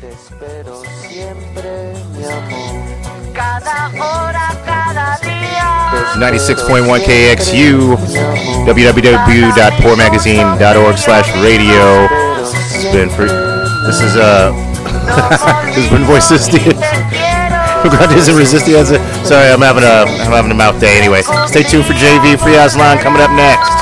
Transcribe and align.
Te 0.00 0.08
espero 0.12 0.82
siempre, 1.08 1.94
mi 2.12 2.24
amor. 2.24 2.84
Cada 3.32 3.90
hora, 3.98 4.52
cada 4.66 5.18
día. 5.22 6.12
96.1 6.16 7.00
KXU, 7.02 7.96
www.poormagazine.org 8.66 10.98
slash 10.98 11.32
radio. 11.42 12.06
It's 12.40 12.84
been 12.92 13.08
for, 13.08 13.24
this 13.86 14.02
is, 14.02 14.16
uh, 14.16 14.52
this 15.74 15.76
has 15.76 15.88
been 15.90 16.04
Voice 16.04 16.30
Resisted. 16.30 16.76
Grandes 17.88 18.28
and 18.28 18.36
Resistance. 18.36 18.88
Sorry, 19.26 19.48
I'm 19.50 19.62
having 19.62 19.84
a, 19.84 20.04
I'm 20.24 20.32
having 20.32 20.50
a 20.50 20.54
mouth 20.54 20.78
day 20.78 20.98
anyway. 20.98 21.22
Stay 21.46 21.62
tuned 21.62 21.86
for 21.86 21.94
JV 21.94 22.36
Free 22.38 22.56
Aztlan 22.56 23.00
coming 23.00 23.22
up 23.22 23.30
next. 23.32 23.72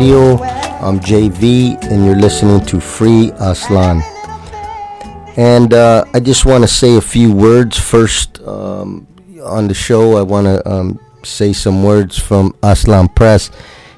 Radio. 0.00 0.42
I'm 0.80 0.98
JV, 0.98 1.76
and 1.90 2.06
you're 2.06 2.16
listening 2.16 2.64
to 2.64 2.80
Free 2.80 3.32
Aztlan. 3.32 4.00
And 5.36 5.74
uh, 5.74 6.06
I 6.14 6.20
just 6.20 6.46
want 6.46 6.64
to 6.64 6.68
say 6.68 6.96
a 6.96 7.02
few 7.02 7.30
words 7.30 7.78
first 7.78 8.40
um, 8.40 9.06
on 9.42 9.68
the 9.68 9.74
show. 9.74 10.16
I 10.16 10.22
want 10.22 10.46
to 10.46 10.66
um, 10.66 10.98
say 11.22 11.52
some 11.52 11.82
words 11.84 12.18
from 12.18 12.52
Aztlan 12.62 13.14
Press. 13.14 13.50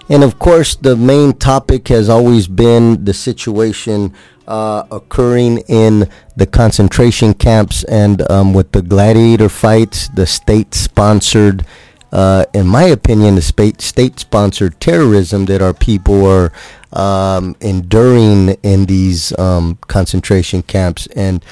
And 0.08 0.24
of 0.24 0.40
course, 0.40 0.74
the 0.74 0.96
main 0.96 1.34
topic 1.34 1.86
has 1.86 2.08
always 2.08 2.48
been 2.48 3.04
the 3.04 3.14
situation 3.14 4.12
uh, 4.48 4.82
occurring 4.90 5.58
in 5.69 6.10
the 6.34 6.48
concentration 6.48 7.32
camps 7.32 7.84
and 7.84 8.28
um, 8.28 8.52
with 8.52 8.72
the 8.72 8.82
gladiator 8.82 9.48
fights, 9.48 10.08
the 10.08 10.26
state 10.26 10.74
sponsored, 10.74 11.64
uh, 12.12 12.44
in 12.52 12.66
my 12.66 12.84
opinion, 12.84 13.36
the 13.36 13.42
state 13.78 14.20
sponsored 14.20 14.78
terrorism 14.81 15.46
that 15.46 15.62
our 15.62 15.75
people 15.75 16.26
are 16.26 16.52
um, 16.92 17.56
enduring 17.60 18.50
in 18.62 18.84
these 18.84 19.37
um, 19.38 19.78
concentration 19.88 20.62
camps. 20.62 21.06
And, 21.16 21.44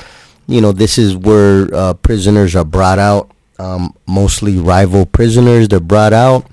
you 0.46 0.60
know, 0.60 0.72
this 0.72 0.98
is 0.98 1.16
where 1.16 1.68
uh, 1.74 1.94
prisoners 1.94 2.54
are 2.54 2.64
brought 2.64 2.98
out, 2.98 3.30
um, 3.58 3.94
mostly 4.06 4.58
rival 4.58 5.06
prisoners. 5.06 5.68
They're 5.68 5.80
brought 5.80 6.12
out 6.12 6.46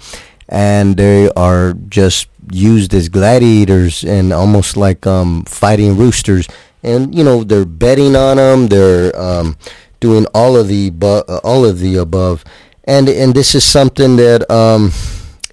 and 0.49 0.95
they 0.95 1.29
are 1.31 1.73
just 1.89 2.29
used 2.51 2.93
as 2.93 3.09
gladiators 3.09 4.03
and 4.03 4.31
almost 4.31 4.77
like 4.77 5.05
um, 5.05 5.43
fighting 5.43 5.97
roosters. 5.97 6.47
And 6.83 7.13
you 7.13 7.23
know 7.23 7.43
they're 7.43 7.65
betting 7.65 8.15
on 8.15 8.37
them. 8.37 8.67
They're 8.67 9.13
um, 9.19 9.57
doing 9.99 10.25
all 10.33 10.55
of 10.55 10.67
the 10.67 10.91
bu- 10.91 11.23
all 11.43 11.65
of 11.65 11.79
the 11.79 11.95
above, 11.95 12.45
and 12.87 13.09
and 13.09 13.35
this 13.35 13.53
is 13.53 13.63
something 13.63 14.15
that 14.15 14.49
um, 14.49 14.91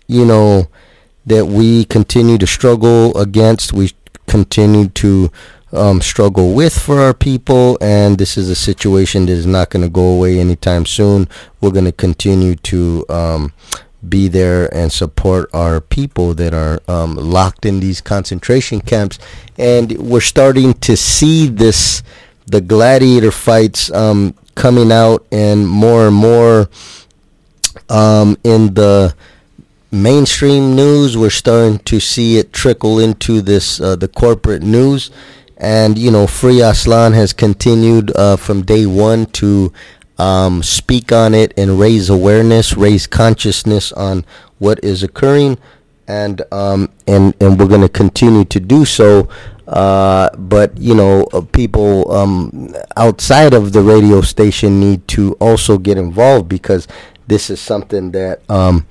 you 0.07 0.25
know 0.25 0.69
that 1.27 1.47
we 1.47 1.85
continue 1.85 2.39
to 2.39 2.47
struggle 2.47 3.17
against. 3.19 3.73
We 3.73 3.91
continue 4.27 4.89
to 4.89 5.31
um, 5.73 6.01
struggle 6.01 6.55
with 6.55 6.79
for 6.79 7.01
our 7.01 7.13
people, 7.13 7.77
and 7.81 8.17
this 8.17 8.39
is 8.39 8.49
a 8.49 8.55
situation 8.55 9.27
that 9.27 9.33
is 9.33 9.47
not 9.47 9.71
going 9.71 9.83
to 9.83 9.91
go 9.91 10.15
away 10.15 10.39
anytime 10.39 10.87
soon. 10.87 11.29
We're 11.61 11.73
going 11.73 11.87
to 11.87 11.93
continue 11.93 12.55
to 12.57 13.05
um, 13.09 13.53
be 14.09 14.29
there 14.29 14.73
and 14.75 14.93
support 14.93 15.51
our 15.53 15.81
people 15.81 16.35
that 16.35 16.55
are 16.55 16.81
um, 16.89 17.17
locked 17.17 17.67
in 17.67 17.81
these 17.81 18.01
concentration 18.01 18.81
camps. 18.81 19.19
And 19.59 19.93
we're 19.99 20.21
starting 20.21 20.75
to 20.75 20.97
see 20.97 21.49
this, 21.49 22.03
the 22.47 22.61
gladiator 22.61 23.31
fights 23.31 23.91
um, 23.93 24.35
coming 24.55 24.93
out 24.93 25.27
and 25.33 25.67
more 25.67 26.07
and 26.07 26.17
more 26.17 26.69
um, 27.95 28.37
in 28.43 28.75
the 28.75 29.15
mainstream 29.93 30.75
news. 30.75 31.17
We're 31.17 31.31
starting 31.31 31.79
to 31.81 32.01
see 32.01 32.39
it 32.39 32.53
trickle 32.53 32.99
into 32.99 33.41
this 33.41 33.81
uh, 33.81 33.97
the 33.97 34.09
corporate 34.09 34.63
news, 34.63 35.11
and 35.57 35.97
you 35.97 36.11
know, 36.11 36.27
Free 36.27 36.57
Aztlan 36.57 37.15
has 37.15 37.33
continued 37.33 38.15
uh, 38.17 38.37
from 38.37 38.63
day 38.63 38.85
one 38.85 39.27
to 39.27 39.73
um, 40.19 40.63
speak 40.63 41.13
on 41.13 41.35
it 41.35 41.55
and 41.57 41.79
raise 41.79 42.11
awareness, 42.11 42.77
raise 42.77 43.07
consciousness 43.07 43.93
on 43.93 44.25
what 44.59 44.83
is 44.83 45.03
occurring, 45.03 45.59
and 46.09 46.43
um, 46.51 46.91
and 47.07 47.35
and 47.41 47.59
we're 47.59 47.69
going 47.69 47.81
to 47.81 47.89
continue 47.89 48.45
to 48.47 48.59
do 48.61 48.85
so. 48.85 49.29
Uh, 49.67 50.29
but 50.37 50.77
you 50.77 50.95
know, 50.95 51.23
uh, 51.33 51.41
people 51.41 52.11
um, 52.13 52.75
outside 52.99 53.55
of 53.55 53.73
the 53.73 53.81
radio 53.81 54.21
station 54.21 54.79
need 54.79 55.07
to 55.09 55.33
also 55.41 55.79
get 55.79 55.97
involved 55.97 56.49
because 56.51 56.87
this 57.27 57.51
is 57.51 57.61
something 57.61 58.11
that 58.13 58.49
um, 58.51 58.87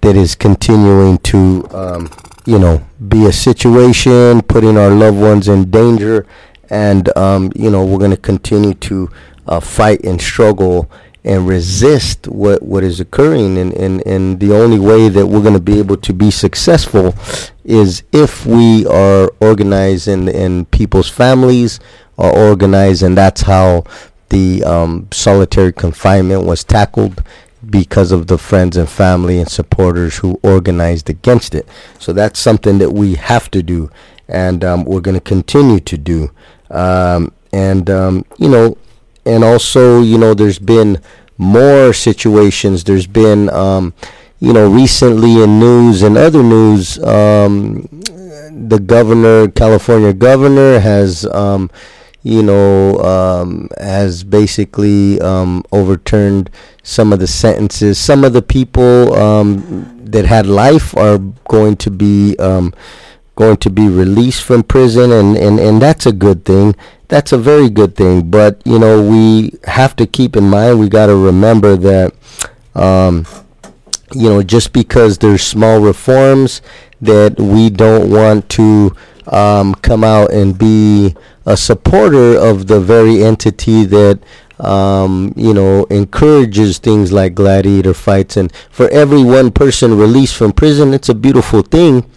that 0.00 0.16
is 0.16 0.34
continuing 0.34 1.18
to 1.18 1.66
um, 1.70 2.10
you 2.46 2.58
know 2.58 2.86
be 3.08 3.26
a 3.26 3.32
situation 3.32 4.42
putting 4.42 4.76
our 4.76 4.90
loved 4.90 5.18
ones 5.18 5.48
in 5.48 5.70
danger. 5.70 6.26
And 6.70 7.16
um, 7.16 7.50
you 7.54 7.70
know 7.70 7.84
we're 7.84 7.98
going 7.98 8.10
to 8.10 8.16
continue 8.16 8.74
to 8.74 9.10
uh, 9.46 9.60
fight 9.60 10.04
and 10.04 10.20
struggle 10.20 10.90
and 11.24 11.46
resist 11.46 12.26
what, 12.28 12.62
what 12.62 12.82
is 12.82 13.00
occurring. 13.00 13.58
And, 13.58 13.72
and, 13.74 14.06
and 14.06 14.40
the 14.40 14.54
only 14.56 14.78
way 14.78 15.08
that 15.08 15.26
we're 15.26 15.42
going 15.42 15.54
to 15.54 15.60
be 15.60 15.78
able 15.78 15.96
to 15.98 16.12
be 16.14 16.30
successful 16.30 17.14
is 17.64 18.02
if 18.12 18.46
we 18.46 18.86
are 18.86 19.30
organized 19.40 20.08
and, 20.08 20.28
and 20.28 20.70
people's 20.70 21.10
families 21.10 21.80
are 22.16 22.34
organized 22.34 23.02
and 23.02 23.16
that's 23.16 23.42
how 23.42 23.84
the 24.30 24.64
um, 24.64 25.08
solitary 25.10 25.72
confinement 25.72 26.44
was 26.44 26.64
tackled 26.64 27.22
because 27.68 28.12
of 28.12 28.26
the 28.26 28.38
friends 28.38 28.76
and 28.76 28.88
family 28.88 29.38
and 29.38 29.48
supporters 29.50 30.18
who 30.18 30.38
organized 30.42 31.10
against 31.10 31.54
it. 31.54 31.68
So 31.98 32.12
that's 32.12 32.38
something 32.38 32.78
that 32.78 32.90
we 32.90 33.14
have 33.14 33.50
to 33.52 33.62
do, 33.62 33.90
and 34.28 34.64
um, 34.64 34.84
we're 34.84 35.00
going 35.00 35.16
to 35.16 35.20
continue 35.20 35.80
to 35.80 35.98
do. 35.98 36.30
Um, 36.70 37.32
and 37.52 37.88
um, 37.90 38.24
you 38.38 38.48
know, 38.48 38.76
and 39.24 39.42
also 39.42 40.00
you 40.00 40.18
know, 40.18 40.34
there's 40.34 40.58
been 40.58 41.00
more 41.36 41.92
situations. 41.92 42.84
There's 42.84 43.06
been 43.06 43.48
um, 43.50 43.94
you 44.40 44.52
know, 44.52 44.70
recently 44.70 45.42
in 45.42 45.58
news 45.58 46.02
and 46.02 46.16
other 46.16 46.42
news, 46.42 47.02
um, 47.02 47.88
the 48.68 48.78
governor, 48.78 49.48
California 49.48 50.12
governor, 50.12 50.78
has 50.78 51.26
um, 51.26 51.70
you 52.28 52.42
know, 52.42 52.98
um, 52.98 53.70
has 53.78 54.22
basically 54.22 55.18
um, 55.20 55.64
overturned 55.72 56.50
some 56.82 57.10
of 57.12 57.20
the 57.20 57.26
sentences. 57.26 57.98
Some 57.98 58.22
of 58.22 58.34
the 58.34 58.42
people 58.42 59.14
um, 59.14 59.98
that 60.04 60.26
had 60.26 60.46
life 60.46 60.94
are 60.96 61.16
going 61.48 61.76
to 61.76 61.90
be 61.90 62.36
um, 62.38 62.74
going 63.36 63.56
to 63.56 63.70
be 63.70 63.88
released 63.88 64.44
from 64.44 64.62
prison, 64.62 65.10
and, 65.10 65.36
and, 65.38 65.58
and 65.58 65.80
that's 65.80 66.04
a 66.04 66.12
good 66.12 66.44
thing. 66.44 66.76
That's 67.08 67.32
a 67.32 67.38
very 67.38 67.70
good 67.70 67.96
thing. 67.96 68.30
But 68.30 68.60
you 68.66 68.78
know, 68.78 69.02
we 69.02 69.58
have 69.64 69.96
to 69.96 70.06
keep 70.06 70.36
in 70.36 70.50
mind. 70.50 70.78
We 70.78 70.90
got 70.90 71.06
to 71.06 71.16
remember 71.16 71.76
that. 71.76 72.12
Um, 72.74 73.24
you 74.14 74.28
know, 74.28 74.42
just 74.42 74.72
because 74.72 75.18
there's 75.18 75.42
small 75.42 75.80
reforms 75.80 76.62
that 77.00 77.38
we 77.38 77.70
don't 77.70 78.10
want 78.10 78.48
to 78.50 78.94
um, 79.26 79.74
come 79.76 80.04
out 80.04 80.32
and 80.32 80.56
be 80.58 81.14
a 81.48 81.56
supporter 81.56 82.36
of 82.36 82.66
the 82.66 82.78
very 82.78 83.24
entity 83.24 83.84
that 83.86 84.20
um, 84.60 85.32
you 85.34 85.54
know 85.54 85.84
encourages 85.84 86.78
things 86.78 87.10
like 87.10 87.34
gladiator 87.34 87.94
fights. 87.94 88.36
And 88.36 88.52
for 88.70 88.88
every 88.90 89.24
one 89.24 89.50
person 89.50 89.96
released 89.96 90.36
from 90.36 90.52
prison 90.52 90.92
it's 90.92 91.08
a 91.08 91.14
beautiful 91.14 91.62
thing 91.62 92.08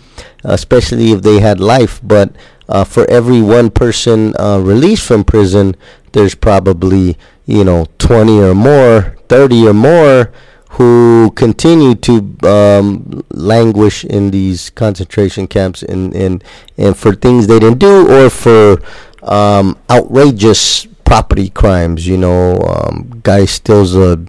especially 0.44 1.12
if 1.12 1.22
they 1.22 1.40
had 1.40 1.60
life. 1.60 2.02
But 2.04 2.36
uh, 2.68 2.84
for 2.84 3.10
every 3.10 3.42
one 3.42 3.70
person 3.70 4.34
uh, 4.38 4.60
released 4.60 5.08
from 5.08 5.24
prison 5.24 5.76
there's 6.12 6.36
probably 6.36 7.18
you 7.46 7.64
know 7.64 7.86
20 8.00 8.40
or 8.40 8.54
more 8.54 9.16
30 9.30 9.68
or 9.70 9.74
more 9.74 10.32
who 10.76 11.32
continue 11.36 11.96
to 11.96 12.36
um, 12.44 13.24
languish 13.30 14.06
in 14.06 14.32
these 14.32 14.70
concentration 14.70 15.46
camps 15.46 15.84
and, 15.84 16.16
and, 16.16 16.44
and 16.78 16.96
for 16.96 17.14
things 17.14 17.48
they 17.48 17.60
didn't 17.60 17.80
do 17.80 18.10
or 18.10 18.30
for 18.30 18.82
um, 19.24 19.78
outrageous 19.90 20.86
property 21.06 21.50
crimes. 21.50 22.08
You 22.08 22.18
know, 22.18 22.58
um, 22.62 23.22
guy 23.24 23.46
steals 23.46 23.96
a 23.96 24.24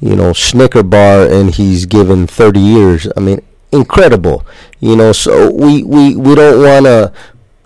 you 0.00 0.16
know 0.16 0.32
Snicker 0.32 0.82
bar 0.82 1.26
and 1.26 1.54
he's 1.54 1.86
given 1.86 2.26
30 2.26 2.60
years. 2.60 3.06
I 3.16 3.20
mean, 3.20 3.40
incredible. 3.70 4.46
You 4.80 4.96
know, 4.96 5.12
so 5.12 5.50
we 5.52 5.82
we 5.82 6.16
we 6.16 6.34
don't 6.34 6.62
want 6.62 6.86
to. 6.86 7.12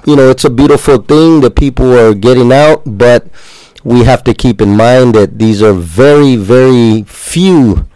You 0.05 0.15
know, 0.15 0.31
it's 0.31 0.45
a 0.45 0.51
beautiful 0.51 0.99
thing 0.99 1.41
that 1.41 1.57
people 1.57 1.93
are 1.99 2.15
getting 2.15 2.53
out, 2.53 2.83
but 2.87 3.27
we 3.83 4.05
have 4.05 4.23
to 4.25 4.35
keep 4.35 4.61
in 4.61 4.77
mind 4.77 5.17
that 5.17 5.39
these 5.39 5.63
are 5.63 5.73
very 5.73 6.37
very 6.37 7.03
few 7.03 7.89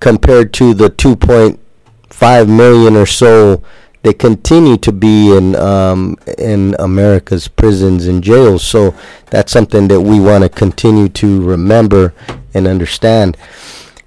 compared 0.00 0.52
to 0.54 0.72
the 0.74 0.88
2.5 0.88 2.48
million 2.48 2.96
or 2.96 3.04
so 3.06 3.62
that 4.08 4.18
continue 4.18 4.78
to 4.78 4.90
be 4.90 5.36
in 5.36 5.54
um, 5.56 6.16
in 6.38 6.74
America's 6.78 7.46
prisons 7.46 8.06
and 8.06 8.24
jails. 8.24 8.64
So 8.64 8.94
that's 9.26 9.52
something 9.52 9.88
that 9.88 10.00
we 10.00 10.18
want 10.18 10.44
to 10.44 10.48
continue 10.48 11.08
to 11.10 11.42
remember 11.44 12.14
and 12.54 12.66
understand. 12.66 13.36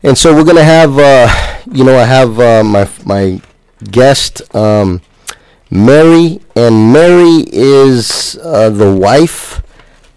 And 0.03 0.17
so 0.17 0.33
we're 0.33 0.43
gonna 0.43 0.63
have, 0.63 0.97
uh, 0.97 1.27
you 1.71 1.83
know, 1.83 1.97
I 1.97 2.05
have 2.05 2.39
uh, 2.39 2.63
my 2.63 2.89
my 3.05 3.41
guest 3.91 4.53
um, 4.55 5.01
Mary, 5.69 6.41
and 6.55 6.91
Mary 6.91 7.45
is 7.51 8.37
uh, 8.41 8.69
the 8.71 8.93
wife 8.93 9.61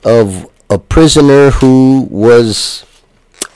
of 0.05 0.51
a 0.71 0.79
prisoner 0.79 1.51
who 1.51 2.09
was 2.11 2.87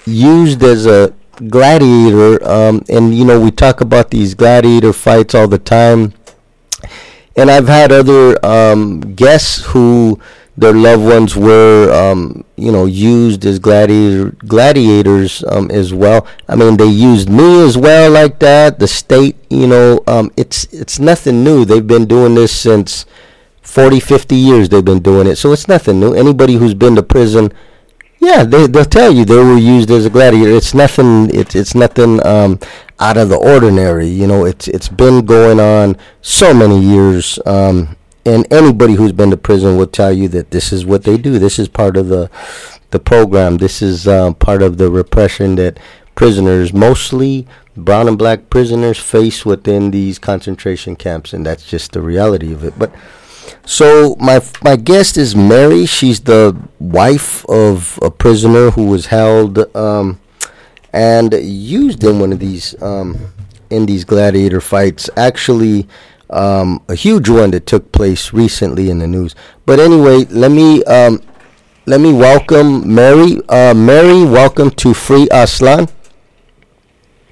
used 0.05 0.63
as 0.63 0.85
a 0.87 1.15
gladiator 1.49 2.43
um, 2.49 2.83
and 2.89 3.15
you 3.17 3.25
know 3.25 3.39
we 3.41 3.51
talk 3.51 3.81
about 3.81 4.11
these 4.11 4.35
gladiator 4.35 4.93
fights 4.93 5.37
all 5.37 5.47
the 5.47 5.59
time 5.59 6.13
and 7.39 7.51
i've 7.51 7.69
had 7.69 7.93
other 7.93 8.45
um, 8.45 9.01
guests 9.15 9.65
who 9.67 10.19
their 10.57 10.73
loved 10.73 11.05
ones 11.05 11.37
were 11.37 11.89
um, 11.93 12.45
you 12.57 12.73
know 12.73 12.85
used 12.85 13.47
as 13.47 13.59
gladiator 13.61 14.33
gladiators 14.47 15.45
um, 15.45 15.71
as 15.71 15.95
well 15.95 16.27
i 16.49 16.57
mean 16.57 16.77
they 16.77 16.87
used 16.87 17.29
me 17.29 17.63
as 17.65 17.79
well 17.79 18.11
like 18.11 18.41
that 18.41 18.79
the 18.79 18.89
state 18.89 19.37
you 19.49 19.67
know 19.67 20.03
um, 20.07 20.31
it's 20.37 20.65
it's 20.73 20.99
nothing 20.99 21.45
new 21.45 21.65
they've 21.65 21.87
been 21.87 22.07
doing 22.07 22.35
this 22.35 22.53
since 22.53 23.07
40 23.63 24.01
50 24.01 24.35
years 24.35 24.69
they've 24.69 24.85
been 24.85 25.03
doing 25.03 25.27
it 25.29 25.37
so 25.37 25.53
it's 25.53 25.69
nothing 25.69 26.01
new 26.01 26.15
anybody 26.15 26.55
who's 26.55 26.75
been 26.75 26.97
to 26.97 27.03
prison 27.03 27.53
yeah, 28.21 28.43
they 28.43 28.67
they'll 28.67 28.85
tell 28.85 29.13
you 29.13 29.25
they 29.25 29.37
were 29.37 29.57
used 29.57 29.91
as 29.91 30.07
a 30.07 30.11
gladiator. 30.11 30.51
It's 30.51 30.75
nothing. 30.75 31.31
It's 31.33 31.55
it's 31.55 31.75
nothing 31.75 32.25
um, 32.27 32.59
out 33.01 33.17
of 33.17 33.29
the 33.29 33.37
ordinary. 33.37 34.09
You 34.09 34.27
know, 34.27 34.45
it's 34.45 34.69
it's 34.69 34.89
been 34.89 35.25
going 35.25 35.61
on 35.61 35.97
so 36.21 36.53
many 36.55 36.81
years. 36.81 37.39
Um, 37.47 37.97
and 38.25 38.51
anybody 38.53 38.95
who's 38.95 39.13
been 39.13 39.31
to 39.31 39.37
prison 39.37 39.77
will 39.77 39.87
tell 39.87 40.13
you 40.13 40.29
that 40.29 40.51
this 40.51 40.73
is 40.73 40.85
what 40.85 41.05
they 41.05 41.17
do. 41.17 41.39
This 41.39 41.59
is 41.59 41.69
part 41.69 41.97
of 41.97 42.09
the 42.09 42.31
the 42.91 42.99
program. 42.99 43.59
This 43.59 43.83
is 43.83 44.09
um, 44.09 44.35
part 44.35 44.63
of 44.63 44.79
the 44.79 44.91
repression 44.91 45.57
that 45.57 45.79
prisoners, 46.15 46.73
mostly 46.73 47.47
brown 47.77 48.09
and 48.09 48.19
black 48.19 48.51
prisoners, 48.51 48.99
face 48.99 49.47
within 49.47 49.91
these 49.93 50.19
concentration 50.19 50.97
camps, 50.97 51.33
and 51.33 51.47
that's 51.47 51.67
just 51.67 51.93
the 51.93 52.03
reality 52.03 52.53
of 52.53 52.65
it. 52.65 52.79
But 52.79 52.93
so 53.65 54.17
my 54.19 54.41
my 54.63 54.77
guest 54.77 55.17
is 55.17 55.37
Mary. 55.37 55.87
She's 55.87 56.21
the 56.21 56.57
wife 56.79 57.49
of 57.49 57.99
a 58.03 58.11
prisoner 58.11 58.71
who 58.71 58.87
was 58.87 59.07
held 59.07 59.75
um, 59.77 60.21
and 60.93 61.33
used 61.35 62.03
in 62.05 62.21
one 62.21 62.33
of 62.33 62.39
these 62.39 62.81
um, 62.83 63.17
in 63.71 63.87
these 63.87 64.05
gladiator 64.05 64.61
fights. 64.61 65.11
Actually, 65.17 65.87
um, 66.31 66.83
a 66.89 66.95
huge 66.95 67.29
one 67.29 67.51
that 67.53 67.67
took 67.67 67.93
place 67.93 68.33
recently 68.33 68.91
in 68.91 68.99
the 68.99 69.07
news. 69.07 69.35
But 69.67 69.81
anyway, 69.81 70.25
let 70.31 70.51
me 70.51 70.83
um, 70.85 71.21
let 71.87 72.01
me 72.01 72.13
welcome 72.13 72.95
Mary. 72.95 73.41
Uh, 73.49 73.75
Mary, 73.75 74.25
welcome 74.25 74.71
to 74.73 74.95
Free 74.95 75.27
Aztlan. 75.29 75.91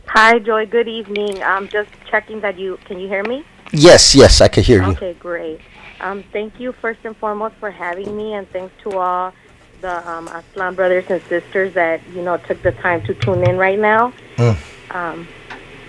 Hi, 0.07 0.39
Joy. 0.39 0.67
Good 0.67 0.89
evening. 0.89 1.43
I'm 1.43 1.69
just 1.69 1.91
checking 2.11 2.41
that 2.41 2.59
you 2.59 2.79
can 2.85 2.99
you 2.99 3.09
hear 3.09 3.23
me? 3.23 3.45
Yes, 3.73 4.15
yes, 4.15 4.41
I 4.41 4.49
can 4.49 4.63
hear 4.63 4.83
you. 4.83 4.91
Okay, 4.93 5.15
great. 5.15 5.61
Um, 6.01 6.25
thank 6.33 6.61
you 6.61 6.73
first 6.73 7.01
and 7.05 7.17
foremost 7.17 7.55
for 7.57 7.71
having 7.71 8.17
me, 8.17 8.35
and 8.35 8.49
thanks 8.51 8.75
to 8.83 8.99
all 8.99 9.35
the 9.81 10.09
um, 10.09 10.29
Aztlan 10.29 10.75
brothers 10.75 11.05
and 11.09 11.23
sisters 11.23 11.75
that 11.75 12.01
you 12.09 12.23
know 12.23 12.37
took 12.37 12.63
the 12.63 12.73
time 12.73 13.03
to 13.07 13.15
tune 13.15 13.49
in 13.49 13.57
right 13.57 13.79
now. 13.79 14.13
Mm. 14.37 14.57
Um, 14.95 15.29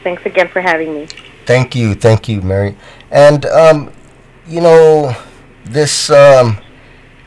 Thanks 0.08 0.25
again 0.25 0.48
for 0.48 0.62
having 0.62 0.94
me. 0.94 1.08
Thank 1.46 1.75
you, 1.75 1.94
thank 1.94 2.29
you, 2.29 2.41
Mary. 2.41 2.77
And 3.12 3.46
um, 3.48 3.91
you 4.48 4.62
know, 4.62 5.13
this 5.65 6.10
um, 6.10 6.60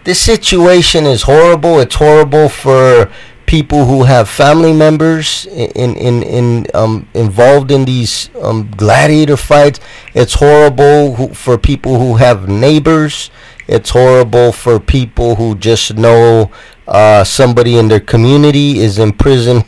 this 0.04 0.18
situation 0.18 1.04
is 1.04 1.22
horrible. 1.22 1.78
It's 1.78 1.96
horrible 1.96 2.48
for 2.48 3.12
people 3.50 3.84
who 3.84 4.04
have 4.04 4.28
family 4.28 4.72
members 4.72 5.44
in 5.46 5.96
in 5.96 6.22
in 6.22 6.66
um, 6.72 7.08
involved 7.14 7.72
in 7.72 7.84
these 7.84 8.30
um, 8.40 8.70
gladiator 8.76 9.36
fights. 9.36 9.80
It's 10.14 10.34
horrible 10.34 11.16
who, 11.16 11.34
for 11.34 11.58
people 11.58 11.98
who 11.98 12.14
have 12.14 12.48
neighbors. 12.48 13.32
It's 13.66 13.90
horrible 13.90 14.52
for 14.52 14.78
people 14.78 15.34
who 15.34 15.56
just 15.56 15.96
know 15.96 16.52
uh, 16.86 17.24
somebody 17.24 17.76
in 17.76 17.88
their 17.88 17.98
community 18.14 18.78
is 18.78 18.98
in 18.98 19.12
prison 19.12 19.64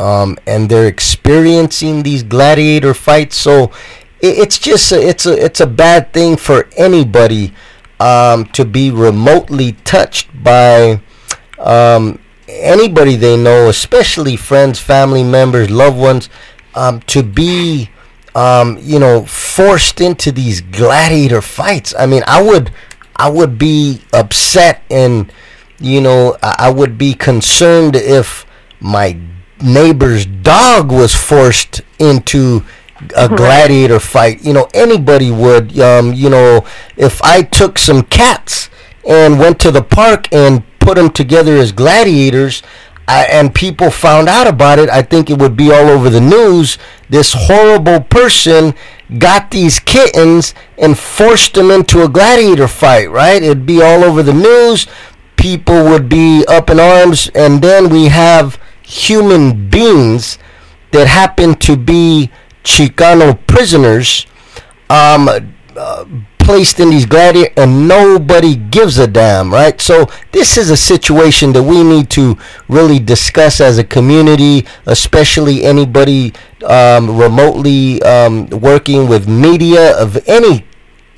um, 0.00 0.38
and 0.46 0.68
they're 0.70 0.86
experiencing 0.86 2.02
these 2.02 2.22
gladiator 2.22 2.94
fights. 2.94 3.36
So 3.36 3.64
it, 4.20 4.38
it's 4.38 4.58
just 4.58 4.92
a, 4.92 5.00
it's 5.00 5.26
a 5.26 5.44
it's 5.44 5.60
a 5.60 5.66
bad 5.66 6.12
thing 6.14 6.38
for 6.38 6.68
anybody 6.76 7.52
um, 8.00 8.46
to 8.56 8.64
be 8.64 8.90
remotely 8.90 9.72
touched 9.84 10.28
by 10.42 11.00
um, 11.58 12.18
anybody 12.48 13.16
they 13.16 13.36
know, 13.36 13.68
especially 13.68 14.36
friends, 14.36 14.78
family 14.78 15.24
members, 15.24 15.70
loved 15.70 15.96
ones, 15.98 16.28
um, 16.74 17.00
to 17.02 17.22
be 17.22 17.90
um, 18.34 18.78
you 18.80 18.98
know 18.98 19.24
forced 19.24 20.00
into 20.00 20.30
these 20.30 20.60
gladiator 20.60 21.40
fights. 21.40 21.94
I 21.98 22.06
mean, 22.06 22.22
I 22.26 22.42
would 22.42 22.70
I 23.16 23.30
would 23.30 23.58
be 23.58 24.02
upset 24.12 24.82
and 24.90 25.32
you 25.80 26.00
know 26.00 26.36
I 26.42 26.56
I 26.58 26.70
would 26.70 26.98
be 26.98 27.14
concerned 27.14 27.96
if 27.96 28.46
my 28.80 29.18
neighbor's 29.62 30.26
dog 30.26 30.92
was 30.92 31.14
forced 31.14 31.80
into 31.98 32.62
a 33.16 33.28
gladiator 33.28 33.98
fight. 34.00 34.42
You 34.42 34.52
know, 34.52 34.68
anybody 34.74 35.30
would. 35.30 35.78
Um, 35.78 36.12
you 36.12 36.30
know, 36.30 36.64
if 36.96 37.22
I 37.22 37.42
took 37.42 37.78
some 37.78 38.02
cats 38.02 38.68
and 39.06 39.38
went 39.38 39.60
to 39.60 39.70
the 39.70 39.82
park 39.82 40.32
and 40.32 40.62
put 40.86 40.94
them 40.94 41.10
together 41.10 41.56
as 41.56 41.72
gladiators, 41.72 42.62
and 43.08 43.52
people 43.52 43.90
found 43.90 44.28
out 44.28 44.46
about 44.46 44.78
it, 44.78 44.88
I 44.88 45.02
think 45.02 45.28
it 45.28 45.38
would 45.38 45.56
be 45.56 45.72
all 45.72 45.88
over 45.88 46.08
the 46.08 46.20
news. 46.20 46.78
This 47.10 47.34
horrible 47.36 48.00
person 48.02 48.72
got 49.18 49.50
these 49.50 49.80
kittens 49.80 50.54
and 50.78 50.96
forced 50.96 51.54
them 51.54 51.72
into 51.72 52.04
a 52.04 52.08
gladiator 52.08 52.68
fight, 52.68 53.10
right? 53.10 53.42
It'd 53.42 53.66
be 53.66 53.82
all 53.82 54.04
over 54.04 54.22
the 54.22 54.32
news. 54.32 54.86
People 55.34 55.82
would 55.86 56.08
be 56.08 56.44
up 56.46 56.70
in 56.70 56.78
arms, 56.78 57.30
and 57.34 57.60
then 57.60 57.88
we 57.88 58.04
have 58.06 58.56
human 58.82 59.68
beings 59.68 60.38
that 60.92 61.08
happen 61.08 61.56
to 61.56 61.76
be 61.76 62.30
Chicano 62.62 63.36
prisoners 63.48 64.24
um, 64.88 65.28
uh, 65.76 66.04
placed 66.46 66.78
in 66.78 66.90
these 66.90 67.06
gladiator 67.06 67.52
and 67.56 67.88
nobody 67.88 68.54
gives 68.54 68.98
a 68.98 69.06
damn, 69.08 69.52
right? 69.52 69.80
So 69.80 70.06
this 70.30 70.56
is 70.56 70.70
a 70.70 70.76
situation 70.76 71.52
that 71.54 71.62
we 71.64 71.82
need 71.82 72.08
to 72.10 72.38
really 72.68 73.00
discuss 73.00 73.60
as 73.60 73.78
a 73.78 73.84
community, 73.84 74.64
especially 74.86 75.64
anybody 75.64 76.32
um, 76.64 77.18
remotely 77.18 78.00
um, 78.02 78.46
working 78.50 79.08
with 79.08 79.28
media 79.28 80.00
of 80.00 80.16
any 80.28 80.64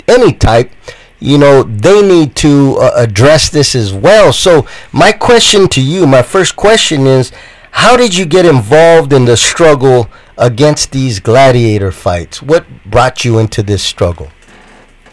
any 0.07 0.33
type. 0.33 0.71
You 1.19 1.37
know, 1.37 1.61
they 1.61 2.01
need 2.01 2.35
to 2.37 2.77
uh, 2.79 2.93
address 2.95 3.49
this 3.49 3.75
as 3.75 3.93
well. 3.93 4.33
So 4.33 4.65
my 4.91 5.11
question 5.11 5.67
to 5.69 5.81
you, 5.81 6.07
my 6.07 6.23
first 6.23 6.55
question 6.55 7.05
is, 7.05 7.31
how 7.69 7.95
did 7.95 8.17
you 8.17 8.25
get 8.25 8.47
involved 8.47 9.13
in 9.13 9.25
the 9.25 9.37
struggle 9.37 10.09
against 10.39 10.91
these 10.91 11.19
gladiator 11.19 11.91
fights? 11.91 12.41
What 12.41 12.65
brought 12.83 13.23
you 13.23 13.37
into 13.37 13.61
this 13.61 13.83
struggle? 13.83 14.31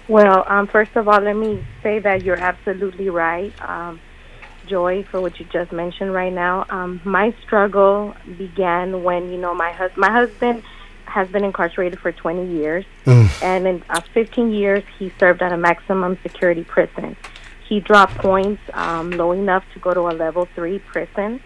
Well, 0.08 0.44
um, 0.46 0.68
first 0.68 0.94
of 0.94 1.08
all, 1.08 1.20
let 1.20 1.34
me 1.36 1.64
say 1.82 1.98
that 1.98 2.22
you're 2.22 2.38
absolutely 2.38 3.08
right, 3.10 3.52
um, 3.60 4.00
Joy, 4.66 5.02
for 5.04 5.20
what 5.20 5.38
you 5.40 5.46
just 5.46 5.72
mentioned 5.72 6.12
right 6.12 6.32
now. 6.32 6.64
Um, 6.70 7.00
my 7.04 7.34
struggle 7.42 8.14
began 8.38 9.02
when 9.02 9.32
you 9.32 9.38
know 9.38 9.54
my 9.54 9.72
hus- 9.72 9.96
my 9.96 10.10
husband 10.10 10.62
has 11.06 11.28
been 11.28 11.44
incarcerated 11.44 11.98
for 11.98 12.12
20 12.12 12.46
years, 12.58 12.84
and 13.42 13.66
in 13.66 13.82
uh, 13.90 14.00
15 14.12 14.52
years 14.52 14.84
he 14.98 15.12
served 15.18 15.42
at 15.42 15.52
a 15.52 15.56
maximum 15.56 16.18
security 16.22 16.62
prison. 16.64 17.16
He 17.68 17.80
dropped 17.80 18.14
points 18.18 18.62
um, 18.74 19.10
low 19.10 19.32
enough 19.32 19.64
to 19.74 19.80
go 19.80 19.92
to 19.92 20.00
a 20.02 20.14
level 20.14 20.46
three 20.54 20.78
prison, 20.78 21.40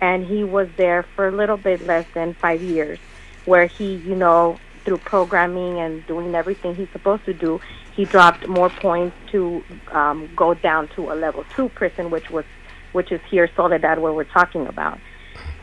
and 0.00 0.24
he 0.24 0.42
was 0.44 0.68
there 0.76 1.02
for 1.02 1.28
a 1.28 1.32
little 1.32 1.58
bit 1.58 1.86
less 1.86 2.06
than 2.14 2.32
five 2.32 2.62
years, 2.62 2.98
where 3.44 3.66
he, 3.66 3.96
you 3.96 4.14
know, 4.14 4.58
through 4.84 4.98
programming 4.98 5.78
and 5.78 6.06
doing 6.06 6.34
everything 6.34 6.74
he's 6.74 6.90
supposed 6.90 7.24
to 7.24 7.34
do, 7.34 7.60
he 7.94 8.04
dropped 8.04 8.46
more 8.48 8.70
points 8.70 9.16
to 9.32 9.62
um, 9.92 10.28
go 10.34 10.54
down 10.54 10.88
to 10.96 11.12
a 11.12 11.14
level 11.14 11.44
two 11.54 11.68
prison, 11.70 12.10
which 12.10 12.30
was, 12.30 12.44
which 12.92 13.12
is 13.12 13.20
here 13.30 13.48
Soledad, 13.56 13.98
where 13.98 14.12
we're 14.12 14.24
talking 14.24 14.66
about. 14.66 14.98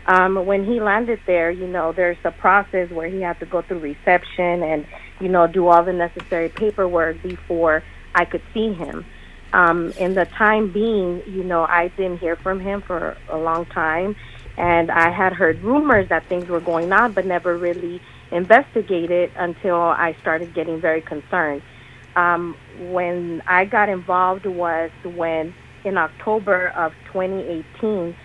Um, 0.08 0.46
when 0.46 0.64
he 0.66 0.80
landed 0.80 1.20
there, 1.26 1.52
you 1.52 1.68
know, 1.68 1.92
there's 1.92 2.18
a 2.24 2.32
process 2.32 2.90
where 2.90 3.10
he 3.10 3.22
had 3.22 3.40
to 3.40 3.46
go 3.46 3.62
through 3.62 3.80
reception 3.80 4.64
and, 4.64 4.86
you 5.20 5.28
know, 5.28 5.48
do 5.48 5.68
all 5.68 5.84
the 5.84 5.92
necessary 5.92 6.48
paperwork 6.48 7.22
before 7.22 7.84
I 8.16 8.24
could 8.24 8.42
see 8.54 8.72
him. 8.74 9.06
Um, 9.52 9.92
in 9.98 10.14
the 10.14 10.26
time 10.26 10.72
being, 10.72 11.24
you 11.26 11.44
know, 11.44 11.64
I 11.64 11.90
didn't 11.90 12.20
hear 12.20 12.36
from 12.38 12.60
him 12.60 12.82
for 12.82 13.18
a 13.30 13.38
long 13.38 13.66
time, 13.66 14.16
and 14.58 14.90
I 14.92 15.10
had 15.10 15.34
heard 15.34 15.62
rumors 15.62 16.10
that 16.10 16.26
things 16.26 16.48
were 16.48 16.60
going 16.62 16.92
on, 16.92 17.12
but 17.14 17.26
never 17.26 17.58
really 17.58 18.02
investigated 18.32 19.32
until 19.36 19.82
I 19.82 20.16
started 20.22 20.54
getting 20.54 20.80
very 20.80 21.02
concerned. 21.02 21.62
Um, 22.16 22.58
when 22.90 23.44
I 23.48 23.66
got 23.66 23.90
involved 23.90 24.46
was 24.46 24.90
when 25.04 25.54
in 25.84 25.98
October 25.98 26.70
of 26.70 26.94
2018 27.06 28.16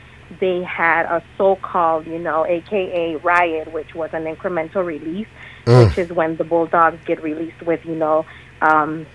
they 0.40 0.62
had 0.62 1.04
a 1.06 1.22
so-called, 1.36 2.06
you 2.06 2.18
know, 2.18 2.46
AKA 2.46 3.16
riot, 3.16 3.70
which 3.70 3.94
was 3.94 4.10
an 4.14 4.24
incremental 4.24 4.84
release, 4.84 5.28
which 5.66 5.98
is 5.98 6.10
when 6.10 6.36
the 6.36 6.44
bulldogs 6.44 7.04
get 7.04 7.22
released 7.22 7.60
with, 7.62 7.84
you 7.84 7.94
know, 7.94 8.24
um, 8.62 9.06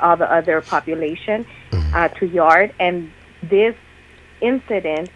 all 0.00 0.16
the 0.16 0.32
other 0.32 0.60
population 0.60 1.44
uh, 1.72 2.08
to 2.08 2.26
yard, 2.26 2.72
and 2.78 3.10
this 3.42 3.74
incident 4.40 5.10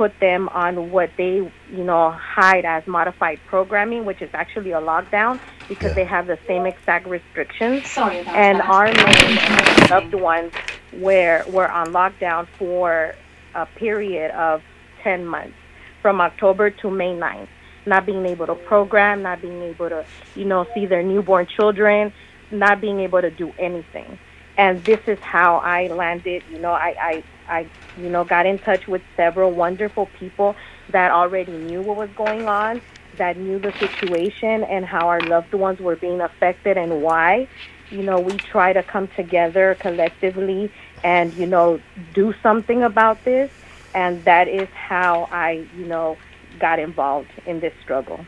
put 0.00 0.18
them 0.18 0.48
on 0.48 0.90
what 0.90 1.10
they, 1.18 1.34
you 1.70 1.84
know, 1.84 2.10
hide 2.10 2.64
as 2.64 2.86
modified 2.86 3.38
programming, 3.48 4.06
which 4.06 4.22
is 4.22 4.30
actually 4.32 4.72
a 4.72 4.80
lockdown 4.80 5.38
because 5.68 5.94
they 5.94 6.06
have 6.06 6.26
the 6.26 6.38
same 6.46 6.64
exact 6.64 7.06
restrictions. 7.06 7.82
and 7.98 8.62
our 8.62 8.86
main 8.86 9.90
loved 9.90 10.14
ones 10.14 10.54
were 10.94 11.44
were 11.48 11.70
on 11.70 11.88
lockdown 11.88 12.48
for 12.58 13.14
a 13.54 13.66
period 13.66 14.30
of 14.30 14.62
10 15.02 15.26
months 15.26 15.58
from 16.00 16.18
October 16.22 16.70
to 16.70 16.90
May 16.90 17.14
9th 17.14 17.48
not 17.84 18.06
being 18.06 18.24
able 18.24 18.46
to 18.46 18.54
program 18.54 19.20
not 19.22 19.42
being 19.42 19.60
able 19.60 19.90
to 19.90 20.02
you 20.34 20.46
know 20.46 20.66
see 20.72 20.86
their 20.86 21.02
newborn 21.02 21.46
children 21.56 22.10
not 22.50 22.80
being 22.80 23.00
able 23.00 23.20
to 23.20 23.30
do 23.30 23.52
anything. 23.58 24.18
And 24.56 24.82
this 24.84 25.00
is 25.06 25.18
how 25.18 25.56
I 25.58 25.88
landed 25.88 26.42
you 26.50 26.58
know 26.58 26.72
I 26.72 26.90
I 27.10 27.24
I 27.50 27.66
you 27.98 28.08
know 28.08 28.24
got 28.24 28.46
in 28.46 28.58
touch 28.58 28.86
with 28.86 29.02
several 29.16 29.50
wonderful 29.50 30.06
people 30.18 30.56
that 30.90 31.10
already 31.10 31.52
knew 31.52 31.82
what 31.82 31.96
was 31.96 32.10
going 32.16 32.48
on 32.48 32.80
that 33.16 33.36
knew 33.36 33.58
the 33.58 33.72
situation 33.72 34.64
and 34.64 34.86
how 34.86 35.08
our 35.08 35.20
loved 35.20 35.52
ones 35.52 35.78
were 35.78 35.96
being 35.96 36.20
affected 36.20 36.78
and 36.78 37.02
why. 37.02 37.48
You 37.90 38.02
know 38.02 38.20
we 38.20 38.36
try 38.36 38.72
to 38.72 38.82
come 38.82 39.08
together 39.08 39.76
collectively 39.80 40.72
and 41.04 41.34
you 41.34 41.46
know 41.46 41.80
do 42.14 42.32
something 42.42 42.82
about 42.82 43.22
this. 43.24 43.50
And 43.94 44.24
that 44.24 44.48
is 44.48 44.68
how 44.68 45.28
I 45.32 45.66
you 45.76 45.86
know 45.86 46.16
got 46.58 46.78
involved 46.78 47.30
in 47.46 47.60
this 47.60 47.74
struggle. 47.82 48.24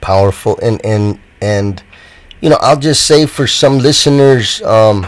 Powerful. 0.00 0.58
And 0.60 0.84
and 0.84 1.20
and 1.40 1.82
you 2.40 2.48
know 2.48 2.56
i'll 2.60 2.78
just 2.78 3.06
say 3.06 3.26
for 3.26 3.46
some 3.46 3.78
listeners 3.78 4.62
um 4.62 5.06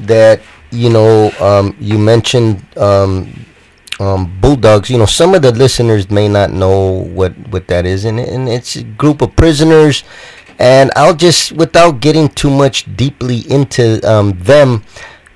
that 0.00 0.40
you 0.70 0.90
know 0.90 1.30
um 1.40 1.76
you 1.80 1.98
mentioned 1.98 2.64
um 2.76 3.46
um 4.00 4.38
bulldogs. 4.40 4.90
You 4.90 4.98
know 4.98 5.06
some 5.06 5.34
of 5.34 5.42
the 5.42 5.52
listeners 5.52 6.10
may 6.10 6.28
not 6.28 6.50
know 6.52 7.02
what 7.12 7.32
what 7.48 7.68
that 7.68 7.86
is 7.86 8.04
and, 8.04 8.18
and 8.20 8.48
it's 8.48 8.76
a 8.76 8.84
group 8.84 9.22
of 9.22 9.34
prisoners. 9.36 10.04
And 10.58 10.90
i'll 10.96 11.14
just 11.14 11.52
without 11.52 12.00
getting 12.00 12.30
too 12.30 12.48
much 12.48 12.88
deeply 12.96 13.40
into 13.50 14.00
um 14.10 14.32
them 14.40 14.84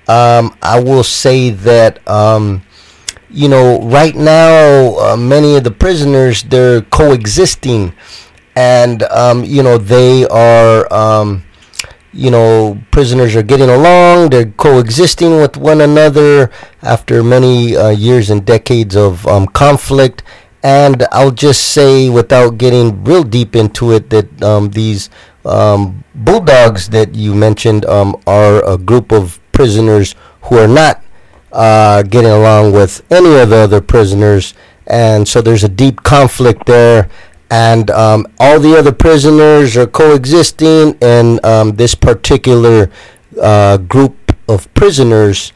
um 0.08 0.56
i 0.62 0.80
will 0.80 1.04
say 1.04 1.50
that 1.50 2.00
um 2.08 2.62
you 3.30 3.48
know, 3.48 3.80
right 3.82 4.14
now, 4.14 4.96
uh, 4.98 5.16
many 5.16 5.56
of 5.56 5.64
the 5.64 5.70
prisoners 5.70 6.42
they're 6.42 6.82
coexisting, 6.82 7.92
and 8.56 9.02
um, 9.04 9.44
you 9.44 9.62
know 9.62 9.78
they 9.78 10.26
are, 10.26 10.92
um, 10.92 11.44
you 12.12 12.30
know, 12.30 12.80
prisoners 12.90 13.36
are 13.36 13.42
getting 13.42 13.70
along. 13.70 14.30
They're 14.30 14.50
coexisting 14.52 15.36
with 15.36 15.56
one 15.56 15.80
another 15.80 16.50
after 16.82 17.22
many 17.22 17.76
uh, 17.76 17.90
years 17.90 18.30
and 18.30 18.44
decades 18.44 18.96
of 18.96 19.26
um, 19.26 19.46
conflict, 19.46 20.22
And 20.62 21.06
I'll 21.10 21.30
just 21.30 21.72
say, 21.72 22.10
without 22.10 22.58
getting 22.58 23.02
real 23.04 23.22
deep 23.22 23.56
into 23.56 23.92
it, 23.92 24.10
that 24.10 24.28
um, 24.42 24.70
these 24.70 25.08
um, 25.44 26.04
bulldogs 26.14 26.88
that 26.90 27.14
you 27.14 27.34
mentioned 27.34 27.86
um, 27.86 28.20
are 28.26 28.62
a 28.68 28.76
group 28.76 29.10
of 29.12 29.40
prisoners 29.52 30.14
who 30.42 30.58
are 30.58 30.68
not 30.68 31.02
uh, 31.52 32.02
getting 32.02 32.30
along 32.30 32.72
with 32.72 33.00
any 33.10 33.38
of 33.38 33.48
the 33.48 33.56
other 33.56 33.80
prisoners, 33.80 34.52
and 34.86 35.26
so 35.26 35.40
there's 35.40 35.64
a 35.64 35.68
deep 35.68 36.02
conflict 36.02 36.66
there. 36.66 37.08
And 37.50 37.90
um, 37.90 38.26
all 38.38 38.60
the 38.60 38.76
other 38.78 38.92
prisoners 38.92 39.76
are 39.76 39.86
coexisting, 39.86 40.96
and 41.02 41.44
um, 41.44 41.72
this 41.76 41.94
particular 41.96 42.90
uh, 43.40 43.76
group 43.78 44.32
of 44.48 44.72
prisoners 44.74 45.52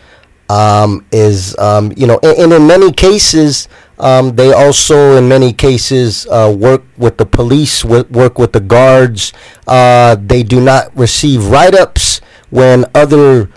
um, 0.48 1.06
is, 1.12 1.56
um, 1.58 1.92
you 1.96 2.06
know, 2.06 2.18
and, 2.22 2.36
and 2.38 2.52
in 2.52 2.66
many 2.66 2.92
cases, 2.92 3.68
um, 3.98 4.34
they 4.34 4.52
also, 4.52 5.16
in 5.16 5.28
many 5.28 5.52
cases, 5.52 6.26
uh, 6.26 6.54
work 6.56 6.82
with 6.96 7.16
the 7.16 7.26
police, 7.26 7.82
w- 7.82 8.06
work 8.10 8.38
with 8.38 8.52
the 8.52 8.60
guards. 8.60 9.32
Uh, 9.66 10.16
they 10.16 10.42
do 10.42 10.60
not 10.60 10.94
receive 10.96 11.46
write 11.46 11.74
ups 11.74 12.20
when 12.50 12.84
other 12.94 13.48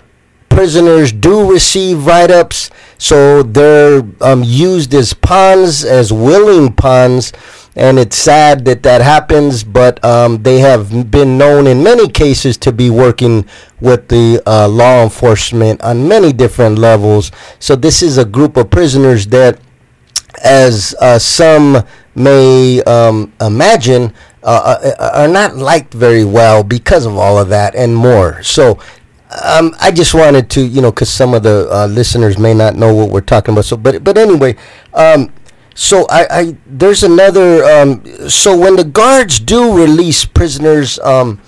prisoners 0.48 1.12
do 1.12 1.50
receive 1.50 2.06
write 2.06 2.30
ups. 2.30 2.70
So 2.98 3.42
they're 3.42 4.02
um, 4.20 4.42
used 4.44 4.94
as 4.94 5.12
pawns, 5.12 5.84
as 5.84 6.12
willing 6.12 6.72
pawns. 6.72 7.32
And 7.78 7.98
it's 7.98 8.16
sad 8.16 8.64
that 8.64 8.82
that 8.82 9.00
happens, 9.00 9.62
but 9.62 10.04
um, 10.04 10.42
they 10.42 10.58
have 10.58 11.10
been 11.10 11.38
known 11.38 11.68
in 11.68 11.82
many 11.82 12.08
cases 12.08 12.58
to 12.58 12.72
be 12.72 12.90
working 12.90 13.46
with 13.80 14.08
the 14.08 14.42
uh, 14.46 14.66
law 14.66 15.04
enforcement 15.04 15.80
on 15.82 16.08
many 16.08 16.32
different 16.32 16.78
levels. 16.78 17.30
So 17.60 17.76
this 17.76 18.02
is 18.02 18.18
a 18.18 18.24
group 18.24 18.56
of 18.56 18.68
prisoners 18.70 19.28
that 19.28 19.60
as 20.44 20.94
uh, 21.00 21.18
some 21.18 21.84
may 22.14 22.82
um, 22.82 23.32
imagine, 23.40 24.12
uh, 24.42 24.78
uh, 24.82 25.10
are 25.14 25.28
not 25.28 25.56
liked 25.56 25.94
very 25.94 26.24
well 26.24 26.64
because 26.64 27.06
of 27.06 27.16
all 27.16 27.38
of 27.38 27.48
that 27.48 27.74
and 27.74 27.94
more. 27.94 28.42
So. 28.42 28.78
Um, 29.44 29.76
I 29.78 29.90
just 29.90 30.14
wanted 30.14 30.48
to, 30.52 30.62
you 30.66 30.80
know, 30.80 30.90
because 30.90 31.10
some 31.10 31.34
of 31.34 31.42
the 31.42 31.68
uh, 31.70 31.86
listeners 31.86 32.38
may 32.38 32.54
not 32.54 32.76
know 32.76 32.94
what 32.94 33.10
we're 33.10 33.20
talking 33.20 33.52
about. 33.52 33.66
So, 33.66 33.76
but 33.76 34.02
but 34.02 34.16
anyway, 34.16 34.56
um, 34.94 35.30
so 35.78 36.06
I, 36.10 36.26
I 36.40 36.56
there's 36.66 37.04
another. 37.04 37.62
Um, 37.62 38.04
so 38.28 38.58
when 38.58 38.74
the 38.74 38.82
guards 38.82 39.38
do 39.38 39.78
release 39.78 40.24
prisoners, 40.24 40.98
um, 40.98 41.40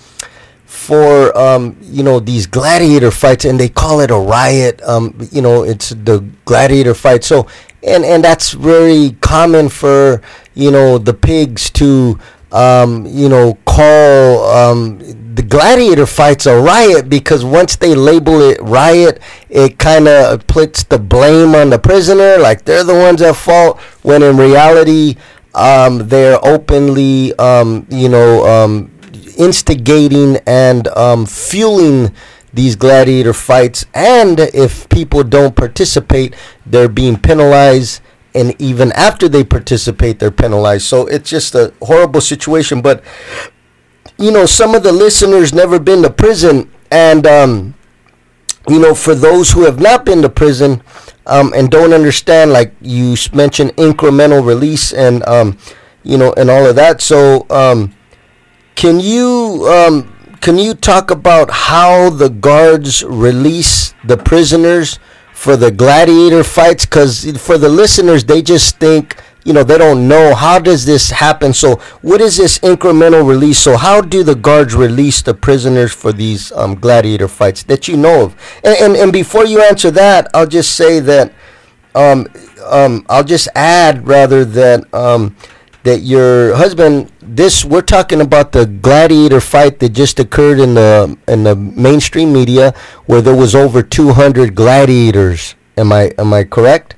for 0.63 1.37
um, 1.37 1.75
you 1.81 2.01
know 2.01 2.17
these 2.21 2.47
gladiator 2.47 3.11
fights, 3.11 3.43
and 3.43 3.59
they 3.59 3.67
call 3.67 3.99
it 3.99 4.09
a 4.09 4.15
riot. 4.15 4.81
Um, 4.83 5.17
you 5.33 5.41
know, 5.41 5.63
it's 5.63 5.89
the 5.89 6.25
gladiator 6.45 6.93
fight. 6.93 7.25
So, 7.25 7.45
and 7.83 8.05
and 8.05 8.23
that's 8.23 8.51
very 8.51 9.17
common 9.19 9.67
for 9.67 10.21
you 10.53 10.71
know 10.71 10.97
the 10.97 11.13
pigs 11.13 11.69
to 11.71 12.17
um, 12.51 13.05
you 13.05 13.29
know 13.29 13.57
call 13.65 14.45
um, 14.49 14.99
the 15.35 15.43
gladiator 15.43 16.05
fights 16.05 16.45
a 16.45 16.59
riot 16.59 17.09
because 17.09 17.45
once 17.45 17.75
they 17.75 17.95
label 17.95 18.41
it 18.41 18.61
riot, 18.61 19.21
it 19.49 19.77
kind 19.77 20.07
of 20.07 20.45
puts 20.47 20.83
the 20.83 20.99
blame 20.99 21.55
on 21.55 21.69
the 21.69 21.79
prisoner, 21.79 22.37
like 22.37 22.65
they're 22.65 22.83
the 22.83 22.93
ones 22.93 23.21
at 23.21 23.35
fault. 23.35 23.79
When 24.03 24.23
in 24.23 24.37
reality, 24.37 25.15
um, 25.55 26.07
they're 26.09 26.43
openly 26.45 27.33
um, 27.35 27.87
you 27.89 28.09
know 28.09 28.45
um, 28.45 28.91
instigating 29.37 30.37
and 30.45 30.87
um, 30.89 31.25
fueling 31.25 32.13
these 32.53 32.75
gladiator 32.75 33.33
fights. 33.33 33.85
And 33.93 34.39
if 34.39 34.89
people 34.89 35.23
don't 35.23 35.55
participate, 35.55 36.35
they're 36.65 36.89
being 36.89 37.17
penalized. 37.17 38.01
And 38.33 38.59
even 38.61 38.91
after 38.93 39.27
they 39.27 39.43
participate, 39.43 40.19
they're 40.19 40.31
penalized. 40.31 40.85
So 40.85 41.07
it's 41.07 41.29
just 41.29 41.55
a 41.55 41.73
horrible 41.81 42.21
situation. 42.21 42.81
But, 42.81 43.03
you 44.17 44.31
know, 44.31 44.45
some 44.45 44.73
of 44.75 44.83
the 44.83 44.91
listeners 44.91 45.53
never 45.53 45.79
been 45.79 46.01
to 46.03 46.09
prison. 46.09 46.71
And, 46.91 47.27
um, 47.27 47.75
you 48.69 48.79
know, 48.79 48.95
for 48.95 49.15
those 49.15 49.51
who 49.51 49.65
have 49.65 49.79
not 49.79 50.05
been 50.05 50.21
to 50.21 50.29
prison 50.29 50.81
um, 51.25 51.53
and 51.55 51.69
don't 51.69 51.93
understand, 51.93 52.51
like 52.51 52.73
you 52.81 53.15
mentioned, 53.33 53.71
incremental 53.75 54.45
release 54.45 54.93
and, 54.93 55.27
um, 55.27 55.57
you 56.03 56.17
know, 56.17 56.33
and 56.37 56.49
all 56.49 56.65
of 56.65 56.75
that. 56.75 57.01
So, 57.01 57.45
um, 57.49 57.93
can 58.75 58.99
you 58.99 59.67
um, 59.69 60.11
can 60.41 60.57
you 60.57 60.73
talk 60.73 61.11
about 61.11 61.51
how 61.51 62.09
the 62.09 62.29
guards 62.29 63.03
release 63.03 63.93
the 64.03 64.17
prisoners 64.17 64.97
for 65.41 65.57
the 65.57 65.71
gladiator 65.71 66.43
fights? 66.43 66.85
Because 66.85 67.25
for 67.41 67.57
the 67.57 67.67
listeners, 67.67 68.23
they 68.23 68.41
just 68.43 68.77
think 68.77 69.17
you 69.43 69.53
know 69.53 69.63
they 69.63 69.77
don't 69.77 70.07
know 70.07 70.35
how 70.35 70.59
does 70.59 70.85
this 70.85 71.09
happen. 71.09 71.51
So 71.51 71.77
what 72.03 72.21
is 72.21 72.37
this 72.37 72.59
incremental 72.59 73.27
release? 73.27 73.57
So 73.57 73.75
how 73.75 74.01
do 74.01 74.23
the 74.23 74.35
guards 74.35 74.75
release 74.75 75.23
the 75.23 75.33
prisoners 75.33 75.91
for 75.91 76.13
these 76.13 76.51
um, 76.51 76.75
gladiator 76.75 77.27
fights 77.27 77.63
that 77.63 77.87
you 77.87 77.97
know 77.97 78.25
of? 78.25 78.59
And, 78.63 78.77
and 78.83 78.95
and 78.95 79.11
before 79.11 79.45
you 79.45 79.63
answer 79.63 79.89
that, 79.91 80.27
I'll 80.35 80.45
just 80.45 80.75
say 80.75 80.99
that 80.99 81.33
um, 81.95 82.27
um, 82.69 83.03
I'll 83.09 83.23
just 83.23 83.47
add 83.55 84.07
rather 84.07 84.45
that 84.45 84.93
um, 84.93 85.35
that 85.83 86.01
your 86.01 86.55
husband 86.55 87.11
this 87.21 87.65
we're 87.65 87.81
talking 87.81 88.21
about 88.21 88.51
the 88.51 88.65
gladiator 88.65 89.39
fight 89.39 89.79
that 89.79 89.89
just 89.89 90.19
occurred 90.19 90.59
in 90.59 90.75
the 90.75 91.17
in 91.27 91.43
the 91.43 91.55
mainstream 91.55 92.31
media 92.33 92.73
where 93.05 93.21
there 93.21 93.35
was 93.35 93.55
over 93.55 93.81
200 93.81 94.55
gladiators. 94.55 95.55
Am 95.77 95.91
i 95.91 96.13
am 96.17 96.33
i 96.33 96.43
correct? 96.43 96.95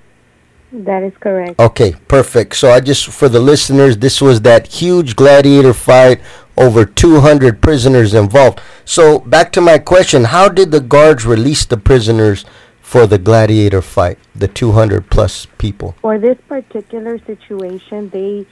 That 0.71 1.03
is 1.03 1.13
correct. 1.19 1.59
okay 1.59 1.95
perfect. 2.07 2.55
So 2.55 2.71
i 2.71 2.79
just 2.79 3.07
for 3.07 3.29
the 3.29 3.39
listeners 3.39 3.97
this 3.97 4.21
was 4.21 4.41
that 4.41 4.67
huge 4.67 5.15
gladiator 5.15 5.73
fight 5.73 6.19
over 6.57 6.85
200 6.85 7.61
prisoners 7.61 8.13
involved. 8.13 8.59
So 8.85 9.19
back 9.19 9.51
to 9.53 9.61
my 9.61 9.77
question 9.77 10.25
how 10.25 10.49
did 10.49 10.71
the 10.71 10.81
guards 10.81 11.25
release 11.25 11.65
the 11.65 11.77
prisoners 11.77 12.43
for 12.81 13.07
the 13.07 13.17
gladiator 13.17 13.81
fight 13.81 14.19
the 14.35 14.47
200 14.47 15.09
plus 15.09 15.47
people? 15.57 15.95
For 16.01 16.17
this 16.19 16.37
particular 16.47 17.17
situation, 17.19 18.09
they 18.09 18.45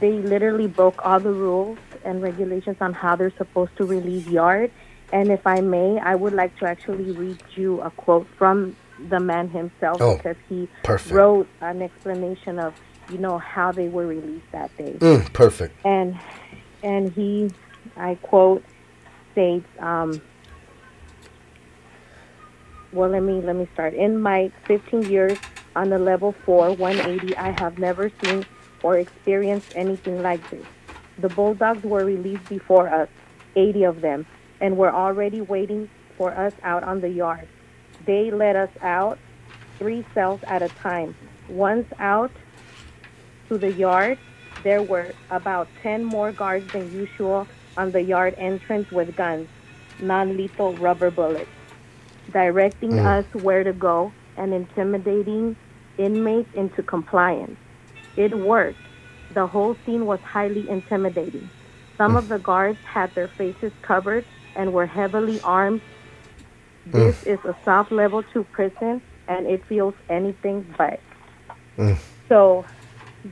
they 0.00 0.12
literally 0.12 0.66
broke 0.66 1.04
all 1.04 1.20
the 1.20 1.32
rules 1.32 1.78
and 2.04 2.22
regulations 2.22 2.76
on 2.80 2.92
how 2.92 3.16
they're 3.16 3.32
supposed 3.36 3.76
to 3.76 3.84
release 3.84 4.26
yard. 4.26 4.70
And 5.12 5.30
if 5.30 5.46
I 5.46 5.60
may, 5.60 5.98
I 5.98 6.14
would 6.14 6.32
like 6.32 6.56
to 6.58 6.66
actually 6.66 7.10
read 7.12 7.38
you 7.54 7.80
a 7.82 7.90
quote 7.90 8.26
from 8.38 8.74
the 9.10 9.20
man 9.20 9.48
himself 9.48 10.00
Oh, 10.00 10.16
because 10.16 10.36
he 10.48 10.68
perfect. 10.82 11.14
wrote 11.14 11.48
an 11.60 11.82
explanation 11.82 12.58
of 12.58 12.74
you 13.10 13.18
know 13.18 13.36
how 13.38 13.72
they 13.72 13.88
were 13.88 14.06
released 14.06 14.50
that 14.52 14.74
day. 14.78 14.92
mm, 15.00 15.32
perfect 15.32 15.74
and 15.84 16.16
and 16.84 17.12
he 17.12 17.50
i 17.96 18.14
quote 18.22 18.62
states 19.32 19.66
um 19.80 20.22
well 22.92 23.10
let 23.10 23.22
me 23.22 23.40
let 23.42 23.56
me 23.56 23.66
start 23.74 23.92
in 23.94 24.20
my 24.20 24.50
15 24.66 25.02
years 25.10 25.36
on 25.74 25.88
the 25.90 25.98
level 25.98 26.32
4 26.44 26.74
180 26.74 27.36
i 27.36 27.50
have 27.60 27.78
never 27.78 28.10
seen 28.22 28.44
or 28.82 28.98
experienced 28.98 29.72
anything 29.76 30.22
like 30.22 30.48
this. 30.50 30.66
The 31.18 31.28
bulldogs 31.28 31.82
were 31.84 32.04
released 32.04 32.48
before 32.48 32.88
us 32.88 33.08
80 33.56 33.84
of 33.84 34.00
them 34.00 34.26
and 34.60 34.76
were 34.76 34.92
already 34.92 35.40
waiting 35.40 35.88
for 36.16 36.32
us 36.32 36.54
out 36.62 36.82
on 36.84 37.00
the 37.00 37.08
yard. 37.08 37.48
They 38.06 38.30
let 38.30 38.56
us 38.56 38.70
out 38.80 39.18
three 39.78 40.04
cells 40.14 40.40
at 40.44 40.62
a 40.62 40.68
time. 40.68 41.14
Once 41.48 41.86
out 41.98 42.30
to 43.48 43.58
the 43.58 43.72
yard, 43.72 44.18
there 44.62 44.82
were 44.82 45.12
about 45.30 45.68
10 45.82 46.04
more 46.04 46.32
guards 46.32 46.70
than 46.72 46.92
usual 46.92 47.46
on 47.76 47.90
the 47.90 48.02
yard 48.02 48.34
entrance 48.38 48.90
with 48.90 49.16
guns, 49.16 49.48
non 50.00 50.36
lethal 50.36 50.74
rubber 50.74 51.10
bullets, 51.10 51.50
directing 52.32 52.92
mm. 52.92 53.04
us 53.04 53.42
where 53.42 53.64
to 53.64 53.72
go 53.72 54.12
and 54.36 54.54
intimidating 54.54 55.56
inmates 55.98 56.52
into 56.54 56.82
compliance. 56.82 57.58
It 58.16 58.36
worked. 58.36 58.78
The 59.34 59.46
whole 59.46 59.76
scene 59.86 60.06
was 60.06 60.20
highly 60.20 60.68
intimidating. 60.68 61.48
Some 61.96 62.16
of 62.16 62.28
the 62.28 62.38
mm. 62.38 62.42
guards 62.42 62.78
had 62.84 63.14
their 63.14 63.28
faces 63.28 63.72
covered 63.82 64.24
and 64.56 64.72
were 64.72 64.86
heavily 64.86 65.40
armed. 65.40 65.80
Mm. 66.88 66.92
This 66.92 67.24
is 67.24 67.38
a 67.44 67.56
soft 67.64 67.92
level 67.92 68.22
2 68.22 68.44
prison 68.44 69.00
and 69.28 69.46
it 69.46 69.64
feels 69.66 69.94
anything 70.08 70.66
but. 70.76 71.00
Mm. 71.78 71.96
So 72.28 72.64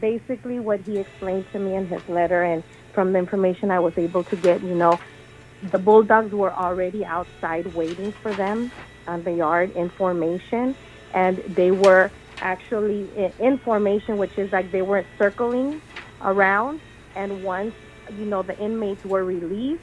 basically 0.01 0.61
what 0.61 0.81
he 0.81 0.99
explained 0.99 1.47
to 1.53 1.59
me 1.59 1.75
in 1.75 1.87
his 1.87 2.07
letter 2.09 2.43
and 2.43 2.63
from 2.93 3.13
the 3.13 3.19
information 3.19 3.71
I 3.71 3.81
was 3.81 3.97
able 3.99 4.25
to 4.25 4.37
get, 4.37 4.63
you 4.63 4.75
know, 4.75 4.99
the 5.71 5.79
bulldogs 5.79 6.33
were 6.33 6.53
already 6.53 7.05
outside 7.05 7.75
waiting 7.75 8.13
for 8.13 8.33
them 8.33 8.71
on 9.07 9.23
the 9.25 9.33
yard 9.33 9.75
in 9.77 9.91
formation 9.91 10.75
and 11.13 11.39
they 11.39 11.71
were 11.71 12.11
actually 12.43 13.11
in, 13.39 13.59
formation 13.65 14.19
which 14.19 14.33
is 14.39 14.51
like 14.53 14.71
they 14.73 14.83
weren't 14.83 15.09
circling 15.19 15.81
around 16.23 16.81
and 17.17 17.41
once 17.43 17.75
you 18.13 18.27
know 18.27 18.43
the 18.43 18.57
inmates 18.63 19.05
were 19.05 19.25
released 19.25 19.83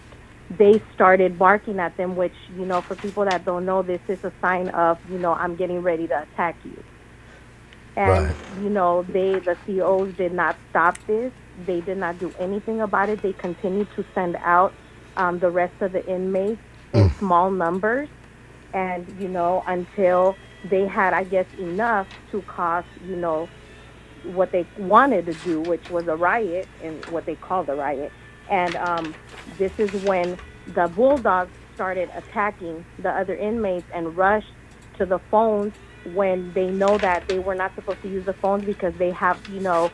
they 0.50 0.82
started 0.94 1.38
barking 1.38 1.80
at 1.80 1.96
them 1.98 2.16
which 2.16 2.36
you 2.50 2.66
know 2.66 2.84
for 2.88 2.96
people 2.96 3.26
that 3.26 3.46
don't 3.46 3.66
know 3.66 3.84
this 3.84 4.02
is 4.10 4.20
a 4.24 4.34
sign 4.42 4.70
of 4.70 4.98
you 5.08 5.20
know 5.20 5.34
I'm 5.34 5.56
getting 5.56 5.80
ready 5.80 6.08
to 6.08 6.24
attack 6.34 6.58
you 6.64 6.78
And 7.96 8.32
Right. 8.32 8.38
you 8.48 8.70
know, 8.70 9.04
they 9.04 9.40
the 9.44 9.58
COs 9.66 10.16
did 10.16 10.34
not 10.34 10.58
stop 10.70 11.00
this. 11.08 11.34
They 11.56 11.82
did 11.82 11.98
not 11.98 12.20
do 12.20 12.34
anything 12.40 12.82
about 12.82 13.10
it. 13.10 13.22
They 13.22 13.34
continued 13.40 13.90
to 13.96 14.04
send 14.14 14.38
out 14.46 14.76
um, 15.18 15.40
the 15.40 15.52
rest 15.52 15.76
of 15.82 15.92
the 15.92 16.06
inmates 16.10 16.62
in 16.94 17.12
small 17.20 17.52
numbers, 17.52 18.10
and 18.74 19.08
you 19.20 19.28
know, 19.30 19.64
until 19.68 20.40
they 20.70 20.88
had, 20.88 21.14
I 21.14 21.24
guess, 21.24 21.46
enough 21.58 22.08
to 22.32 22.42
cause, 22.44 22.86
you 23.08 23.16
know, 23.16 23.50
what 24.24 24.52
they 24.52 24.66
wanted 24.78 25.26
to 25.28 25.34
do, 25.34 25.62
which 25.62 25.90
was 25.90 26.08
a 26.08 26.16
riot, 26.16 26.68
and 26.84 27.04
what 27.06 27.26
they 27.26 27.36
called 27.36 27.70
a 27.70 27.76
riot. 27.76 28.12
And 28.50 28.76
um, 28.76 29.16
this 29.58 29.78
is 29.78 29.92
when 30.04 30.38
the 30.68 30.88
bulldogs 30.88 31.52
started 31.76 32.10
attacking 32.16 32.84
the 33.00 33.10
other 33.10 33.36
inmates 33.36 33.86
and 33.94 34.18
rushed 34.18 34.52
to 34.98 35.06
the 35.06 35.20
phones 35.32 35.74
when 36.14 36.52
they 36.54 36.70
know 36.70 36.98
that 36.98 37.28
they 37.28 37.40
were 37.40 37.56
not 37.56 37.76
supposed 37.76 38.02
to 38.02 38.10
use 38.10 38.26
the 38.26 38.34
phones 38.34 38.64
because 38.64 38.94
they 38.96 39.12
have, 39.12 39.46
you 39.50 39.60
know, 39.60 39.92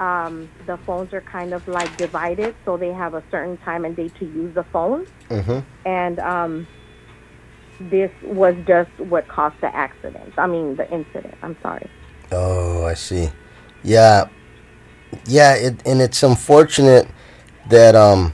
um, 0.00 0.48
the 0.66 0.76
phones 0.78 1.12
are 1.12 1.20
kind 1.20 1.52
of 1.52 1.66
like 1.68 1.96
divided, 1.96 2.54
so 2.64 2.76
they 2.76 2.92
have 2.92 3.14
a 3.14 3.22
certain 3.30 3.56
time 3.58 3.84
and 3.84 3.96
date 3.96 4.14
to 4.16 4.24
use 4.24 4.54
the 4.54 4.64
phones. 4.64 5.08
Mm-hmm. 5.28 5.60
And 5.88 6.18
um, 6.18 6.66
this 7.80 8.10
was 8.22 8.54
just 8.66 8.90
what 8.98 9.26
caused 9.28 9.60
the 9.60 9.74
accident. 9.74 10.32
I 10.36 10.46
mean, 10.46 10.76
the 10.76 10.90
incident. 10.90 11.34
I'm 11.42 11.56
sorry. 11.62 11.90
Oh, 12.32 12.84
I 12.84 12.94
see. 12.94 13.28
Yeah, 13.82 14.28
yeah, 15.26 15.54
it, 15.54 15.86
and 15.86 16.00
it's 16.00 16.22
unfortunate 16.22 17.06
that 17.68 17.94
um, 17.94 18.32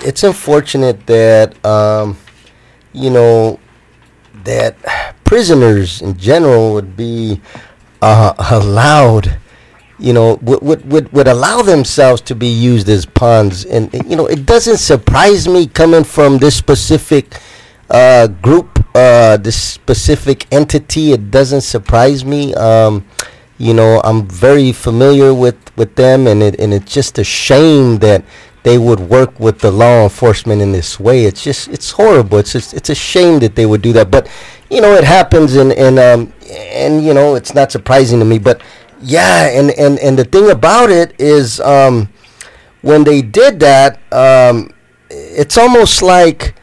it's 0.00 0.22
unfortunate 0.22 1.06
that 1.06 1.64
um, 1.64 2.16
you 2.94 3.10
know, 3.10 3.58
that 4.44 4.76
prisoners 5.24 6.00
in 6.00 6.16
general 6.16 6.72
would 6.72 6.96
be 6.96 7.40
uh, 8.00 8.32
allowed, 8.50 9.38
you 9.98 10.12
know, 10.12 10.34
would, 10.42 10.62
would, 10.62 10.90
would, 10.90 11.12
would 11.12 11.28
allow 11.28 11.62
themselves 11.62 12.20
to 12.22 12.34
be 12.34 12.48
used 12.48 12.88
as 12.88 13.06
pawns. 13.06 13.64
And, 13.64 13.92
you 14.08 14.16
know, 14.16 14.26
it 14.26 14.46
doesn't 14.46 14.78
surprise 14.78 15.46
me 15.48 15.66
coming 15.66 16.04
from 16.04 16.38
this 16.38 16.56
specific 16.56 17.38
uh, 17.90 18.26
group, 18.26 18.84
uh, 18.94 19.36
this 19.36 19.60
specific 19.60 20.52
entity. 20.52 21.12
It 21.12 21.30
doesn't 21.30 21.62
surprise 21.62 22.24
me. 22.24 22.54
Um, 22.54 23.06
you 23.58 23.72
know, 23.72 24.00
I'm 24.02 24.26
very 24.26 24.72
familiar 24.72 25.32
with, 25.32 25.56
with 25.76 25.94
them, 25.94 26.26
and 26.26 26.42
it, 26.42 26.58
and 26.58 26.74
it's 26.74 26.92
just 26.92 27.18
a 27.18 27.24
shame 27.24 27.98
that 27.98 28.24
they 28.64 28.78
would 28.78 28.98
work 28.98 29.38
with 29.38 29.60
the 29.60 29.70
law 29.70 30.02
enforcement 30.02 30.60
in 30.60 30.72
this 30.72 30.98
way. 30.98 31.26
It's 31.26 31.44
just 31.44 31.68
it's 31.68 31.92
horrible. 31.92 32.38
It's 32.38 32.52
just, 32.52 32.74
it's 32.74 32.88
a 32.88 32.94
shame 32.94 33.38
that 33.40 33.54
they 33.54 33.66
would 33.66 33.82
do 33.82 33.92
that. 33.92 34.10
But 34.10 34.28
you 34.70 34.80
know, 34.80 34.94
it 34.94 35.04
happens, 35.04 35.54
and 35.54 35.72
and 35.72 35.98
um 35.98 36.32
and 36.50 37.04
you 37.04 37.14
know, 37.14 37.34
it's 37.36 37.54
not 37.54 37.70
surprising 37.70 38.18
to 38.18 38.24
me. 38.24 38.38
But 38.38 38.62
yeah, 39.04 39.48
and 39.48 39.70
and 39.72 39.98
and 39.98 40.18
the 40.18 40.24
thing 40.24 40.50
about 40.50 40.90
it 40.90 41.14
is, 41.18 41.60
um, 41.60 42.08
when 42.82 43.04
they 43.04 43.22
did 43.22 43.60
that, 43.60 44.00
um, 44.12 44.72
it's 45.10 45.56
almost 45.58 46.02
like 46.02 46.54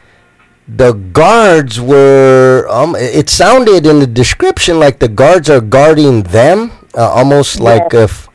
the 0.68 0.92
guards 0.92 1.80
were 1.80 2.66
um 2.70 2.94
it 2.96 3.28
sounded 3.28 3.84
in 3.84 3.98
the 3.98 4.06
description 4.06 4.78
like 4.78 4.98
the 5.00 5.08
guards 5.08 5.50
are 5.50 5.60
guarding 5.60 6.22
them 6.22 6.70
uh, 6.94 7.08
almost 7.10 7.60
like 7.60 7.92
if 7.92 8.28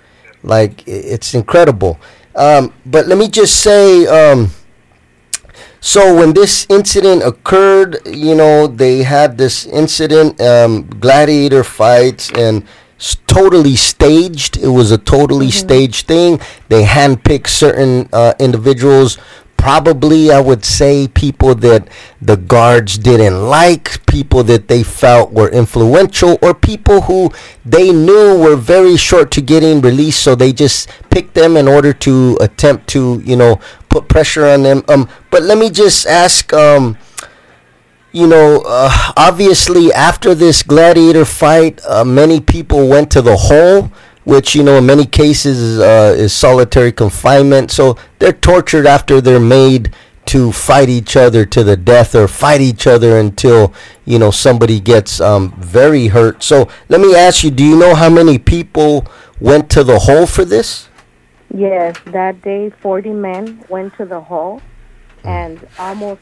like 0.43 0.83
it's 0.87 1.33
incredible. 1.33 1.99
Um 2.35 2.73
but 2.85 3.07
let 3.07 3.17
me 3.17 3.29
just 3.29 3.61
say 3.63 4.05
um 4.07 4.51
so 5.79 6.15
when 6.15 6.33
this 6.33 6.65
incident 6.69 7.23
occurred 7.23 7.99
you 8.05 8.35
know 8.35 8.67
they 8.67 9.03
had 9.03 9.37
this 9.37 9.65
incident 9.65 10.39
um 10.41 10.87
gladiator 10.99 11.63
fights 11.63 12.31
and 12.35 12.63
totally 13.27 13.75
staged. 13.75 14.57
It 14.57 14.69
was 14.69 14.91
a 14.91 14.97
totally 14.97 15.51
staged 15.51 16.07
thing. 16.07 16.39
They 16.69 16.83
handpicked 16.83 17.47
certain 17.47 18.09
uh, 18.11 18.33
individuals. 18.39 19.17
Probably 19.57 20.31
I 20.31 20.39
would 20.39 20.63
say 20.63 21.07
people 21.07 21.55
that 21.55 21.87
the 22.21 22.37
guards 22.37 22.97
didn't 22.97 23.49
like, 23.49 24.05
people 24.05 24.43
that 24.43 24.67
they 24.67 24.83
felt 24.83 25.33
were 25.33 25.49
influential, 25.49 26.37
or 26.43 26.53
people 26.53 27.01
who 27.01 27.31
they 27.65 27.91
knew 27.91 28.37
were 28.37 28.55
very 28.55 28.97
short 28.97 29.31
to 29.31 29.41
getting 29.41 29.81
released, 29.81 30.21
so 30.21 30.35
they 30.35 30.53
just 30.53 30.89
picked 31.09 31.33
them 31.33 31.57
in 31.57 31.67
order 31.67 31.91
to 31.91 32.37
attempt 32.39 32.87
to, 32.89 33.21
you 33.25 33.35
know, 33.35 33.59
put 33.89 34.07
pressure 34.07 34.45
on 34.45 34.61
them. 34.61 34.83
Um, 34.87 35.09
but 35.31 35.41
let 35.41 35.57
me 35.57 35.71
just 35.71 36.05
ask, 36.05 36.53
um, 36.53 36.95
you 38.17 38.25
know, 38.25 38.63
uh, 38.65 38.89
obviously 39.15 39.93
after 39.93 40.33
this 40.33 40.63
gladiator 40.63 41.23
fight, 41.23 41.79
uh, 41.85 42.03
many 42.03 42.41
people 42.41 42.87
went 42.87 43.11
to 43.11 43.21
the 43.21 43.37
hole, 43.37 43.91
which 44.23 44.55
you 44.55 44.63
know 44.63 44.79
in 44.79 44.87
many 44.87 45.05
cases 45.05 45.59
is, 45.59 45.79
uh, 45.79 46.15
is 46.17 46.33
solitary 46.33 46.91
confinement. 46.91 47.69
So 47.69 47.95
they're 48.17 48.33
tortured 48.33 48.87
after 48.87 49.21
they're 49.21 49.39
made 49.39 49.93
to 50.25 50.51
fight 50.51 50.89
each 50.89 51.15
other 51.15 51.45
to 51.45 51.63
the 51.63 51.77
death 51.77 52.15
or 52.15 52.27
fight 52.27 52.59
each 52.59 52.87
other 52.87 53.19
until 53.19 53.71
you 54.05 54.17
know 54.17 54.31
somebody 54.31 54.79
gets 54.79 55.21
um, 55.21 55.53
very 55.59 56.07
hurt. 56.07 56.41
So 56.41 56.67
let 56.89 56.99
me 56.99 57.15
ask 57.15 57.43
you: 57.43 57.51
Do 57.51 57.63
you 57.63 57.77
know 57.77 57.93
how 57.93 58.09
many 58.09 58.39
people 58.39 59.05
went 59.39 59.69
to 59.71 59.83
the 59.83 59.99
hole 59.99 60.25
for 60.25 60.43
this? 60.43 60.89
Yes, 61.53 61.95
that 62.07 62.41
day 62.41 62.71
40 62.81 63.11
men 63.11 63.63
went 63.69 63.95
to 63.97 64.05
the 64.05 64.19
hole, 64.19 64.59
and 65.23 65.65
almost 65.77 66.21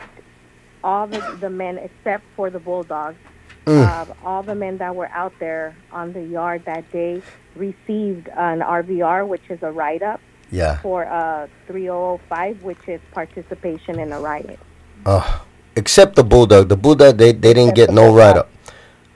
all 0.86 1.08
the, 1.08 1.20
the 1.42 1.50
men, 1.50 1.80
except 1.80 2.24
for 2.36 2.50
the 2.52 2.60
bulldogs, 2.60 3.18
uh, 3.66 4.06
all 4.24 4.44
the 4.44 4.54
men 4.54 4.78
that 4.78 4.96
were 4.96 5.10
out 5.10 5.34
there 5.40 5.76
on 5.92 6.14
the 6.14 6.22
yard 6.24 6.64
that 6.66 6.90
day 6.92 7.22
received 7.56 8.28
an 8.30 8.60
RVR, 8.60 9.28
which 9.28 9.42
is 9.50 9.58
a 9.64 9.72
write 9.72 10.04
up, 10.04 10.22
Yeah. 10.52 10.78
for 10.82 11.08
uh, 11.08 11.48
3005, 11.68 12.62
which 12.62 12.78
is 12.88 13.02
participation 13.12 14.00
in 14.00 14.14
a 14.14 14.20
riot. 14.20 14.60
Uh, 15.06 15.40
except 15.76 16.16
the 16.16 16.24
bulldog. 16.24 16.70
The 16.70 16.78
bulldog 16.78 17.18
they, 17.18 17.32
they 17.32 17.54
didn't 17.56 17.74
get 17.76 17.90
no 17.90 18.14
write 18.14 18.38
up. 18.38 18.50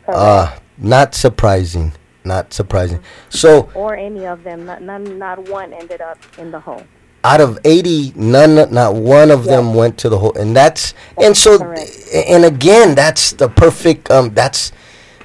Uh, 0.07 0.57
not 0.79 1.13
surprising. 1.13 1.93
Not 2.25 2.51
surprising. 2.51 2.99
So 3.29 3.69
or 3.75 3.95
any 3.95 4.25
of 4.25 4.43
them, 4.43 4.65
not, 4.65 4.81
none, 4.81 5.19
not 5.19 5.47
one 5.47 5.71
ended 5.73 6.01
up 6.01 6.17
in 6.39 6.49
the 6.51 6.59
hole. 6.59 6.83
Out 7.23 7.41
of 7.41 7.59
80 7.65 8.13
none 8.15 8.71
not 8.73 8.95
one 8.95 9.29
of 9.29 9.43
them 9.43 9.73
went 9.73 9.97
to 9.99 10.09
the 10.09 10.17
whole 10.17 10.33
and 10.37 10.55
that's 10.55 10.93
and 11.21 11.35
so 11.35 11.57
correct. 11.57 11.91
and 12.13 12.45
again 12.45 12.95
that's 12.95 13.31
the 13.33 13.49
perfect 13.49 14.09
um 14.09 14.33
that's 14.33 14.71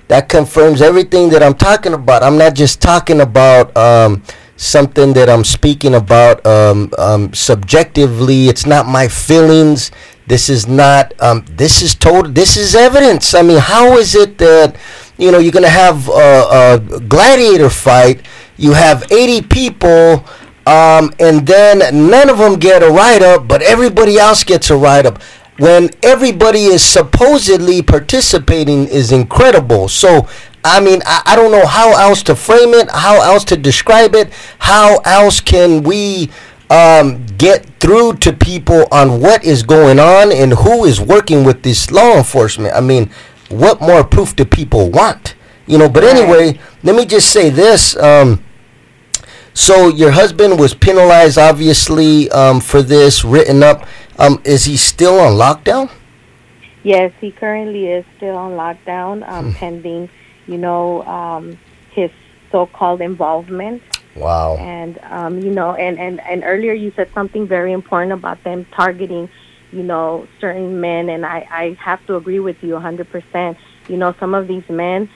that 0.08 0.28
confirms 0.28 0.82
everything 0.82 1.30
that 1.30 1.42
i'm 1.42 1.54
talking 1.54 1.94
about. 1.94 2.22
I'm 2.22 2.36
not 2.36 2.54
just 2.54 2.82
talking 2.82 3.20
about 3.20 3.74
um 3.76 4.22
something 4.56 5.12
that 5.14 5.28
i'm 5.28 5.44
speaking 5.44 5.94
about 5.94 6.44
um, 6.46 6.90
um 6.98 7.32
subjectively. 7.32 8.48
It's 8.48 8.66
not 8.66 8.86
my 8.86 9.08
feelings. 9.08 9.90
This 10.26 10.48
is 10.48 10.66
not 10.66 11.12
um 11.20 11.44
this 11.48 11.80
is 11.82 11.94
total 11.94 12.30
this 12.30 12.56
is 12.56 12.74
evidence. 12.74 13.34
I 13.34 13.42
mean 13.42 13.58
how 13.58 13.96
is 13.98 14.14
it 14.14 14.36
that 14.38 14.76
you 15.16 15.30
know 15.30 15.38
you're 15.38 15.52
gonna 15.52 15.68
have 15.68 16.08
a, 16.08 16.82
a 16.92 17.00
gladiator 17.00 17.70
fight 17.70 18.26
you 18.56 18.72
have 18.72 19.10
80 19.10 19.42
people 19.42 20.24
um, 20.66 21.12
and 21.18 21.46
then 21.46 22.08
none 22.10 22.30
of 22.30 22.38
them 22.38 22.58
get 22.58 22.82
a 22.82 22.90
write 22.90 23.22
up, 23.22 23.46
but 23.48 23.62
everybody 23.62 24.18
else 24.18 24.44
gets 24.44 24.70
a 24.70 24.76
write 24.76 25.06
up. 25.06 25.22
When 25.58 25.90
everybody 26.02 26.64
is 26.64 26.82
supposedly 26.82 27.80
participating 27.82 28.88
is 28.88 29.12
incredible. 29.12 29.88
So, 29.88 30.26
I 30.64 30.80
mean, 30.80 31.00
I, 31.06 31.22
I 31.26 31.36
don't 31.36 31.52
know 31.52 31.66
how 31.66 31.92
else 31.92 32.22
to 32.24 32.34
frame 32.34 32.74
it, 32.74 32.90
how 32.90 33.20
else 33.22 33.44
to 33.44 33.56
describe 33.56 34.14
it, 34.14 34.32
how 34.58 34.98
else 35.04 35.40
can 35.40 35.82
we 35.82 36.30
um, 36.70 37.24
get 37.38 37.66
through 37.80 38.14
to 38.14 38.32
people 38.32 38.86
on 38.90 39.20
what 39.20 39.44
is 39.44 39.62
going 39.62 39.98
on 39.98 40.32
and 40.32 40.52
who 40.54 40.84
is 40.84 41.00
working 41.00 41.44
with 41.44 41.62
this 41.62 41.90
law 41.90 42.16
enforcement. 42.16 42.74
I 42.74 42.80
mean, 42.80 43.10
what 43.48 43.80
more 43.80 44.04
proof 44.04 44.34
do 44.34 44.44
people 44.44 44.90
want? 44.90 45.34
You 45.66 45.78
know, 45.78 45.88
but 45.88 46.04
anyway, 46.04 46.58
let 46.82 46.96
me 46.96 47.06
just 47.06 47.30
say 47.30 47.50
this. 47.50 47.96
Um, 47.96 48.42
so 49.54 49.88
your 49.88 50.10
husband 50.10 50.58
was 50.58 50.74
penalized, 50.74 51.38
obviously, 51.38 52.28
um, 52.30 52.60
for 52.60 52.82
this, 52.82 53.24
written 53.24 53.62
up. 53.62 53.86
Um, 54.18 54.42
is 54.44 54.64
he 54.64 54.76
still 54.76 55.20
on 55.20 55.34
lockdown? 55.34 55.90
Yes, 56.82 57.12
he 57.20 57.30
currently 57.30 57.86
is 57.88 58.04
still 58.16 58.36
on 58.36 58.52
lockdown, 58.52 59.26
um, 59.28 59.54
pending, 59.54 60.10
you 60.46 60.58
know, 60.58 61.02
um, 61.04 61.56
his 61.92 62.10
so-called 62.50 63.00
involvement. 63.00 63.82
Wow. 64.16 64.56
And 64.56 64.98
um, 65.04 65.40
you 65.40 65.50
know, 65.50 65.74
and, 65.74 65.98
and 65.98 66.20
and 66.20 66.44
earlier 66.44 66.72
you 66.72 66.92
said 66.94 67.10
something 67.14 67.48
very 67.48 67.72
important 67.72 68.12
about 68.12 68.42
them 68.44 68.66
targeting, 68.72 69.28
you 69.72 69.82
know, 69.82 70.28
certain 70.40 70.80
men, 70.80 71.08
and 71.08 71.24
I 71.24 71.46
I 71.50 71.76
have 71.80 72.04
to 72.06 72.16
agree 72.16 72.38
with 72.38 72.62
you 72.62 72.74
100%. 72.74 73.56
You 73.88 73.96
know, 73.96 74.14
some 74.20 74.34
of 74.34 74.46
these 74.46 74.68
men 74.68 75.08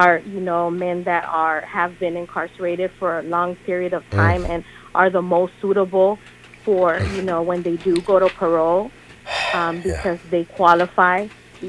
are, 0.00 0.18
you 0.34 0.40
know, 0.40 0.70
men 0.70 1.04
that 1.04 1.24
are 1.28 1.60
have 1.78 1.92
been 2.00 2.16
incarcerated 2.16 2.90
for 2.98 3.18
a 3.18 3.22
long 3.22 3.54
period 3.68 3.92
of 3.92 4.02
time 4.10 4.42
and 4.52 4.64
are 4.94 5.10
the 5.10 5.22
most 5.22 5.52
suitable 5.60 6.18
for, 6.64 6.98
you 7.16 7.22
know, 7.22 7.40
when 7.42 7.62
they 7.62 7.76
do 7.76 7.94
go 8.10 8.18
to 8.18 8.28
parole 8.42 8.90
um, 9.54 9.74
because 9.82 10.18
they 10.30 10.44
qualify. 10.58 11.18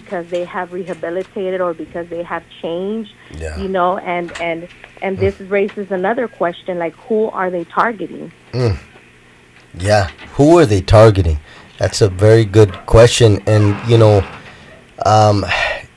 because 0.01 0.25
they 0.35 0.43
have 0.43 0.73
rehabilitated 0.73 1.61
or 1.61 1.71
because 1.83 2.05
they 2.09 2.23
have 2.33 2.43
changed 2.63 3.13
Yeah. 3.43 3.55
you 3.61 3.69
know 3.75 3.91
and 4.13 4.27
and 4.41 4.59
and 5.05 5.13
this 5.23 5.35
raises 5.57 5.87
another 5.99 6.25
question 6.41 6.73
like 6.85 6.95
who 7.05 7.19
are 7.39 7.49
they 7.55 7.63
targeting 7.79 8.25
Yeah. 9.89 10.05
Who 10.37 10.57
are 10.59 10.65
they 10.73 10.81
targeting? 10.81 11.37
That's 11.79 12.01
a 12.01 12.09
very 12.09 12.45
good 12.45 12.71
question. 12.85 13.29
And, 13.53 13.63
you 13.89 13.97
know, 14.03 14.15
um, 15.13 15.45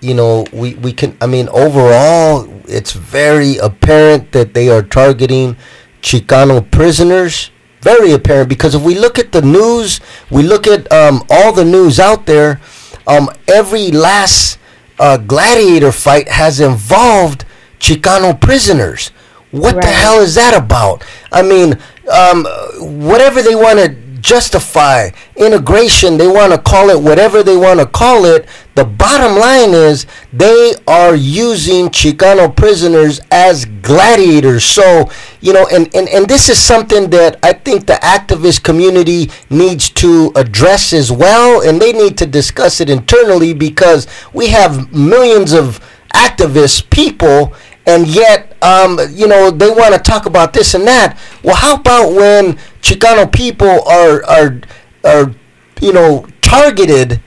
you 0.01 0.15
know, 0.15 0.47
we, 0.53 0.75
we 0.75 0.93
can, 0.93 1.17
I 1.21 1.27
mean, 1.27 1.49
overall, 1.49 2.49
it's 2.69 2.93
very 2.93 3.57
apparent 3.57 4.33
that 4.33 4.55
they 4.55 4.69
are 4.69 4.83
targeting 4.83 5.57
Chicano 6.03 6.69
prisoners. 6.71 7.51
Very 7.81 8.13
apparent 8.13 8.49
because 8.49 8.75
if 8.75 8.83
we 8.83 8.97
look 8.99 9.19
at 9.19 9.33
the 9.33 9.43
news, 9.43 10.01
we 10.31 10.43
look 10.43 10.67
at 10.67 10.91
um, 10.93 11.23
all 11.31 11.53
the 11.53 11.65
news 11.65 12.01
out 12.01 12.27
there, 12.27 12.61
um, 13.07 13.29
every 13.47 13.91
last 13.93 14.59
uh, 14.99 15.17
gladiator 15.17 15.93
fight 15.93 16.29
has 16.29 16.59
involved 16.59 17.45
Chicano 17.79 18.41
prisoners. 18.41 19.09
What 19.53 19.81
the 19.81 19.87
hell 19.89 20.21
is 20.21 20.35
that 20.35 20.57
about? 20.57 21.05
I 21.31 21.43
mean, 21.43 21.79
um, 22.13 22.45
whatever 22.81 23.41
they 23.43 23.55
want 23.55 23.79
to 23.79 23.89
justify, 24.27 25.09
integration, 25.37 26.19
they 26.19 26.27
want 26.27 26.53
to 26.53 26.59
call 26.59 26.91
it 26.91 27.01
whatever 27.01 27.45
they 27.45 27.57
want 27.57 27.79
to 27.79 27.87
call 27.87 28.25
it. 28.25 28.49
The 28.75 28.85
bottom 28.85 29.39
line 29.39 29.71
is 29.71 30.05
they 30.33 30.75
are 30.89 31.15
using 31.15 31.89
Chicano 31.91 32.55
prisoners 32.55 33.21
as 33.31 33.65
gladiators. 33.65 34.65
So, 34.65 35.09
you 35.41 35.53
know, 35.53 35.69
and, 35.73 35.95
and, 35.95 36.09
and 36.09 36.27
this 36.27 36.49
is 36.49 36.59
something 36.59 37.09
that 37.11 37.39
I 37.45 37.53
think 37.53 37.87
the 37.87 38.01
activist 38.03 38.65
community 38.65 39.31
needs 39.49 39.91
to 39.91 40.33
address 40.35 40.93
as 40.93 41.13
well, 41.13 41.67
and 41.67 41.81
they 41.81 41.93
need 41.93 42.19
to 42.19 42.27
discuss 42.27 42.81
it 42.81 42.91
internally 42.91 43.55
because 43.55 44.09
we 44.33 44.49
have 44.49 44.93
millions 44.93 45.53
of 45.53 45.81
activist 46.13 46.91
people 46.91 47.55
and 47.87 48.07
yet 48.07 48.57
um, 48.63 48.99
you 49.11 49.27
know 49.27 49.51
they 49.51 49.71
want 49.71 49.95
to 49.95 50.01
talk 50.01 50.27
about 50.27 50.53
this 50.53 50.75
and 50.75 50.87
that. 50.87 51.19
Well 51.43 51.57
how 51.57 51.77
about 51.77 52.13
when 52.13 52.55
chicano 52.83 53.31
people 53.33 53.83
are 53.89 54.25
are 54.25 54.61
are 55.05 55.33
you 55.81 55.93
know 55.93 56.27
targeted 56.41 57.21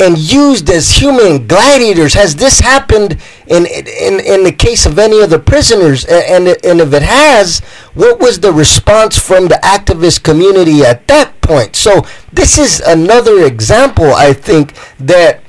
and 0.00 0.18
used 0.18 0.68
as 0.70 0.90
human 0.90 1.46
gladiators? 1.46 2.14
Has 2.14 2.36
this 2.36 2.60
happened 2.60 3.18
in 3.46 3.66
in 3.66 4.20
in 4.20 4.44
the 4.44 4.54
case 4.56 4.86
of 4.86 4.98
any 4.98 5.20
of 5.20 5.30
the 5.30 5.38
prisoners 5.38 6.04
and 6.04 6.48
and 6.48 6.80
if 6.80 6.92
it 6.92 7.02
has 7.02 7.60
what 7.94 8.18
was 8.18 8.40
the 8.40 8.52
response 8.52 9.18
from 9.18 9.48
the 9.48 9.60
activist 9.62 10.22
community 10.22 10.82
at 10.82 11.06
that 11.08 11.40
point? 11.40 11.76
So 11.76 12.04
this 12.34 12.58
is 12.58 12.80
another 12.80 13.44
example 13.46 14.12
i 14.12 14.32
think 14.32 14.74
that 14.98 15.43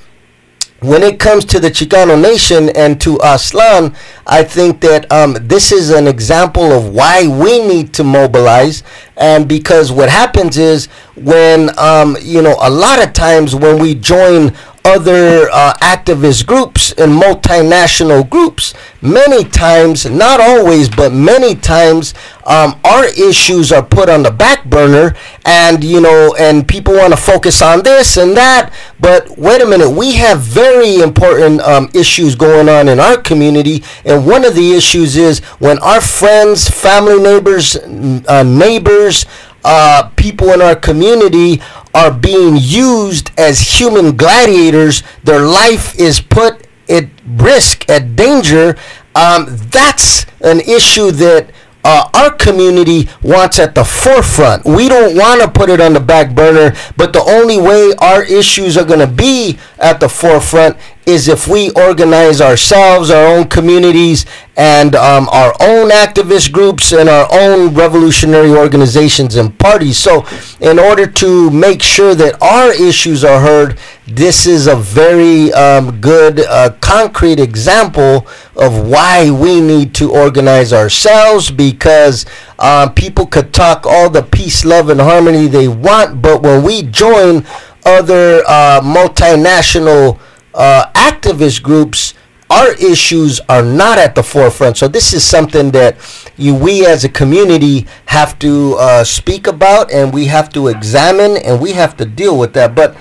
when 0.86 1.04
it 1.04 1.19
comes 1.19 1.45
to 1.45 1.60
the 1.60 1.69
Chicano 1.69 2.19
nation 2.19 2.69
and 2.76 3.00
to 3.02 3.17
Aztlan, 3.17 3.95
I 4.28 4.43
think 4.43 4.82
that 4.82 5.12
um, 5.12 5.34
this 5.41 5.71
is 5.71 5.89
an 5.89 6.08
example 6.08 6.71
of 6.71 6.89
why 6.89 7.28
we 7.28 7.65
need 7.65 7.93
to 7.95 8.04
mobilize. 8.04 8.84
And 9.17 9.48
because 9.48 9.91
what 9.91 10.10
happens 10.10 10.58
is 10.58 10.88
when, 11.15 11.78
um, 11.80 12.17
you 12.21 12.41
know, 12.41 12.56
a 12.62 12.69
lot 12.69 13.06
of 13.06 13.13
times 13.13 13.56
when 13.56 13.80
we 13.80 13.95
join 13.95 14.54
other 14.86 15.50
uh, 15.52 15.74
activist 15.82 16.45
groups 16.45 16.91
and 16.93 17.12
multinational 17.12 18.30
groups, 18.30 18.74
many 19.02 19.43
times, 19.43 20.06
not 20.06 20.39
always, 20.39 20.88
but 20.89 21.12
many 21.12 21.56
times, 21.56 22.13
um, 22.45 22.80
our 22.84 23.06
issues 23.06 23.71
are 23.71 23.84
put 23.84 24.08
on 24.08 24.21
the 24.21 24.30
back 24.30 24.63
burner, 24.65 25.15
and 25.45 25.84
you 25.84 26.00
know, 26.00 26.36
and 26.38 26.67
people 26.67 26.93
want 26.93 27.12
to 27.12 27.17
focus 27.19 27.62
on 27.63 27.82
this 27.82 28.17
and 28.17 28.38
that. 28.38 28.71
But 29.00 29.36
wait 29.38 29.62
a 29.62 29.65
minute, 29.65 29.89
we 29.89 30.13
have 30.15 30.39
very 30.41 30.98
important 30.98 31.62
um, 31.62 31.89
issues 31.95 32.36
going 32.36 32.69
on 32.69 32.88
in 32.88 33.00
our 33.00 33.17
community, 33.17 33.84
and 34.06 34.26
one 34.28 34.45
of 34.45 34.54
the 34.54 34.74
issues 34.74 35.17
is 35.17 35.39
when 35.60 35.80
our 35.80 36.02
friends, 36.02 36.69
family, 36.69 37.19
neighbors, 37.19 37.76
uh, 37.76 38.43
neighbors, 38.43 39.26
uh, 39.65 40.10
people 40.15 40.51
in 40.51 40.62
our 40.62 40.75
community 40.75 41.62
are 41.93 42.12
being 42.12 42.56
used 42.56 43.32
as 43.38 43.60
human 43.60 44.15
gladiators. 44.15 45.01
Their 45.23 45.41
life 45.41 45.99
is 45.99 46.21
put 46.21 46.67
at 46.88 47.06
risk, 47.25 47.89
at 47.89 48.15
danger. 48.15 48.78
Um, 49.15 49.47
that's 49.71 50.28
an 50.41 50.60
issue 50.60 51.10
that 51.12 51.49
uh, 51.86 52.10
our 52.15 52.32
community 52.32 53.08
wants 53.21 53.60
at 53.60 53.76
the 53.76 53.86
forefront. 53.86 54.65
We 54.65 54.89
don't 54.89 55.15
want 55.15 55.41
to 55.41 55.48
put 55.48 55.69
it 55.69 55.80
on 55.80 55.93
the 55.93 56.00
back 56.00 56.34
burner, 56.34 56.76
but 56.98 57.13
the 57.13 57.21
only 57.21 57.60
way 57.62 57.93
our 58.00 58.24
issues 58.24 58.76
are 58.76 58.84
going 58.84 59.08
to 59.08 59.08
be 59.08 59.60
at 59.78 60.00
the 60.00 60.10
forefront 60.10 60.78
is 61.06 61.28
if 61.28 61.48
we 61.48 61.69
organize 61.71 62.41
ourselves, 62.41 63.12
our 63.12 63.28
own 63.28 63.48
communities, 63.48 64.26
and 64.58 64.95
um, 64.95 65.30
our 65.32 65.54
own 65.62 65.91
activist 65.91 66.52
groups 66.52 66.91
and 66.91 67.08
our 67.08 67.28
own 67.32 67.76
revolutionary 67.76 68.50
organizations 68.50 69.36
and 69.36 69.58
parties. 69.60 70.00
So, 70.00 70.26
in 70.60 70.80
order 70.80 71.06
to 71.06 71.52
make 71.52 71.84
sure 71.84 72.15
that 72.15 72.41
our 72.41 72.74
issues 72.74 73.24
are 73.24 73.39
heard, 73.41 73.78
this 74.08 74.46
is 74.46 74.68
a 74.68 74.76
very 74.76 75.52
um, 75.54 76.00
good, 76.00 76.39
uh, 76.41 76.72
concrete 76.80 77.39
example 77.39 78.28
of 78.56 78.88
why 78.88 79.32
we 79.32 79.60
need 79.60 79.96
to 79.96 80.12
organize 80.12 80.72
ourselves 80.74 81.50
because 81.50 82.26
uh, 82.60 82.88
people 82.89 83.26
could 83.26 83.52
talk 83.52 83.86
all 83.88 84.10
the 84.10 84.22
peace, 84.22 84.63
love, 84.63 84.89
and 84.89 85.00
harmony 85.02 85.48
they 85.48 85.68
want, 85.68 86.22
but 86.22 86.44
when 86.44 86.63
we 86.63 86.84
join 86.84 87.46
other 87.84 88.44
uh, 88.48 88.80
multinational 88.82 90.20
uh, 90.54 90.86
activist 90.94 91.63
groups, 91.63 92.13
our 92.50 92.74
issues 92.74 93.41
are 93.50 93.63
not 93.63 93.98
at 93.98 94.13
the 94.13 94.22
forefront. 94.22 94.78
So 94.78 94.88
this 94.88 95.13
is 95.13 95.24
something 95.24 95.72
that 95.72 95.98
you, 96.38 96.54
we 96.54 96.86
as 96.86 97.04
a 97.04 97.10
community 97.10 97.88
have 98.06 98.38
to 98.39 98.76
uh, 98.76 99.04
speak 99.04 99.48
about, 99.48 99.91
and 99.91 100.13
we 100.13 100.26
have 100.26 100.50
to 100.54 100.68
examine, 100.68 101.38
and 101.38 101.60
we 101.60 101.72
have 101.72 101.98
to 101.98 102.06
deal 102.06 102.38
with 102.38 102.54
that. 102.54 102.76
But 102.76 102.96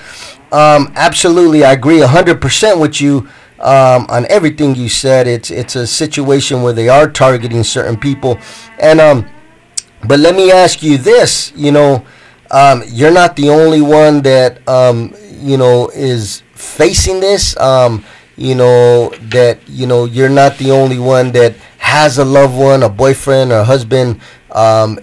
um, 0.55 0.93
absolutely, 0.95 1.65
I 1.65 1.73
agree 1.73 2.01
hundred 2.01 2.41
percent 2.41 2.79
with 2.79 3.01
you 3.01 3.29
um, 3.59 4.07
on 4.09 4.25
everything 4.31 4.77
you 4.77 4.89
said. 4.89 5.27
It's 5.27 5.51
it's 5.51 5.75
a 5.75 5.85
situation 5.87 6.63
where 6.63 6.73
they 6.73 6.89
are 6.89 7.11
targeting 7.11 7.65
certain 7.65 7.97
people, 7.97 8.39
and 8.79 9.01
um, 9.01 9.27
but 10.07 10.21
let 10.21 10.37
me 10.37 10.53
ask 10.53 10.81
you 10.81 10.97
this: 10.97 11.53
you 11.57 11.73
know, 11.73 12.07
um, 12.53 12.85
you're 12.87 13.11
not 13.11 13.35
the 13.35 13.51
only 13.51 13.81
one 13.81 14.23
that 14.23 14.67
um, 14.69 15.13
you 15.41 15.57
know 15.57 15.89
is 15.89 16.45
facing 16.53 17.19
this. 17.19 17.57
Um, 17.57 18.05
you 18.37 18.55
know 18.55 19.11
that 19.31 19.59
you 19.69 19.87
know 19.89 20.05
you're 20.05 20.29
not 20.29 20.57
the 20.59 20.71
only 20.71 21.01
one 21.01 21.33
that 21.33 21.57
has 21.79 22.19
a 22.19 22.25
loved 22.25 22.55
one, 22.57 22.85
a 22.85 22.89
boyfriend 22.89 23.51
or 23.51 23.65
husband 23.65 24.21
um, 24.55 24.99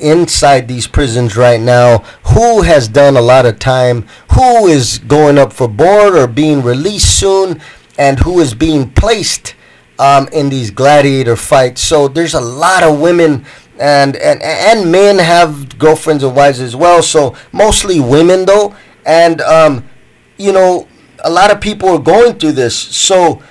inside 0.00 0.68
these 0.68 0.86
prisons 0.86 1.36
right 1.36 1.60
now. 1.60 1.98
Who 2.32 2.62
has 2.62 2.88
done 2.88 3.16
a 3.16 3.20
lot 3.20 3.44
of 3.44 3.58
time? 3.58 4.06
Who 4.32 4.68
is 4.68 4.98
going 4.98 5.36
up 5.36 5.52
for 5.52 5.68
board 5.68 6.14
or 6.14 6.26
being 6.26 6.62
released 6.62 7.18
soon? 7.18 7.60
And 7.98 8.20
who 8.20 8.40
is 8.40 8.54
being 8.54 8.90
placed 8.90 9.54
um, 9.98 10.28
in 10.32 10.48
these 10.48 10.70
gladiator 10.70 11.36
fights? 11.36 11.80
So 11.80 12.08
there's 12.08 12.34
a 12.34 12.40
lot 12.40 12.82
of 12.82 13.00
women 13.00 13.44
and 13.78 14.16
and 14.16 14.40
and 14.42 14.90
men 14.90 15.18
have 15.18 15.78
girlfriends 15.78 16.22
and 16.22 16.34
wives 16.34 16.60
as 16.60 16.76
well. 16.76 17.02
So 17.02 17.34
mostly 17.52 18.00
women 18.00 18.44
though, 18.44 18.74
and 19.04 19.40
um, 19.40 19.88
you 20.36 20.52
know 20.52 20.88
a 21.24 21.30
lot 21.30 21.50
of 21.50 21.60
people 21.60 21.88
are 21.88 21.98
going 21.98 22.34
through 22.38 22.52
this. 22.52 22.76
So 22.76 23.42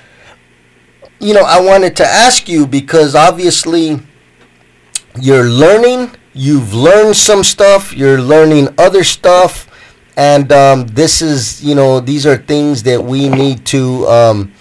you 1.20 1.34
know 1.34 1.44
I 1.44 1.60
wanted 1.60 1.98
to 1.98 2.06
ask 2.06 2.48
you 2.48 2.66
because 2.66 3.16
obviously 3.16 4.00
you're 5.20 5.50
learning. 5.50 6.12
You've 6.34 6.74
learned 6.74 7.16
some 7.16 7.44
stuff. 7.44 7.94
You're 7.94 8.20
learning 8.22 8.70
other 8.78 9.04
stuff, 9.04 9.70
and 10.18 10.52
um, 10.52 10.88
this 10.88 11.22
is 11.22 11.64
you 11.64 11.76
know 11.76 12.00
these 12.00 12.26
are 12.26 12.38
things 12.38 12.84
that 12.84 13.04
we 13.04 13.30
need 13.30 13.66
to. 13.68 14.08
Um, 14.08 14.54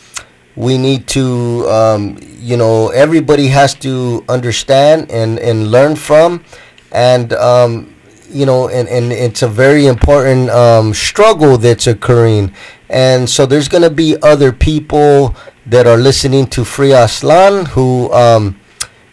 we 0.57 0.77
need 0.77 1.07
to 1.09 1.67
um, 1.69 2.19
you 2.39 2.57
know 2.57 2.89
everybody 2.89 3.49
has 3.49 3.75
to 3.75 4.25
understand 4.29 5.11
and 5.11 5.39
and 5.39 5.71
learn 5.71 5.97
from 5.97 6.45
and 6.91 7.33
um, 7.35 7.95
you 8.29 8.45
know 8.47 8.69
and, 8.69 8.89
and 8.89 9.13
it's 9.13 9.43
a 9.43 9.49
very 9.49 9.87
important 9.87 10.51
um, 10.51 10.93
struggle 10.93 11.57
that's 11.57 11.87
occurring 11.87 12.53
and 12.91 13.29
so 13.29 13.47
there's 13.47 13.69
going 13.69 13.83
to 13.83 13.91
be 13.91 14.17
other 14.23 14.53
people 14.53 15.35
that 15.65 15.87
are 15.87 15.97
listening 15.97 16.47
to 16.47 16.65
free 16.65 16.91
aztlan 16.91 17.67
who 17.69 18.13
um, 18.13 18.59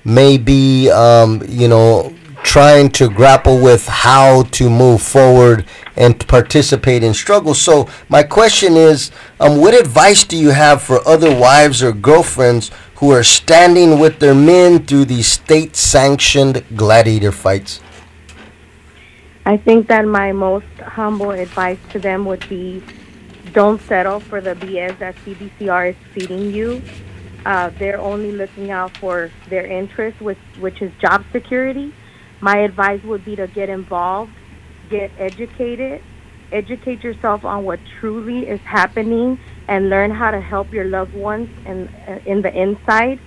may 0.04 0.38
be 0.38 0.90
um, 0.90 1.42
you 1.48 1.68
know 1.68 2.14
trying 2.44 2.90
to 2.90 3.10
grapple 3.10 3.60
with 3.62 3.86
how 3.88 4.44
to 4.44 4.70
move 4.70 5.02
forward 5.02 5.66
and 5.96 6.26
participate 6.28 7.04
in 7.04 7.14
struggle. 7.14 7.54
So 7.54 7.88
my 8.08 8.24
question 8.24 8.74
is, 8.76 9.12
um, 9.40 9.60
what 9.60 9.74
advice 9.74 10.24
do 10.24 10.38
you 10.38 10.50
have 10.50 10.82
for 10.82 11.06
other 11.08 11.38
wives 11.38 11.84
or 11.84 11.92
girlfriends 11.92 12.72
who 12.96 13.12
are 13.12 13.24
standing 13.24 14.00
with 14.00 14.20
their 14.20 14.34
men 14.34 14.86
through 14.86 15.06
these 15.06 15.28
state-sanctioned 15.28 16.64
gladiator 16.76 17.32
fights? 17.32 17.82
I 19.46 19.58
think 19.58 19.88
that 19.88 20.06
my 20.06 20.32
most 20.32 20.68
humble 20.80 21.32
advice 21.32 21.80
to 21.92 22.00
them 22.00 22.26
would 22.26 22.48
be 22.50 22.84
don't 23.54 23.82
settle 23.82 24.20
for 24.20 24.42
the 24.42 24.54
BS 24.56 25.00
that 25.00 25.16
CDCR 25.18 25.90
is 25.90 25.96
feeding 26.14 26.52
you. 26.52 26.82
Uh, 27.46 27.70
they're 27.80 28.00
only 28.00 28.32
looking 28.32 28.72
out 28.72 28.96
for 28.98 29.32
their 29.50 29.66
interest, 29.66 30.20
which, 30.22 30.38
which 30.60 30.82
is 30.82 30.92
job 31.00 31.24
security. 31.32 31.94
My 32.42 32.60
advice 32.60 33.02
would 33.04 33.26
be 33.26 33.36
to 33.36 33.48
get 33.48 33.70
involved, 33.70 34.32
get 34.90 35.12
educated, 35.18 36.02
educate 36.52 37.04
yourself 37.04 37.46
on 37.46 37.64
what 37.64 37.80
truly 38.00 38.48
is 38.48 38.60
happening, 38.62 39.40
and 39.68 39.90
learn 39.90 40.12
how 40.12 40.32
to 40.32 40.42
help 40.42 40.72
your 40.74 40.86
loved 40.86 41.14
ones 41.14 41.50
in, 41.66 41.90
in 42.26 42.42
the 42.42 42.54
inside 42.54 43.20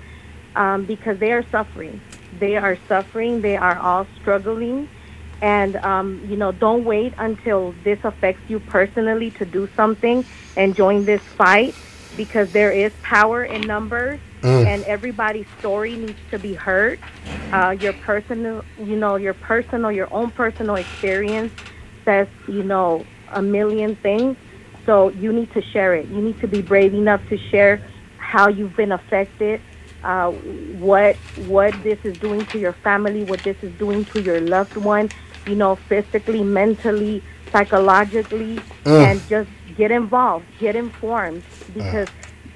um, 0.56 0.84
because 0.84 1.18
they 1.18 1.32
are 1.32 1.44
suffering. 1.50 2.00
They 2.38 2.56
are 2.56 2.76
suffering. 2.88 3.40
They 3.40 3.56
are 3.56 3.78
all 3.78 4.06
struggling. 4.20 4.88
And, 5.40 5.76
um, 5.76 6.24
you 6.28 6.36
know, 6.36 6.52
don't 6.52 6.84
wait 6.84 7.14
until 7.18 7.74
this 7.82 7.98
affects 8.04 8.48
you 8.48 8.60
personally 8.60 9.30
to 9.32 9.44
do 9.44 9.68
something 9.74 10.24
and 10.56 10.74
join 10.76 11.04
this 11.04 11.22
fight 11.22 11.74
because 12.16 12.48
there 12.52 12.72
is 12.72 12.92
power 13.02 13.44
in 13.44 13.66
numbers 13.66 14.20
Mm. 14.42 14.66
and 14.66 14.84
everybody's 14.84 15.46
story 15.60 15.96
needs 15.96 16.18
to 16.30 16.38
be 16.38 16.52
heard. 16.54 16.98
Uh, 17.52 17.70
your 17.78 17.92
personal, 17.92 18.64
you 18.78 18.96
know, 18.96 19.16
your 19.16 19.34
personal, 19.34 19.92
your 19.92 20.12
own 20.12 20.30
personal 20.32 20.74
experience 20.76 21.52
says, 22.04 22.26
you 22.48 22.62
know, 22.64 23.06
a 23.32 23.40
million 23.42 23.94
things. 23.96 24.36
So 24.84 25.10
you 25.10 25.32
need 25.32 25.52
to 25.52 25.62
share 25.72 25.94
it. 25.94 26.08
You 26.08 26.20
need 26.20 26.40
to 26.40 26.48
be 26.48 26.60
brave 26.60 26.92
enough 26.92 27.20
to 27.28 27.38
share 27.50 27.80
how 28.18 28.48
you've 28.48 28.74
been 28.76 28.90
affected, 28.92 29.60
uh, 30.02 30.30
what 30.30 31.16
what 31.36 31.80
this 31.82 31.98
is 32.04 32.18
doing 32.18 32.46
to 32.46 32.58
your 32.58 32.72
family, 32.72 33.22
what 33.22 33.44
this 33.44 33.56
is 33.62 33.72
doing 33.78 34.04
to 34.06 34.20
your 34.20 34.40
loved 34.40 34.76
one, 34.76 35.10
you 35.46 35.54
know, 35.54 35.76
physically, 35.88 36.42
mentally, 36.42 37.22
psychologically, 37.52 38.64
Mm. 38.84 39.02
and 39.04 39.28
just 39.28 39.50
get 39.76 39.90
involved, 39.90 40.46
get 40.58 40.76
informed, 40.76 41.42
uh. 41.42 41.72
because 41.74 42.08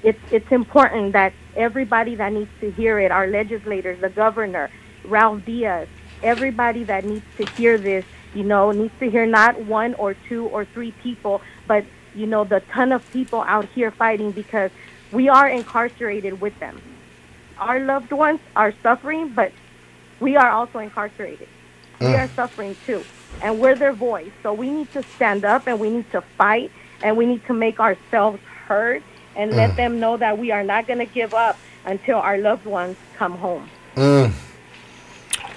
it's 0.03 0.19
it's 0.31 0.51
important 0.51 1.13
that 1.13 1.33
everybody 1.55 2.15
that 2.15 2.31
needs 2.31 2.51
to 2.61 2.71
hear 2.71 2.99
it, 2.99 3.11
our 3.11 3.27
legislators, 3.27 3.99
the 3.99 4.09
governor, 4.09 4.69
Ralph 5.05 5.43
Diaz, 5.45 5.87
everybody 6.23 6.83
that 6.83 7.03
needs 7.03 7.25
to 7.37 7.45
hear 7.51 7.77
this, 7.77 8.05
you 8.33 8.43
know, 8.43 8.71
needs 8.71 8.93
to 8.99 9.09
hear 9.09 9.25
not 9.25 9.59
one 9.65 9.93
or 9.95 10.13
two 10.13 10.45
or 10.47 10.65
three 10.65 10.91
people, 10.91 11.41
but 11.67 11.83
you 12.15 12.25
know, 12.25 12.43
the 12.43 12.61
ton 12.71 12.91
of 12.91 13.07
people 13.11 13.41
out 13.41 13.65
here 13.75 13.91
fighting 13.91 14.31
because 14.31 14.71
we 15.11 15.29
are 15.29 15.47
incarcerated 15.47 16.41
with 16.41 16.57
them. 16.59 16.81
Our 17.59 17.79
loved 17.79 18.11
ones 18.11 18.39
are 18.55 18.73
suffering, 18.83 19.29
but 19.29 19.51
we 20.19 20.35
are 20.35 20.49
also 20.49 20.79
incarcerated. 20.79 21.47
We 21.99 22.07
uh. 22.07 22.17
are 22.17 22.27
suffering 22.29 22.75
too, 22.85 23.03
and 23.41 23.59
we're 23.59 23.75
their 23.75 23.93
voice. 23.93 24.31
So 24.43 24.53
we 24.53 24.69
need 24.69 24.91
to 24.93 25.03
stand 25.15 25.45
up 25.45 25.67
and 25.67 25.79
we 25.79 25.89
need 25.89 26.11
to 26.11 26.21
fight 26.21 26.71
and 27.01 27.17
we 27.17 27.25
need 27.25 27.45
to 27.47 27.53
make 27.53 27.79
ourselves 27.79 28.39
heard 28.67 29.03
and 29.35 29.51
let 29.51 29.75
them 29.75 29.99
know 29.99 30.17
that 30.17 30.37
we 30.37 30.51
are 30.51 30.63
not 30.63 30.87
going 30.87 30.99
to 30.99 31.05
give 31.05 31.33
up 31.33 31.57
until 31.85 32.17
our 32.17 32.37
loved 32.37 32.65
ones 32.65 32.97
come 33.15 33.37
home. 33.37 33.69
Mm. 33.95 34.33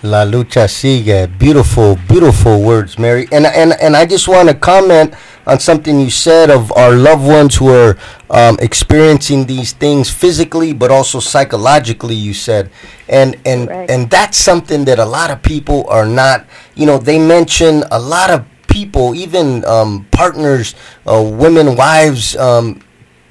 La 0.03 0.25
lucha 0.25 0.67
sigue. 0.67 1.27
Beautiful, 1.39 1.99
beautiful 2.09 2.63
words, 2.63 2.99
Mary. 2.99 3.29
And 3.33 3.45
and 3.45 3.75
and 3.83 3.95
I 3.95 4.07
just 4.07 4.29
want 4.29 4.49
to 4.49 4.55
comment 4.55 5.13
on 5.47 5.61
something 5.61 6.01
you 6.01 6.09
said 6.09 6.49
of 6.49 6.73
our 6.73 6.93
loved 6.93 7.27
ones 7.27 7.57
who 7.57 7.69
are 7.69 7.99
um, 8.31 8.57
experiencing 8.61 9.45
these 9.45 9.73
things 9.75 10.09
physically, 10.09 10.73
but 10.73 10.91
also 10.91 11.21
psychologically. 11.21 12.15
You 12.15 12.33
said, 12.33 12.71
and 13.11 13.37
and 13.45 13.69
Correct. 13.69 13.91
and 13.91 14.09
that's 14.09 14.39
something 14.39 14.87
that 14.87 14.99
a 14.99 15.05
lot 15.05 15.31
of 15.31 15.43
people 15.43 15.85
are 15.91 16.07
not. 16.07 16.47
You 16.75 16.87
know, 16.87 16.97
they 16.97 17.19
mention 17.19 17.85
a 17.91 17.99
lot 17.99 18.31
of 18.31 18.47
people, 18.71 19.15
even 19.15 19.65
um, 19.67 20.07
partners, 20.11 20.75
uh, 21.07 21.23
women, 21.23 21.77
wives. 21.77 22.37
Um, 22.37 22.81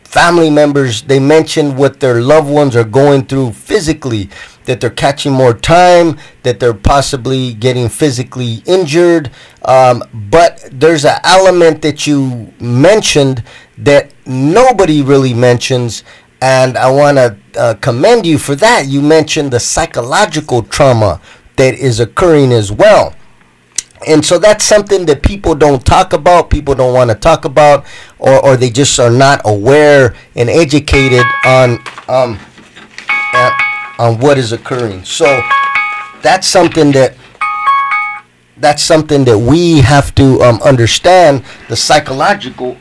family 0.10 0.50
members 0.50 1.04
they 1.04 1.20
mention 1.20 1.76
what 1.76 2.00
their 2.00 2.20
loved 2.20 2.50
ones 2.50 2.76
are 2.76 2.84
going 2.84 3.24
through 3.24 3.52
physically 3.54 4.28
that 4.66 4.82
they're 4.82 4.90
catching 4.90 5.32
more 5.32 5.54
time 5.54 6.18
that 6.42 6.60
they're 6.60 6.74
possibly 6.74 7.54
getting 7.54 7.88
physically 7.88 8.64
injured 8.66 9.30
um, 9.66 10.02
but 10.32 10.68
there's 10.72 11.06
an 11.06 11.20
element 11.24 11.84
that 11.84 12.08
you 12.08 12.52
mentioned 12.60 13.44
that 13.78 14.12
nobody 14.26 15.04
really 15.04 15.32
mentions 15.32 16.04
and 16.42 16.76
i 16.76 16.90
want 16.90 17.16
to 17.16 17.38
uh, 17.62 17.76
commend 17.76 18.26
you 18.26 18.40
for 18.40 18.56
that 18.56 18.88
you 18.88 19.04
mentioned 19.04 19.52
the 19.52 19.60
psychological 19.60 20.64
trauma 20.64 21.22
that 21.56 21.76
is 21.76 22.00
occurring 22.00 22.52
as 22.52 22.72
well 22.72 23.14
and 24.08 24.26
so 24.26 24.40
that's 24.40 24.64
something 24.64 25.06
that 25.06 25.24
people 25.24 25.56
don't 25.56 25.86
talk 25.86 26.14
about 26.14 26.50
people 26.50 26.74
don't 26.76 26.94
want 26.94 27.10
to 27.10 27.16
talk 27.16 27.46
about 27.46 27.86
or, 28.18 28.44
or 28.46 28.58
they 28.58 28.70
just 28.70 29.00
are 29.00 29.10
not 29.12 29.42
aware 29.46 30.16
and 30.36 30.50
educated 30.50 31.26
on 31.46 31.80
um, 32.08 32.40
uh, 33.34 33.52
on 34.00 34.18
what 34.20 34.38
is 34.38 34.52
occurring. 34.52 35.04
So 35.04 35.42
that's 36.22 36.48
something 36.48 36.92
that 36.94 37.16
that's 38.58 38.84
something 38.84 39.24
that 39.26 39.38
we 39.38 39.80
have 39.82 40.14
to 40.16 40.42
um, 40.42 40.62
understand 40.64 41.44
the 41.68 41.76
psychological 41.76 42.78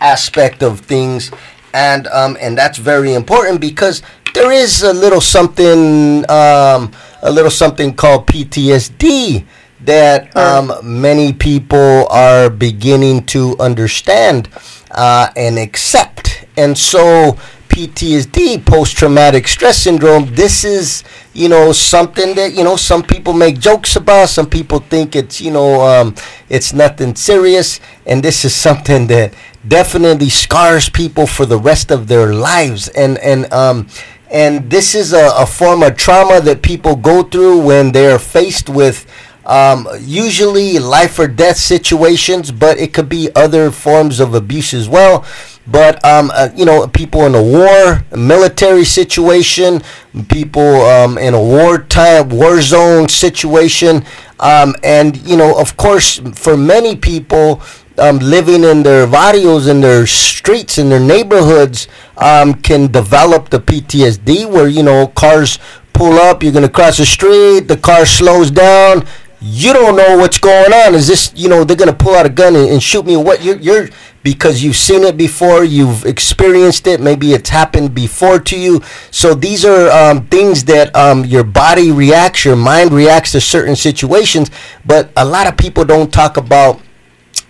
aspect 0.00 0.62
of 0.62 0.80
things. 0.80 1.30
And 1.74 2.06
um, 2.08 2.36
and 2.40 2.56
that's 2.56 2.78
very 2.78 3.14
important 3.14 3.60
because 3.60 4.02
there 4.34 4.50
is 4.50 4.82
a 4.82 4.92
little 4.92 5.20
something 5.20 6.28
um, 6.30 6.92
a 7.22 7.30
little 7.30 7.50
something 7.50 7.94
called 7.94 8.26
PTSD 8.26 9.44
that 9.88 10.36
um, 10.36 10.70
many 10.82 11.32
people 11.32 12.06
are 12.10 12.50
beginning 12.50 13.24
to 13.24 13.56
understand 13.58 14.50
uh, 14.90 15.30
and 15.34 15.58
accept. 15.58 16.44
And 16.58 16.76
so 16.76 17.38
PTSD 17.70 18.66
post 18.66 18.96
traumatic 18.96 19.46
stress 19.46 19.78
syndrome 19.78 20.34
this 20.34 20.64
is 20.64 21.04
you 21.32 21.48
know 21.48 21.70
something 21.72 22.34
that 22.34 22.52
you 22.52 22.64
know 22.64 22.76
some 22.76 23.02
people 23.02 23.32
make 23.32 23.60
jokes 23.60 23.94
about 23.94 24.28
some 24.28 24.48
people 24.50 24.80
think 24.80 25.14
it's 25.14 25.40
you 25.40 25.52
know 25.52 25.80
um, 25.80 26.14
it's 26.50 26.72
nothing 26.74 27.14
serious. 27.14 27.80
And 28.04 28.22
this 28.22 28.44
is 28.44 28.54
something 28.54 29.06
that 29.06 29.32
definitely 29.66 30.28
scars 30.28 30.90
people 30.90 31.26
for 31.26 31.46
the 31.46 31.58
rest 31.58 31.90
of 31.90 32.08
their 32.08 32.34
lives. 32.34 32.88
And 32.88 33.16
and 33.18 33.50
um 33.54 33.88
and 34.30 34.70
this 34.70 34.94
is 34.94 35.14
a, 35.14 35.30
a 35.36 35.46
form 35.46 35.82
of 35.82 35.96
trauma 35.96 36.40
that 36.42 36.60
people 36.62 36.96
go 36.96 37.22
through 37.22 37.62
when 37.62 37.92
they're 37.92 38.18
faced 38.18 38.68
with 38.68 39.06
um, 39.48 39.88
usually 40.00 40.78
life 40.78 41.18
or 41.18 41.26
death 41.26 41.56
situations, 41.56 42.52
but 42.52 42.78
it 42.78 42.92
could 42.92 43.08
be 43.08 43.30
other 43.34 43.70
forms 43.70 44.20
of 44.20 44.34
abuse 44.34 44.74
as 44.74 44.88
well. 44.88 45.24
But 45.66 46.02
um, 46.04 46.30
uh, 46.34 46.50
you 46.54 46.64
know, 46.64 46.86
people 46.86 47.24
in 47.26 47.34
a 47.34 47.42
war, 47.42 48.04
a 48.10 48.16
military 48.16 48.84
situation, 48.84 49.82
people 50.28 50.82
um, 50.82 51.18
in 51.18 51.34
a 51.34 51.40
wartime 51.40 52.28
war 52.28 52.60
zone 52.60 53.08
situation, 53.08 54.04
um, 54.40 54.74
and 54.82 55.16
you 55.26 55.36
know, 55.36 55.58
of 55.58 55.76
course, 55.76 56.20
for 56.34 56.56
many 56.56 56.94
people. 56.94 57.60
Um, 58.00 58.20
living 58.20 58.62
in 58.62 58.84
their 58.84 59.08
barrios, 59.08 59.66
in 59.66 59.80
their 59.80 60.06
streets, 60.06 60.78
in 60.78 60.88
their 60.88 61.00
neighborhoods, 61.00 61.88
um, 62.16 62.54
can 62.54 62.92
develop 62.92 63.50
the 63.50 63.58
PTSD 63.58 64.48
where 64.48 64.68
you 64.68 64.84
know 64.84 65.08
cars 65.08 65.58
pull 65.94 66.12
up, 66.12 66.44
you're 66.44 66.52
gonna 66.52 66.68
cross 66.68 66.98
the 66.98 67.04
street, 67.04 67.66
the 67.66 67.76
car 67.76 68.06
slows 68.06 68.52
down, 68.52 69.04
you 69.40 69.72
don't 69.72 69.96
know 69.96 70.16
what's 70.16 70.38
going 70.38 70.72
on. 70.72 70.94
Is 70.94 71.06
this, 71.06 71.32
you 71.34 71.48
know, 71.48 71.64
they're 71.64 71.76
gonna 71.76 71.92
pull 71.92 72.14
out 72.14 72.26
a 72.26 72.30
gun 72.30 72.56
and, 72.56 72.68
and 72.70 72.82
shoot 72.82 73.06
me? 73.06 73.16
What 73.16 73.42
you're, 73.42 73.58
you're 73.58 73.88
because 74.22 74.62
you've 74.62 74.76
seen 74.76 75.04
it 75.04 75.16
before, 75.16 75.64
you've 75.64 76.04
experienced 76.04 76.86
it. 76.86 77.00
Maybe 77.00 77.32
it's 77.32 77.48
happened 77.48 77.94
before 77.94 78.38
to 78.40 78.58
you. 78.58 78.82
So 79.10 79.34
these 79.34 79.64
are 79.64 79.90
um, 79.90 80.26
things 80.26 80.64
that 80.64 80.94
um, 80.94 81.24
your 81.24 81.44
body 81.44 81.92
reacts, 81.92 82.44
your 82.44 82.56
mind 82.56 82.92
reacts 82.92 83.32
to 83.32 83.40
certain 83.40 83.76
situations. 83.76 84.50
But 84.84 85.10
a 85.16 85.24
lot 85.24 85.46
of 85.46 85.56
people 85.56 85.84
don't 85.84 86.12
talk 86.12 86.36
about 86.36 86.80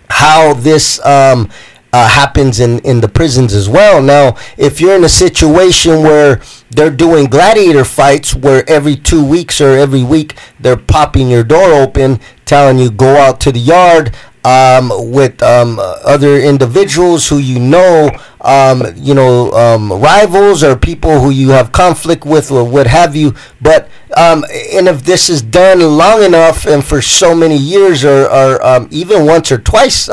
how 0.09 0.53
this 0.53 1.03
um, 1.05 1.49
uh, 1.91 2.07
happens 2.07 2.59
in, 2.59 2.79
in 2.79 3.01
the 3.01 3.07
prisons 3.07 3.53
as 3.53 3.67
well. 3.67 4.01
Now, 4.01 4.35
if 4.57 4.79
you're 4.79 4.95
in 4.95 5.03
a 5.03 5.09
situation 5.09 6.03
where 6.03 6.41
they're 6.69 6.91
doing 6.91 7.25
gladiator 7.25 7.83
fights, 7.83 8.35
where 8.35 8.67
every 8.69 8.95
two 8.95 9.25
weeks 9.25 9.59
or 9.59 9.69
every 9.69 10.03
week 10.03 10.35
they're 10.59 10.77
popping 10.77 11.29
your 11.29 11.43
door 11.43 11.73
open, 11.73 12.19
telling 12.45 12.77
you 12.77 12.91
go 12.91 13.17
out 13.17 13.39
to 13.41 13.51
the 13.51 13.59
yard 13.59 14.15
um, 14.49 15.11
with 15.11 15.41
um, 15.43 15.79
other 15.79 16.37
individuals 16.39 17.27
who 17.27 17.37
you 17.37 17.59
know, 17.59 18.09
um, 18.41 18.83
you 18.95 19.13
know, 19.13 19.51
um, 19.51 19.91
rivals 19.91 20.63
or 20.63 20.75
people 20.75 21.19
who 21.19 21.29
you 21.29 21.49
have 21.49 21.71
conflict 21.71 22.25
with 22.25 22.51
or 22.51 22.63
what 22.63 22.87
have 22.87 23.15
you. 23.15 23.35
But 23.61 23.89
um, 24.17 24.43
and 24.73 24.87
if 24.87 25.03
this 25.03 25.29
is 25.29 25.41
done 25.41 25.81
long 25.81 26.23
enough 26.23 26.65
and 26.65 26.83
for 26.83 27.01
so 27.01 27.35
many 27.35 27.57
years 27.57 28.03
or, 28.03 28.25
or 28.25 28.65
um, 28.65 28.87
even 28.91 29.25
once 29.25 29.51
or 29.51 29.59
twice, 29.59 30.09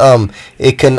it 0.58 0.78
can 0.78 0.98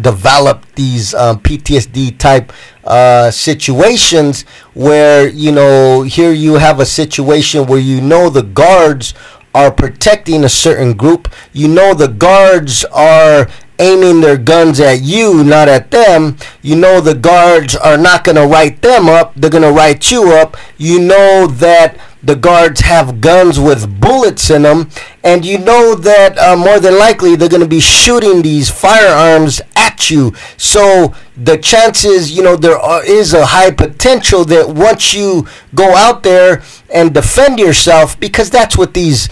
develop 0.00 0.66
these 0.74 1.14
um, 1.14 1.38
PTSD 1.40 2.18
type 2.18 2.52
uh, 2.84 3.30
situations 3.30 4.42
where 4.74 5.28
you 5.28 5.52
know 5.52 6.02
here 6.02 6.32
you 6.32 6.54
have 6.54 6.80
a 6.80 6.86
situation 6.86 7.66
where 7.66 7.78
you 7.78 8.00
know 8.00 8.28
the 8.28 8.42
guards 8.42 9.14
are 9.54 9.70
protecting 9.70 10.44
a 10.44 10.48
certain 10.48 10.94
group. 10.94 11.32
You 11.52 11.68
know 11.68 11.94
the 11.94 12.08
guards 12.08 12.84
are 12.86 13.48
aiming 13.78 14.20
their 14.20 14.36
guns 14.36 14.80
at 14.80 15.02
you, 15.02 15.42
not 15.44 15.68
at 15.68 15.90
them. 15.90 16.36
You 16.62 16.76
know 16.76 17.00
the 17.00 17.14
guards 17.14 17.74
are 17.74 17.96
not 17.96 18.24
going 18.24 18.36
to 18.36 18.46
write 18.46 18.82
them 18.82 19.08
up, 19.08 19.34
they're 19.34 19.50
going 19.50 19.62
to 19.62 19.72
write 19.72 20.10
you 20.10 20.32
up. 20.32 20.56
You 20.76 21.00
know 21.00 21.46
that 21.46 21.98
the 22.22 22.36
guards 22.36 22.80
have 22.80 23.20
guns 23.20 23.60
with 23.60 24.00
bullets 24.00 24.50
in 24.50 24.62
them, 24.62 24.88
and 25.24 25.44
you 25.44 25.58
know 25.58 25.94
that 25.94 26.38
uh, 26.38 26.54
more 26.54 26.78
than 26.78 26.98
likely 26.98 27.34
they're 27.34 27.48
going 27.48 27.62
to 27.62 27.68
be 27.68 27.80
shooting 27.80 28.42
these 28.42 28.70
firearms 28.70 29.60
at 29.74 30.10
you. 30.10 30.34
So 30.58 31.14
the 31.36 31.56
chances, 31.56 32.30
you 32.36 32.42
know, 32.42 32.56
there 32.56 32.78
are, 32.78 33.02
is 33.04 33.32
a 33.32 33.46
high 33.46 33.70
potential 33.70 34.44
that 34.44 34.68
once 34.68 35.14
you 35.14 35.48
go 35.74 35.94
out 35.94 36.22
there 36.22 36.62
and 36.92 37.14
defend 37.14 37.58
yourself, 37.58 38.20
because 38.20 38.50
that's 38.50 38.76
what 38.76 38.92
these 38.92 39.28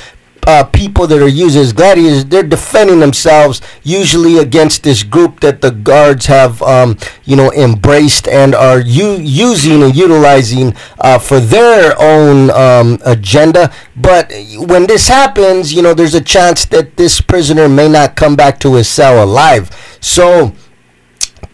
uh, 0.46 0.64
people 0.64 1.06
that 1.06 1.22
are 1.22 1.28
used 1.28 1.56
as 1.56 1.72
gladiators, 1.72 2.24
they're 2.24 2.42
defending 2.42 3.00
themselves 3.00 3.60
usually 3.82 4.38
against 4.38 4.82
this 4.82 5.02
group 5.02 5.40
that 5.40 5.60
the 5.60 5.70
guards 5.70 6.26
have, 6.26 6.60
um, 6.62 6.96
you 7.24 7.36
know, 7.36 7.52
embraced 7.52 8.26
and 8.28 8.54
are 8.54 8.80
u- 8.80 9.20
using 9.20 9.82
and 9.82 9.94
utilizing 9.94 10.74
uh, 11.00 11.18
for 11.18 11.38
their 11.40 11.94
own 12.00 12.50
um, 12.50 12.98
agenda. 13.04 13.72
But 13.96 14.32
when 14.56 14.86
this 14.86 15.08
happens, 15.08 15.72
you 15.72 15.82
know, 15.82 15.94
there's 15.94 16.14
a 16.14 16.20
chance 16.20 16.64
that 16.66 16.96
this 16.96 17.20
prisoner 17.20 17.68
may 17.68 17.88
not 17.88 18.16
come 18.16 18.34
back 18.36 18.58
to 18.60 18.74
his 18.74 18.88
cell 18.88 19.22
alive. 19.22 19.70
So 20.00 20.52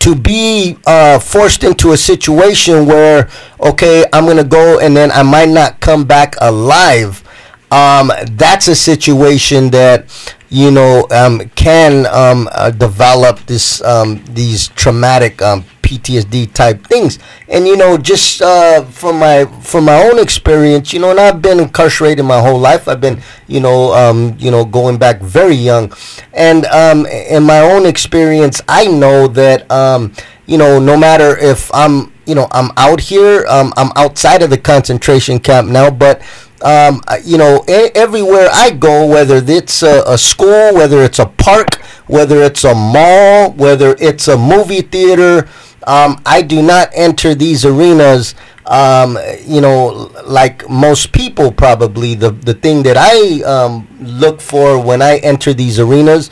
to 0.01 0.15
be 0.15 0.79
uh, 0.87 1.19
forced 1.19 1.65
into 1.65 1.93
a 1.93 1.97
situation 1.97 2.87
where 2.87 3.29
okay 3.61 4.05
i'm 4.13 4.27
gonna 4.27 4.45
go 4.45 4.79
and 4.79 4.97
then 4.97 5.11
i 5.11 5.23
might 5.25 5.49
not 5.49 5.81
come 5.81 6.05
back 6.05 6.37
alive 6.41 7.25
um, 7.71 8.11
that's 8.33 8.69
a 8.69 8.75
situation 8.75 9.71
that 9.71 10.07
you 10.49 10.71
know 10.71 11.07
um, 11.11 11.49
can 11.51 12.07
um, 12.07 12.49
uh, 12.53 12.71
develop 12.71 13.41
this 13.47 13.83
um, 13.83 14.25
these 14.35 14.69
traumatic 14.69 15.41
um, 15.43 15.65
PTSD 15.89 16.53
type 16.53 16.87
things. 16.87 17.19
And 17.49 17.67
you 17.67 17.77
know, 17.77 17.97
just 17.97 18.43
uh, 18.43 18.85
from 18.85 19.19
my 19.19 19.47
from 19.63 19.85
my 19.85 20.03
own 20.03 20.19
experience, 20.19 20.93
you 20.93 21.01
know, 21.01 21.11
and 21.11 21.21
I've 21.21 21.41
been 21.41 21.61
incarcerated 21.61 22.25
my 22.25 22.41
whole 22.41 22.59
life. 22.59 22.89
I've 22.89 23.01
been 23.01 23.21
you 23.47 23.61
know 23.61 23.95
um, 23.95 24.37
you 24.39 24.51
know 24.51 24.65
going 24.65 24.99
back 24.99 25.21
very 25.21 25.55
young, 25.55 25.93
and 26.35 26.67
um, 26.67 27.07
in 27.07 27.43
my 27.43 27.61
own 27.61 27.87
experience, 27.87 28.61
I 28.69 28.87
know 28.87 29.29
that 29.29 29.71
um, 29.71 30.13
you 30.47 30.59
know 30.59 30.79
no 30.79 30.97
matter 30.97 31.37
if 31.39 31.75
I'm 31.75 32.13
you 32.27 32.35
know 32.35 32.49
I'm 32.53 32.71
out 32.77 33.01
here, 33.01 33.47
um, 33.49 33.73
I'm 33.77 33.91
outside 33.97 34.43
of 34.43 34.51
the 34.51 34.59
concentration 34.59 35.39
camp 35.39 35.69
now, 35.69 35.91
but 35.91 36.21
um, 36.63 37.03
you 37.25 37.39
know, 37.39 37.65
e- 37.69 37.91
everywhere 37.95 38.49
I 38.53 38.71
go, 38.71 39.07
whether 39.07 39.37
it's 39.37 39.83
a, 39.83 40.03
a, 40.07 40.19
school, 40.19 40.75
whether 40.75 41.03
it's 41.03 41.19
a 41.19 41.27
park, 41.27 41.77
whether 42.07 42.43
it's 42.43 42.65
a 42.65 42.75
mall, 42.75 43.53
whether 43.53 43.95
it's 44.01 44.29
a 44.29 44.37
movie 44.37 44.83
theater, 44.83 45.49
um, 45.87 46.21
I 46.27 46.43
do 46.43 46.63
not 46.63 46.91
enter 46.95 47.35
these 47.35 47.65
arenas. 47.65 48.35
Um, 48.67 49.19
you 49.47 49.61
know, 49.61 50.11
like 50.27 50.69
most 50.69 51.13
people 51.13 51.51
probably, 51.51 52.15
the 52.15 52.33
the 52.33 52.53
thing 52.53 52.83
that 52.83 52.97
I 52.99 53.43
um, 53.43 53.89
look 54.01 54.41
for 54.43 54.79
when 54.79 55.01
I 55.01 55.19
enter 55.19 55.55
these 55.55 55.79
arenas, 55.79 56.29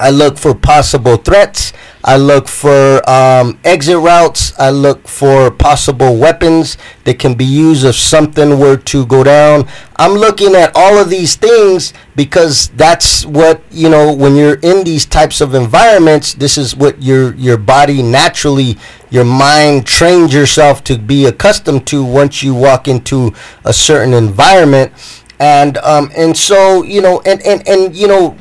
I 0.00 0.10
look 0.10 0.38
for 0.38 0.54
possible 0.54 1.16
threats. 1.16 1.72
I 2.04 2.16
look 2.16 2.46
for 2.46 3.02
um, 3.10 3.58
exit 3.64 3.98
routes. 3.98 4.58
I 4.58 4.70
look 4.70 5.08
for 5.08 5.50
possible 5.50 6.16
weapons 6.16 6.78
that 7.04 7.18
can 7.18 7.34
be 7.34 7.44
used 7.44 7.84
if 7.84 7.96
something 7.96 8.60
were 8.60 8.76
to 8.76 9.04
go 9.06 9.24
down. 9.24 9.68
I'm 9.96 10.12
looking 10.12 10.54
at 10.54 10.70
all 10.76 10.96
of 10.96 11.10
these 11.10 11.34
things 11.34 11.92
because 12.14 12.68
that's 12.70 13.26
what 13.26 13.60
you 13.70 13.88
know 13.88 14.14
when 14.14 14.36
you're 14.36 14.60
in 14.60 14.84
these 14.84 15.04
types 15.04 15.40
of 15.40 15.54
environments. 15.54 16.34
This 16.34 16.56
is 16.56 16.76
what 16.76 17.02
your 17.02 17.34
your 17.34 17.56
body 17.56 18.00
naturally, 18.00 18.78
your 19.10 19.24
mind 19.24 19.86
trains 19.86 20.32
yourself 20.32 20.84
to 20.84 20.98
be 20.98 21.26
accustomed 21.26 21.86
to 21.88 22.04
once 22.04 22.42
you 22.42 22.54
walk 22.54 22.86
into 22.86 23.34
a 23.64 23.72
certain 23.72 24.14
environment, 24.14 24.92
and 25.40 25.76
um, 25.78 26.12
and 26.16 26.36
so 26.36 26.84
you 26.84 27.02
know 27.02 27.20
and 27.26 27.42
and 27.42 27.66
and 27.66 27.96
you 27.96 28.06
know 28.06 28.36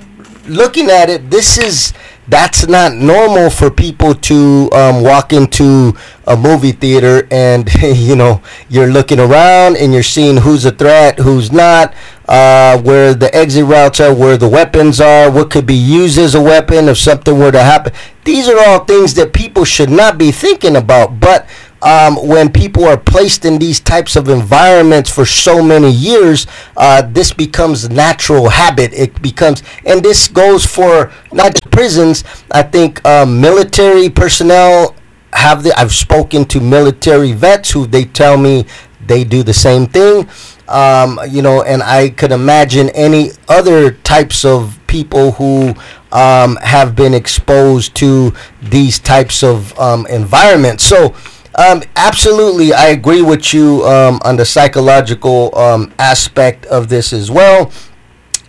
looking 0.48 0.90
at 0.90 1.10
it, 1.10 1.30
this 1.30 1.58
is 1.58 1.94
that's 2.28 2.68
not 2.68 2.94
normal 2.94 3.50
for 3.50 3.72
people 3.72 4.14
to 4.14 4.70
um, 4.74 5.02
walk 5.02 5.32
into 5.32 5.94
a 6.26 6.36
movie 6.36 6.74
theater 6.74 7.26
and 7.32 7.74
you 7.82 8.16
know 8.16 8.42
you're 8.68 8.92
looking 8.92 9.20
around 9.20 9.78
and 9.78 9.94
you're 9.94 10.04
seeing 10.04 10.38
who's 10.38 10.66
a 10.66 10.72
threat, 10.72 11.20
who's 11.20 11.52
not, 11.52 11.94
uh, 12.28 12.78
where 12.82 13.14
the 13.14 13.34
exit 13.34 13.66
routes 13.66 14.00
are, 14.00 14.14
where 14.14 14.38
the 14.38 14.50
weapons 14.50 15.00
are, 15.00 15.32
what 15.32 15.50
could 15.50 15.66
be 15.66 15.76
used 15.76 16.18
as 16.18 16.36
a 16.36 16.42
weapon 16.42 16.90
if 16.90 16.98
something 16.98 17.40
were 17.40 17.52
to 17.52 17.64
happen. 17.64 17.94
These 18.26 18.50
are 18.50 18.60
all 18.60 18.84
things 18.84 19.14
that 19.14 19.32
people 19.32 19.64
should 19.64 19.90
not 19.90 20.18
be 20.18 20.32
thinking 20.32 20.76
about, 20.76 21.20
but 21.20 21.48
um, 21.82 22.16
when 22.28 22.52
people 22.52 22.86
are 22.86 22.98
placed 22.98 23.46
in 23.46 23.60
these 23.60 23.80
types 23.80 24.16
of 24.16 24.30
environments 24.30 25.10
for 25.14 25.26
so 25.26 25.62
many 25.62 25.92
years, 25.92 26.48
uh, 26.76 27.02
this 27.04 27.32
becomes 27.32 27.90
natural 27.90 28.50
habit. 28.50 28.94
It 28.94 29.22
becomes, 29.22 29.64
and 29.86 30.04
this 30.04 30.28
goes 30.28 30.66
for 30.66 31.12
not 31.32 31.54
just 31.54 31.70
prisons. 31.72 32.24
I 32.52 32.64
think 32.64 33.06
um, 33.06 33.40
military 33.40 34.10
personnel 34.10 34.96
have 35.34 35.64
the. 35.64 35.78
I've 35.80 35.94
spoken 35.94 36.46
to 36.46 36.60
military 36.60 37.34
vets 37.34 37.72
who 37.72 37.86
they 37.86 38.06
tell 38.06 38.38
me 38.38 38.66
they 39.06 39.24
do 39.24 39.44
the 39.44 39.54
same 39.54 39.86
thing. 39.88 40.28
Um, 40.68 41.20
you 41.30 41.42
know, 41.42 41.64
and 41.64 41.82
I 41.82 42.10
could 42.10 42.32
imagine 42.32 42.90
any 42.90 43.32
other 43.48 43.92
types 43.92 44.44
of 44.44 44.78
people 44.88 45.34
who 45.34 45.74
um, 46.12 46.58
have 46.58 46.96
been 46.96 47.14
exposed 47.14 47.96
to 47.96 48.34
these 48.62 49.00
types 49.00 49.44
of 49.44 49.78
um, 49.80 50.06
environments. 50.08 50.84
So 50.84 51.16
um, 51.58 51.82
absolutely, 51.96 52.72
I 52.72 52.88
agree 52.88 53.24
with 53.24 53.52
you 53.52 53.84
um, 53.86 54.20
on 54.24 54.36
the 54.38 54.46
psychological 54.46 55.58
um, 55.58 55.92
aspect 55.98 56.66
of 56.68 56.88
this 56.88 57.14
as 57.14 57.32
well. 57.32 57.72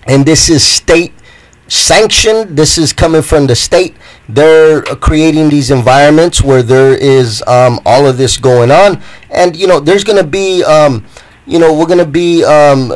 And 0.07 0.27
this 0.27 0.51
is 0.51 0.63
state 0.63 1.15
sanctioned. 1.69 2.57
This 2.57 2.77
is 2.77 2.93
coming 2.93 3.23
from 3.23 3.47
the 3.47 3.57
state. 3.57 3.97
They're 4.29 4.83
creating 4.83 5.49
these 5.49 5.71
environments 5.71 6.43
where 6.43 6.63
there 6.63 6.95
is 6.95 7.43
um, 7.47 7.81
all 7.87 8.07
of 8.07 8.19
this 8.19 8.37
going 8.37 8.71
on, 8.71 9.01
and 9.31 9.57
you 9.57 9.67
know, 9.67 9.81
there's 9.81 10.05
going 10.05 10.23
to 10.23 10.29
be, 10.29 10.63
um, 10.65 11.07
you 11.47 11.59
know, 11.59 11.73
we're 11.73 11.87
going 11.87 11.99
to 11.99 12.07
be. 12.07 12.45
Um, 12.45 12.93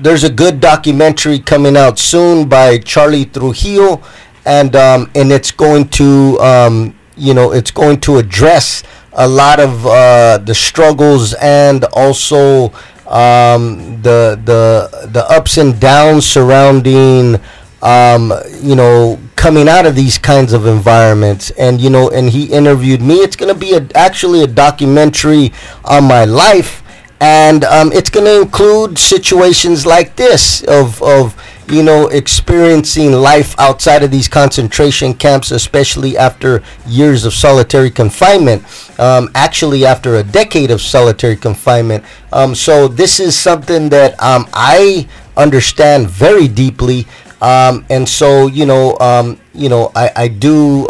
there's 0.00 0.22
a 0.22 0.30
good 0.30 0.60
documentary 0.60 1.40
coming 1.40 1.76
out 1.76 1.98
soon 1.98 2.48
by 2.48 2.78
Charlie 2.78 3.24
Trujillo, 3.24 4.02
and 4.44 4.76
and 4.76 5.32
it's 5.32 5.50
going 5.50 5.88
to, 5.90 6.92
you 7.16 7.34
know, 7.34 7.50
it's 7.52 7.72
going 7.72 7.98
to 8.02 8.18
address 8.18 8.84
a 9.18 9.28
lot 9.28 9.58
of 9.60 9.84
uh, 9.84 10.38
the 10.38 10.54
struggles 10.54 11.34
and 11.34 11.84
also 11.92 12.72
um, 13.08 14.00
the 14.02 14.40
the 14.44 15.08
the 15.08 15.24
ups 15.28 15.58
and 15.58 15.78
downs 15.80 16.24
surrounding 16.24 17.40
um, 17.82 18.32
you 18.62 18.76
know 18.76 19.18
coming 19.34 19.68
out 19.68 19.86
of 19.86 19.94
these 19.94 20.18
kinds 20.18 20.52
of 20.52 20.66
environments. 20.66 21.50
And 21.50 21.80
you 21.80 21.90
know 21.90 22.10
and 22.10 22.30
he 22.30 22.44
interviewed 22.44 23.02
me. 23.02 23.16
It's 23.16 23.36
going 23.36 23.52
to 23.52 23.58
be 23.58 23.74
a, 23.74 23.86
actually 23.94 24.42
a 24.42 24.46
documentary 24.46 25.52
on 25.84 26.04
my 26.04 26.24
life. 26.24 26.82
And 27.20 27.64
um, 27.64 27.90
it's 27.92 28.10
going 28.10 28.26
to 28.26 28.40
include 28.40 28.96
situations 28.96 29.84
like 29.84 30.14
this 30.14 30.62
of 30.62 31.02
of 31.02 31.34
you 31.70 31.82
know, 31.82 32.08
experiencing 32.08 33.12
life 33.12 33.58
outside 33.58 34.02
of 34.02 34.10
these 34.10 34.28
concentration 34.28 35.14
camps, 35.14 35.50
especially 35.50 36.16
after 36.16 36.62
years 36.86 37.24
of 37.24 37.34
solitary 37.34 37.90
confinement, 37.90 38.62
um, 38.98 39.30
actually 39.34 39.84
after 39.84 40.16
a 40.16 40.22
decade 40.22 40.70
of 40.70 40.80
solitary 40.80 41.36
confinement. 41.36 42.04
Um, 42.32 42.54
so 42.54 42.88
this 42.88 43.20
is 43.20 43.36
something 43.38 43.88
that 43.90 44.20
um, 44.22 44.48
I 44.52 45.08
understand 45.36 46.08
very 46.08 46.48
deeply. 46.48 47.06
Um, 47.40 47.86
and 47.88 48.08
so, 48.08 48.48
you 48.48 48.66
know, 48.66 48.98
um, 48.98 49.40
you 49.54 49.68
know, 49.68 49.92
I, 49.94 50.10
I 50.16 50.28
do 50.28 50.88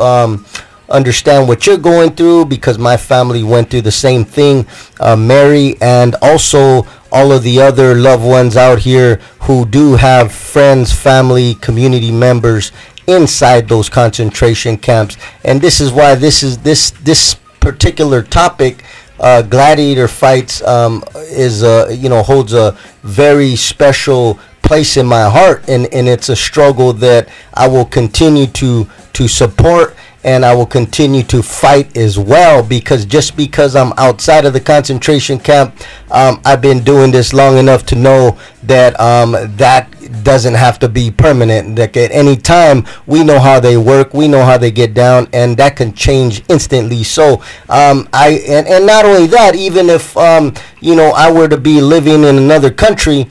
understand 0.89 1.49
what 1.49 1.67
you're 1.67 1.77
going 1.77 2.15
through 2.15 2.47
because 2.47 2.79
my 2.79 2.97
family 2.97 3.43
went 3.43 3.71
through 3.71 3.83
the 3.83 3.93
same 3.93 4.25
thing, 4.25 4.67
uh, 5.01 5.17
Mary, 5.17 5.77
and 5.81 6.15
also 6.23 6.87
all 7.11 7.33
of 7.33 7.43
the 7.43 7.61
other 7.61 7.95
loved 7.95 8.25
ones 8.25 8.57
out 8.57 8.79
here 8.79 9.17
who 9.41 9.67
do 9.67 9.95
have 9.95 10.33
friends, 10.33 10.93
family, 10.93 11.55
community 11.57 12.11
members 12.11 12.73
inside 13.07 13.69
those 13.69 13.89
concentration 13.89 14.77
camps. 14.77 15.17
And 15.45 15.61
this 15.61 15.81
is 15.81 15.93
why 15.93 16.15
this 16.15 16.43
is 16.43 16.59
this 16.59 16.91
this 17.03 17.35
particular 17.61 18.23
topic, 18.23 18.85
uh, 19.19 19.43
gladiator 19.43 20.09
fights, 20.09 20.63
um, 20.63 21.03
is 21.15 21.63
a 21.63 21.95
you 21.95 22.09
know 22.09 22.23
holds 22.23 22.53
a 22.53 22.77
very 23.03 23.57
special 23.57 24.39
place 24.63 24.99
in 24.99 25.07
my 25.07 25.29
heart, 25.29 25.69
and 25.69 25.87
and 25.93 26.09
it's 26.09 26.29
a 26.29 26.37
struggle 26.37 26.93
that 26.95 27.29
I 27.55 27.69
will 27.69 27.87
continue 27.87 28.47
to 28.47 28.87
to 29.15 29.29
support 29.29 29.97
and 30.29 30.45
I 30.45 30.55
will 30.55 30.67
continue 30.67 31.23
to 31.23 31.43
fight 31.43 31.97
as 31.97 32.19
well 32.19 32.63
because 32.63 33.07
just 33.07 33.35
because 33.35 33.75
I'm 33.75 33.95
outside 33.97 34.45
of 34.45 34.53
the 34.53 34.61
concentration 34.61 35.39
camp, 35.39 35.75
um, 36.11 36.43
I've 36.45 36.61
been 36.61 36.85
doing 36.85 37.11
this 37.11 37.33
long 37.33 37.57
enough 37.57 37.87
to 37.87 37.95
know 37.95 38.39
that 38.65 39.01
um, 39.01 39.33
that 39.57 39.91
doesn't 40.25 40.53
have 40.53 40.79
to 40.81 40.89
be 40.89 41.11
permanent. 41.11 41.79
Like 41.79 41.97
at 41.97 42.11
any 42.11 42.37
time, 42.37 42.87
we 43.07 43.25
know 43.25 43.41
how 43.41 43.59
they 43.59 43.79
work, 43.79 44.13
we 44.13 44.29
know 44.29 44.45
how 44.45 44.59
they 44.59 44.71
get 44.71 44.93
down, 44.93 45.29
and 45.33 45.57
that 45.57 45.77
can 45.77 45.95
change 45.95 46.43
instantly. 46.51 47.05
So 47.05 47.43
um, 47.71 48.07
I 48.13 48.43
and, 48.47 48.69
and 48.69 48.87
not 48.87 49.07
only 49.07 49.29
that, 49.29 49.55
even 49.55 49.89
if 49.89 50.15
um, 50.19 50.53
you 50.81 50.95
know 50.95 51.11
I 51.17 51.33
were 51.33 51.49
to 51.49 51.57
be 51.57 51.81
living 51.81 52.25
in 52.25 52.37
another 52.37 52.71
country 52.71 53.29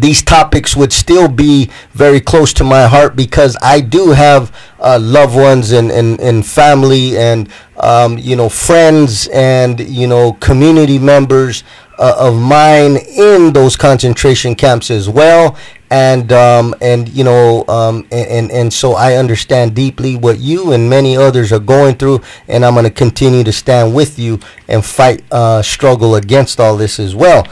these 0.00 0.22
topics 0.22 0.76
would 0.76 0.92
still 0.92 1.28
be 1.28 1.70
very 1.92 2.20
close 2.20 2.52
to 2.54 2.64
my 2.64 2.86
heart 2.86 3.16
because 3.16 3.56
I 3.62 3.80
do 3.80 4.10
have 4.10 4.54
uh, 4.80 4.98
loved 5.00 5.36
ones 5.36 5.72
and, 5.72 5.90
and, 5.90 6.20
and 6.20 6.46
family 6.46 7.16
and 7.16 7.48
um, 7.78 8.18
you 8.18 8.36
know 8.36 8.48
friends 8.48 9.28
and 9.28 9.78
you 9.80 10.06
know 10.06 10.32
community 10.34 10.98
members 10.98 11.62
uh, 11.98 12.14
of 12.18 12.36
mine 12.40 12.96
in 12.96 13.52
those 13.52 13.76
concentration 13.76 14.54
camps 14.54 14.90
as 14.90 15.08
well. 15.08 15.56
And 15.90 16.30
um, 16.32 16.74
and 16.82 17.08
you 17.08 17.24
know 17.24 17.64
um, 17.66 18.06
and, 18.12 18.28
and 18.28 18.50
and 18.50 18.72
so 18.72 18.92
I 18.92 19.14
understand 19.14 19.74
deeply 19.74 20.16
what 20.16 20.38
you 20.38 20.72
and 20.72 20.90
many 20.90 21.16
others 21.16 21.50
are 21.50 21.58
going 21.58 21.96
through 21.96 22.20
and 22.46 22.62
I'm 22.62 22.74
going 22.74 22.84
to 22.84 22.90
continue 22.90 23.42
to 23.42 23.52
stand 23.52 23.94
with 23.94 24.18
you 24.18 24.38
and 24.68 24.84
fight 24.84 25.24
uh, 25.32 25.62
struggle 25.62 26.16
against 26.16 26.60
all 26.60 26.76
this 26.76 27.00
as 27.00 27.14
well. 27.14 27.46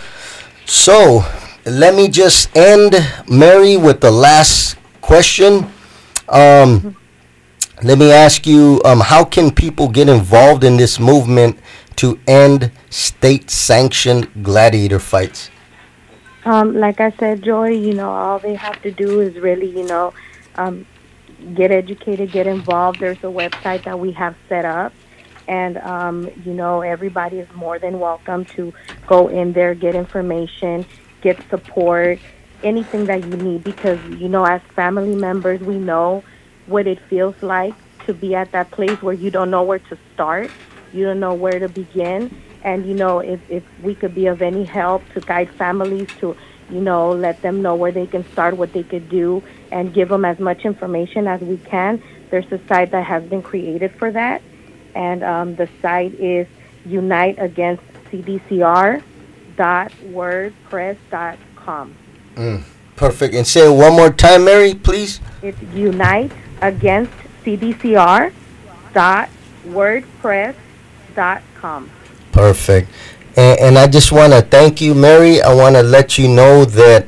So 0.66 1.24
let 1.66 1.94
me 1.94 2.08
just 2.08 2.56
end, 2.56 2.94
Mary, 3.28 3.76
with 3.76 4.00
the 4.00 4.10
last 4.10 4.76
question. 5.00 5.66
Um, 6.28 6.96
let 7.82 7.98
me 7.98 8.12
ask 8.12 8.46
you 8.46 8.80
um, 8.84 9.00
how 9.00 9.24
can 9.24 9.50
people 9.50 9.88
get 9.88 10.08
involved 10.08 10.62
in 10.62 10.76
this 10.76 11.00
movement 11.00 11.58
to 11.96 12.18
end 12.26 12.70
state 12.88 13.50
sanctioned 13.50 14.44
gladiator 14.44 15.00
fights? 15.00 15.50
Um, 16.44 16.76
like 16.76 17.00
I 17.00 17.10
said, 17.10 17.42
Joy, 17.42 17.70
you 17.70 17.94
know, 17.94 18.10
all 18.10 18.38
they 18.38 18.54
have 18.54 18.80
to 18.82 18.92
do 18.92 19.20
is 19.20 19.34
really, 19.34 19.68
you 19.68 19.84
know, 19.84 20.14
um, 20.54 20.86
get 21.54 21.72
educated, 21.72 22.30
get 22.30 22.46
involved. 22.46 23.00
There's 23.00 23.18
a 23.18 23.32
website 23.32 23.82
that 23.84 23.98
we 23.98 24.12
have 24.12 24.36
set 24.48 24.64
up. 24.64 24.92
And, 25.48 25.78
um, 25.78 26.30
you 26.44 26.54
know, 26.54 26.82
everybody 26.82 27.38
is 27.38 27.48
more 27.54 27.80
than 27.80 27.98
welcome 27.98 28.44
to 28.56 28.72
go 29.06 29.28
in 29.28 29.52
there, 29.52 29.74
get 29.74 29.94
information, 29.96 30.86
get 31.20 31.38
support, 31.48 32.18
anything 32.62 33.06
that 33.06 33.24
you 33.24 33.36
need. 33.36 33.64
Because, 33.64 34.02
you 34.06 34.28
know, 34.28 34.44
as 34.44 34.60
family 34.74 35.14
members, 35.14 35.60
we 35.60 35.78
know 35.78 36.22
what 36.66 36.86
it 36.86 37.00
feels 37.08 37.40
like 37.42 37.74
to 38.06 38.14
be 38.14 38.34
at 38.34 38.52
that 38.52 38.70
place 38.70 39.02
where 39.02 39.14
you 39.14 39.30
don't 39.30 39.50
know 39.50 39.62
where 39.62 39.78
to 39.78 39.98
start, 40.14 40.50
you 40.92 41.04
don't 41.04 41.20
know 41.20 41.34
where 41.34 41.58
to 41.58 41.68
begin. 41.68 42.42
And, 42.62 42.86
you 42.86 42.94
know, 42.94 43.20
if, 43.20 43.40
if 43.48 43.62
we 43.82 43.94
could 43.94 44.14
be 44.14 44.26
of 44.26 44.42
any 44.42 44.64
help 44.64 45.08
to 45.14 45.20
guide 45.20 45.50
families 45.50 46.08
to, 46.20 46.36
you 46.70 46.80
know, 46.80 47.12
let 47.12 47.40
them 47.42 47.62
know 47.62 47.76
where 47.76 47.92
they 47.92 48.06
can 48.06 48.24
start, 48.32 48.56
what 48.56 48.72
they 48.72 48.82
could 48.82 49.08
do, 49.08 49.42
and 49.70 49.94
give 49.94 50.08
them 50.08 50.24
as 50.24 50.38
much 50.40 50.64
information 50.64 51.28
as 51.28 51.40
we 51.40 51.58
can. 51.58 52.02
There's 52.30 52.50
a 52.50 52.60
site 52.66 52.90
that 52.90 53.04
has 53.04 53.22
been 53.24 53.42
created 53.42 53.92
for 53.92 54.10
that. 54.10 54.42
And 54.94 55.22
um, 55.22 55.54
the 55.54 55.68
site 55.80 56.14
is 56.14 56.48
Unite 56.84 57.36
Against 57.38 57.84
CDCR 58.10 59.02
dot 59.56 59.92
wordpress.com. 60.04 61.94
Mm, 62.34 62.62
perfect. 62.96 63.34
And 63.34 63.46
say 63.46 63.66
it 63.66 63.70
one 63.76 63.92
more 63.94 64.10
time, 64.10 64.44
Mary, 64.44 64.74
please. 64.74 65.20
It's 65.42 65.60
Unite 65.74 66.32
Against 66.62 67.12
CDCR 67.44 68.32
dot 68.92 69.28
wordpress.com. 69.66 71.90
Perfect. 72.32 72.90
And, 73.36 73.60
and 73.60 73.78
I 73.78 73.86
just 73.86 74.10
want 74.12 74.32
to 74.32 74.40
thank 74.42 74.80
you, 74.80 74.94
Mary. 74.94 75.42
I 75.42 75.52
want 75.54 75.76
to 75.76 75.82
let 75.82 76.16
you 76.18 76.28
know 76.28 76.64
that, 76.64 77.06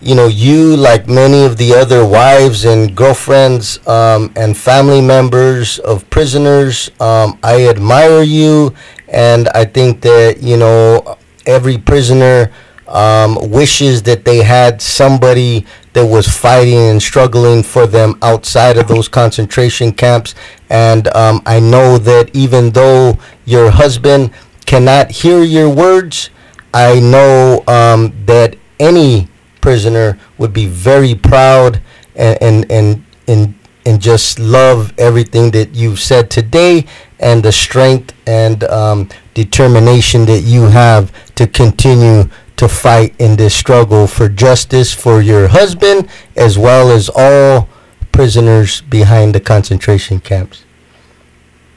you 0.00 0.14
know, 0.14 0.28
you, 0.28 0.76
like 0.76 1.08
many 1.08 1.44
of 1.44 1.58
the 1.58 1.74
other 1.74 2.06
wives 2.06 2.64
and 2.64 2.96
girlfriends 2.96 3.86
um, 3.86 4.32
and 4.36 4.56
family 4.56 5.02
members 5.02 5.78
of 5.80 6.08
prisoners, 6.08 6.90
um, 7.00 7.38
I 7.42 7.68
admire 7.68 8.22
you. 8.22 8.72
And 9.08 9.48
I 9.50 9.66
think 9.66 10.00
that, 10.02 10.42
you 10.42 10.56
know, 10.56 11.18
every 11.46 11.78
prisoner 11.78 12.52
um, 12.88 13.38
wishes 13.50 14.02
that 14.02 14.24
they 14.24 14.38
had 14.38 14.82
somebody 14.82 15.64
that 15.92 16.04
was 16.04 16.26
fighting 16.26 16.78
and 16.78 17.02
struggling 17.02 17.62
for 17.62 17.86
them 17.86 18.18
outside 18.22 18.76
of 18.76 18.88
those 18.88 19.08
concentration 19.08 19.92
camps. 19.92 20.34
And 20.68 21.08
um, 21.14 21.40
I 21.46 21.60
know 21.60 21.98
that 21.98 22.34
even 22.34 22.70
though 22.70 23.18
your 23.44 23.70
husband 23.70 24.32
cannot 24.66 25.10
hear 25.10 25.42
your 25.42 25.68
words, 25.68 26.30
I 26.74 27.00
know 27.00 27.62
um, 27.66 28.12
that 28.26 28.56
any 28.78 29.28
prisoner 29.60 30.18
would 30.38 30.52
be 30.52 30.66
very 30.66 31.14
proud 31.14 31.80
and 32.16 32.38
and 32.42 32.70
and 32.70 33.04
and, 33.28 33.54
and 33.86 34.00
just 34.00 34.38
love 34.38 34.92
everything 34.98 35.50
that 35.52 35.74
you've 35.74 36.00
said 36.00 36.30
today 36.30 36.86
and 37.20 37.42
the 37.42 37.52
strength 37.52 38.12
and 38.26 38.64
um, 38.64 39.08
determination 39.34 40.24
that 40.26 40.40
you 40.40 40.62
have 40.64 41.12
to 41.34 41.46
continue 41.46 42.24
to 42.56 42.68
fight 42.68 43.14
in 43.18 43.36
this 43.36 43.54
struggle 43.54 44.06
for 44.06 44.28
justice 44.28 44.92
for 44.92 45.20
your 45.20 45.48
husband 45.48 46.08
as 46.36 46.58
well 46.58 46.90
as 46.90 47.08
all 47.14 47.68
prisoners 48.12 48.80
behind 48.82 49.34
the 49.34 49.40
concentration 49.40 50.20
camps. 50.20 50.64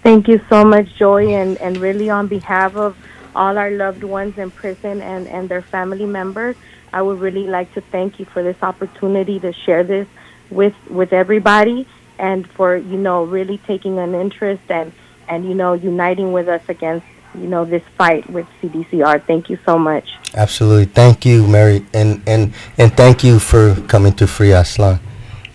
Thank 0.02 0.28
you 0.28 0.42
so 0.50 0.66
much, 0.66 0.94
Joy, 0.96 1.34
and, 1.34 1.58
and 1.60 1.78
really 1.78 2.10
on 2.10 2.28
behalf 2.28 2.76
of 2.76 2.98
all 3.36 3.58
our 3.58 3.72
loved 3.72 4.04
ones 4.04 4.38
in 4.38 4.52
prison 4.52 5.02
and, 5.02 5.28
and 5.28 5.48
their 5.48 5.62
family 5.62 6.06
members, 6.06 6.56
I 6.92 7.02
would 7.02 7.20
really 7.20 7.48
like 7.48 7.74
to 7.74 7.82
thank 7.82 8.20
you 8.20 8.26
for 8.26 8.44
this 8.44 8.62
opportunity 8.62 9.40
to 9.40 9.54
share 9.54 9.84
this 9.84 10.08
with 10.50 10.76
with 10.90 11.14
everybody 11.14 11.88
and 12.20 12.48
for, 12.52 12.76
you 12.76 12.98
know, 12.98 13.24
really 13.24 13.58
taking 13.60 13.98
an 13.98 14.14
interest 14.14 14.62
and, 14.70 14.92
and 15.28 15.46
you 15.46 15.54
know, 15.54 15.74
uniting 15.74 16.32
with 16.32 16.48
us 16.48 16.62
against, 16.68 17.06
you 17.36 17.48
know, 17.48 17.66
this 17.66 17.84
fight 17.98 18.30
with 18.30 18.46
CDCR. 18.62 19.26
Thank 19.26 19.50
you 19.50 19.58
so 19.66 19.78
much. 19.78 20.10
Absolutely. 20.36 20.86
Thank 20.86 21.26
you, 21.26 21.48
Mary. 21.48 21.86
And 21.94 22.22
and 22.28 22.54
and 22.78 22.96
thank 22.96 23.24
you 23.24 23.40
for 23.40 23.76
coming 23.88 24.14
to 24.14 24.28
Free 24.28 24.50
Aztlan. 24.50 25.00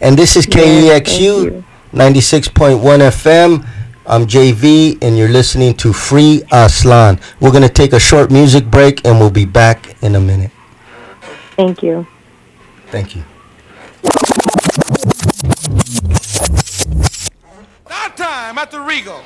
And 0.01 0.17
this 0.17 0.37
is 0.37 0.47
Yes, 0.47 1.03
KEXU 1.03 1.65
96.1 1.93 2.81
FM. 2.81 3.67
I'm 4.07 4.27
JV 4.27 4.97
and 5.03 5.19
you're 5.19 5.29
listening 5.29 5.75
to 5.79 5.93
Free 5.93 6.43
Aztlan. 6.51 7.21
We're 7.41 7.51
going 7.51 7.63
to 7.63 7.69
take 7.69 7.93
a 7.93 8.01
short 8.01 8.31
music 8.31 8.65
break 8.71 9.07
and 9.07 9.19
we'll 9.19 9.31
be 9.31 9.45
back 9.45 10.03
in 10.03 10.15
a 10.15 10.21
minute. 10.21 10.51
Thank 11.57 11.83
you. 11.83 12.07
Thank 12.87 13.17
you. 13.17 13.23
That 17.87 18.17
time 18.17 18.57
at 18.57 18.71
the 18.71 18.81
Regal. 18.81 19.21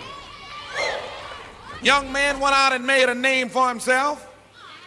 Young 1.83 2.13
man 2.13 2.39
went 2.39 2.55
out 2.55 2.73
and 2.73 2.87
made 2.87 3.09
a 3.09 3.15
name 3.15 3.49
for 3.49 3.69
himself. 3.69 4.29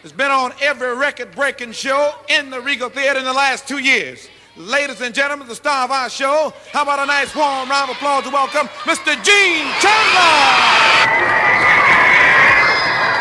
Has 0.02 0.12
been 0.12 0.30
on 0.30 0.52
every 0.62 0.96
record 0.96 1.34
breaking 1.34 1.72
show 1.72 2.14
in 2.28 2.50
the 2.50 2.60
Regal 2.60 2.88
Theater 2.88 3.18
in 3.18 3.24
the 3.24 3.32
last 3.32 3.66
two 3.68 3.78
years. 3.78 4.28
Ladies 4.56 5.02
and 5.02 5.14
gentlemen, 5.14 5.46
the 5.48 5.54
star 5.54 5.84
of 5.84 5.90
our 5.90 6.08
show, 6.08 6.54
how 6.72 6.82
about 6.82 6.98
a 7.00 7.06
nice 7.06 7.34
warm 7.34 7.68
round 7.68 7.90
of 7.90 7.96
applause 7.96 8.24
to 8.24 8.30
welcome 8.30 8.68
Mr. 8.84 9.12
Gene 9.22 9.66
Chandler! 9.80 11.26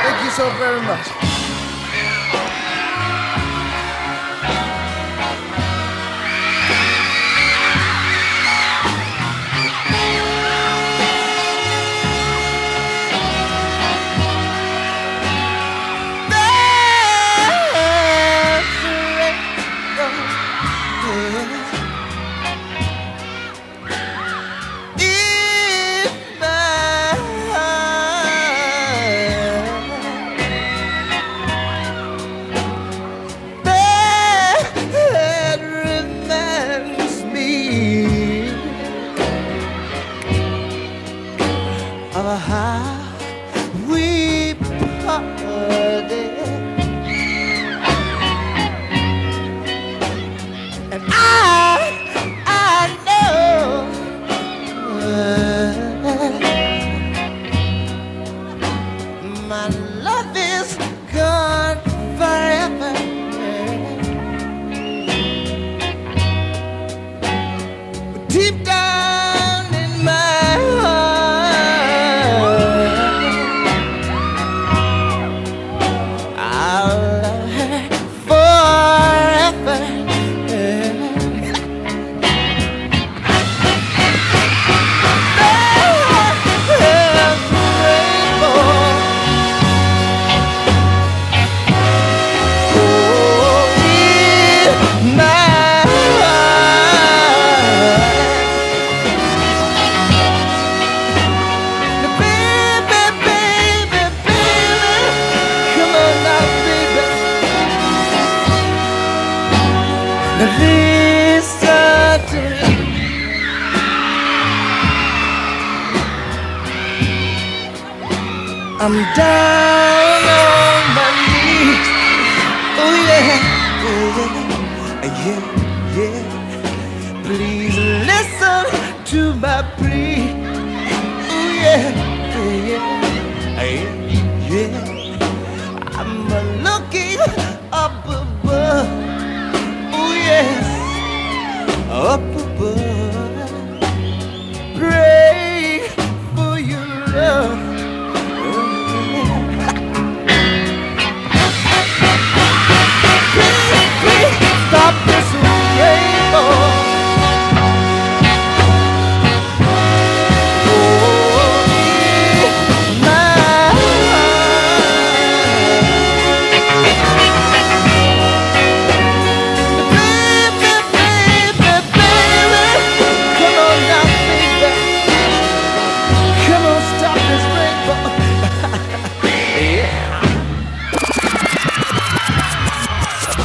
Thank 0.03 0.23
you 0.23 0.29
so 0.31 0.49
very 0.51 0.81
much. 0.81 1.24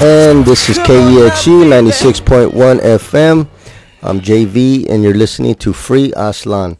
And 0.03 0.47
this 0.47 0.71
is 0.71 0.79
KEXU 0.79 1.67
96.1 1.69 2.53
FM. 2.81 3.47
I'm 4.03 4.21
JV, 4.21 4.89
and 4.89 5.03
you're 5.03 5.13
listening 5.13 5.57
to 5.57 5.75
Free 5.75 6.11
Aztlan. 6.13 6.79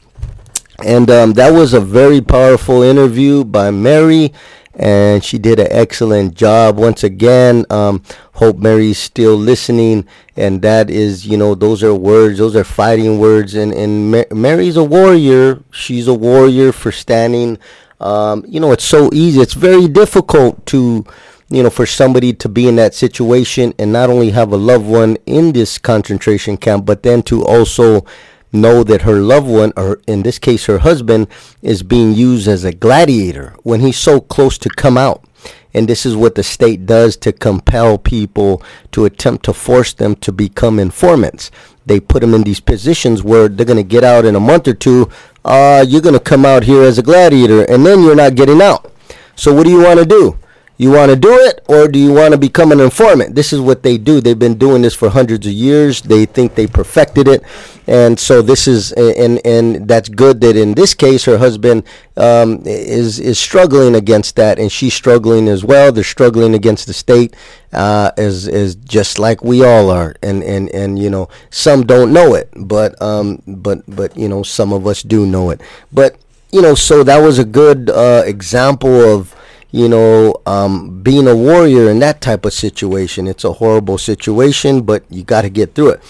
And 0.83 1.11
um, 1.11 1.35
that 1.35 1.53
was 1.53 1.75
a 1.75 1.81
very 1.81 2.23
powerful 2.23 2.83
interview 2.83 3.45
by 3.45 3.71
Mary, 3.73 4.33
and 4.75 5.23
she 5.23 5.37
did 5.37 5.61
an 5.61 5.69
excellent 5.71 6.35
job. 6.35 6.79
Once 6.79 7.05
again, 7.05 7.67
um, 7.69 8.03
hope 8.33 8.57
Mary's 8.57 8.99
still 8.99 9.37
listening, 9.37 10.07
and 10.35 10.63
that 10.63 10.89
is, 10.89 11.27
you 11.27 11.37
know, 11.37 11.55
those 11.55 11.83
are 11.83 11.95
words, 11.95 12.39
those 12.39 12.57
are 12.57 12.65
fighting 12.65 13.19
words, 13.19 13.55
and 13.55 13.75
and 13.75 14.11
Ma- 14.11 14.35
Mary's 14.35 14.79
a 14.79 14.85
warrior. 14.85 15.63
She's 15.71 16.09
a 16.09 16.15
warrior 16.15 16.73
for 16.73 16.91
standing. 16.91 17.59
Um, 18.01 18.47
you 18.49 18.61
know, 18.61 18.73
it's 18.73 18.85
so 18.85 19.11
easy. 19.13 19.43
It's 19.43 19.53
very 19.53 19.87
difficult 19.89 20.65
to 20.67 21.05
you 21.51 21.63
know, 21.63 21.71
for 21.71 21.85
somebody 21.85 22.33
to 22.33 22.49
be 22.49 22.69
in 22.69 22.77
that 22.77 22.95
situation 22.95 23.75
and 23.79 23.93
not 23.93 24.09
only 24.09 24.31
have 24.31 24.53
a 24.53 24.57
loved 24.57 24.87
one 24.87 25.17
in 25.27 25.53
this 25.53 25.79
concentration 25.79 26.57
camp, 26.57 26.87
but 26.87 27.03
then 27.03 27.23
to 27.25 27.45
also 27.45 28.05
know 28.53 28.85
that 28.85 29.03
her 29.03 29.21
loved 29.21 29.49
one, 29.49 29.73
or 29.77 30.01
in 30.07 30.23
this 30.23 30.39
case 30.39 30.67
her 30.67 30.79
husband, 30.79 31.27
is 31.63 31.83
being 31.83 32.13
used 32.13 32.49
as 32.49 32.65
a 32.65 32.73
gladiator 32.73 33.55
when 33.63 33.81
he's 33.81 33.99
so 33.99 34.21
close 34.21 34.59
to 34.59 34.69
come 34.71 34.97
out. 34.97 35.25
And 35.73 35.89
this 35.89 36.05
is 36.05 36.17
what 36.17 36.35
the 36.35 36.43
state 36.43 36.87
does 36.87 37.17
to 37.19 37.33
compel 37.33 37.97
people 37.97 38.63
to 38.93 39.05
attempt 39.05 39.45
to 39.45 39.53
force 39.53 39.93
them 39.93 40.17
to 40.17 40.33
become 40.33 40.79
informants. 40.79 41.51
They 41.87 42.01
put 42.01 42.21
them 42.21 42.35
in 42.35 42.43
these 42.43 42.61
positions 42.61 43.23
where 43.23 43.49
they're 43.49 43.67
going 43.67 43.77
to 43.77 43.83
get 43.83 44.05
out 44.05 44.25
in 44.25 44.35
a 44.35 44.41
month 44.41 44.67
or 44.67 44.75
two. 44.75 45.09
Uh, 45.45 45.85
you're 45.87 46.03
going 46.03 46.15
to 46.15 46.21
come 46.21 46.45
out 46.45 46.65
here 46.65 46.83
as 46.83 46.99
a 46.99 47.03
gladiator, 47.03 47.63
and 47.63 47.87
then 47.87 48.03
you're 48.03 48.17
not 48.17 48.35
getting 48.35 48.61
out. 48.61 48.93
So 49.37 49.55
what 49.55 49.65
do 49.65 49.71
you 49.71 49.83
want 49.83 50.01
to 50.01 50.07
do? 50.07 50.39
You 50.81 50.91
want 50.93 51.11
to 51.11 51.17
do 51.17 51.31
it 51.31 51.63
or 51.69 51.89
do 51.89 51.99
you 51.99 52.11
want 52.11 52.33
to 52.33 52.39
become 52.39 52.73
an 52.73 52.81
informant? 52.81 53.35
This 53.35 53.53
is 53.53 53.61
what 53.61 53.83
they 53.83 53.99
do. 53.99 54.23
They've 54.23 54.39
been 54.39 54.57
doing 54.57 54.81
this 54.81 54.95
for 54.95 55.11
hundreds 55.11 55.47
of 55.47 55.53
years. 55.53 56.01
They 56.01 56.25
think 56.25 56.55
they 56.55 56.67
perfected 56.67 57.29
it. 57.29 57.45
And 57.87 58.19
so 58.19 58.41
this 58.41 58.67
is 58.67 58.91
and 58.93 59.45
and 59.45 59.87
that's 59.87 60.09
good 60.09 60.41
that 60.41 60.57
in 60.57 60.73
this 60.73 60.95
case 60.95 61.27
her 61.27 61.37
husband 61.37 61.83
um, 62.17 62.63
is 62.65 63.19
is 63.21 63.39
struggling 63.39 63.95
against 63.95 64.37
that 64.37 64.59
and 64.59 64.73
she's 64.73 64.95
struggling 64.95 65.49
as 65.49 65.63
well. 65.63 65.93
They're 65.93 66.03
struggling 66.03 66.55
against 66.55 66.87
the 66.87 66.95
state 66.95 67.37
uh, 67.75 68.13
as 68.17 68.49
as 68.49 68.75
just 68.77 69.19
like 69.19 69.45
we 69.45 69.63
all 69.63 69.91
are. 69.91 70.15
And 70.23 70.43
and 70.43 70.71
and 70.71 70.99
you 70.99 71.11
know 71.11 71.29
some 71.51 71.85
don't 71.85 72.11
know 72.11 72.33
it, 72.35 72.49
but 72.57 72.97
um 73.03 73.43
but 73.47 73.83
but 73.87 74.17
you 74.17 74.31
know 74.31 74.43
some 74.43 74.73
of 74.73 74.87
us 74.87 75.03
do 75.03 75.27
know 75.27 75.51
it. 75.51 75.61
But 75.93 76.17
you 76.51 76.63
know 76.63 76.75
so 76.75 77.05
that 77.05 77.19
was 77.19 77.39
a 77.39 77.45
good 77.45 77.91
uh, 77.91 78.23
example 78.25 78.99
of 78.99 79.37
you 79.73 79.89
know, 79.89 80.35
um, 80.47 81.03
being 81.03 81.29
a 81.29 81.37
warrior 81.37 81.91
in 81.91 81.99
that 82.01 82.21
type 82.21 82.45
of 82.45 82.53
situation. 82.53 83.27
It's 83.27 83.45
a 83.45 83.55
horrible 83.55 83.99
situation, 83.99 84.83
but 84.83 85.05
you 85.11 85.23
got 85.23 85.43
to 85.43 85.51
get 85.51 85.75
through 85.75 85.91
it. 85.91 86.03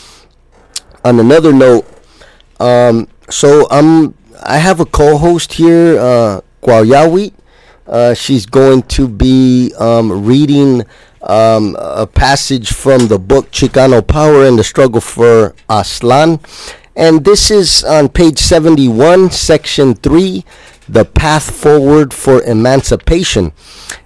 On 1.04 1.18
another 1.18 1.52
note, 1.52 1.86
um, 2.58 3.08
so 3.28 3.66
I'm 3.70 4.14
I 4.42 4.58
have 4.58 4.80
a 4.80 4.86
co-host 4.86 5.54
here, 5.54 5.98
uh, 5.98 6.40
Kwayawi. 6.62 7.32
Uh, 7.86 8.14
she's 8.14 8.46
going 8.46 8.82
to 8.82 9.08
be 9.08 9.72
um, 9.78 10.24
reading 10.24 10.84
um, 11.22 11.76
a 11.78 12.06
passage 12.06 12.72
from 12.72 13.08
the 13.08 13.18
book 13.18 13.50
Chicano 13.50 14.06
Power 14.06 14.44
and 14.46 14.58
the 14.58 14.64
Struggle 14.64 15.00
for 15.00 15.54
Aztlan. 15.68 16.40
And 16.96 17.24
this 17.24 17.50
is 17.50 17.84
on 17.84 18.08
page 18.08 18.38
71, 18.38 19.30
section 19.30 19.94
3, 19.94 20.44
The 20.92 21.04
Path 21.04 21.50
Forward 21.50 22.12
for 22.12 22.42
Emancipation. 22.42 23.52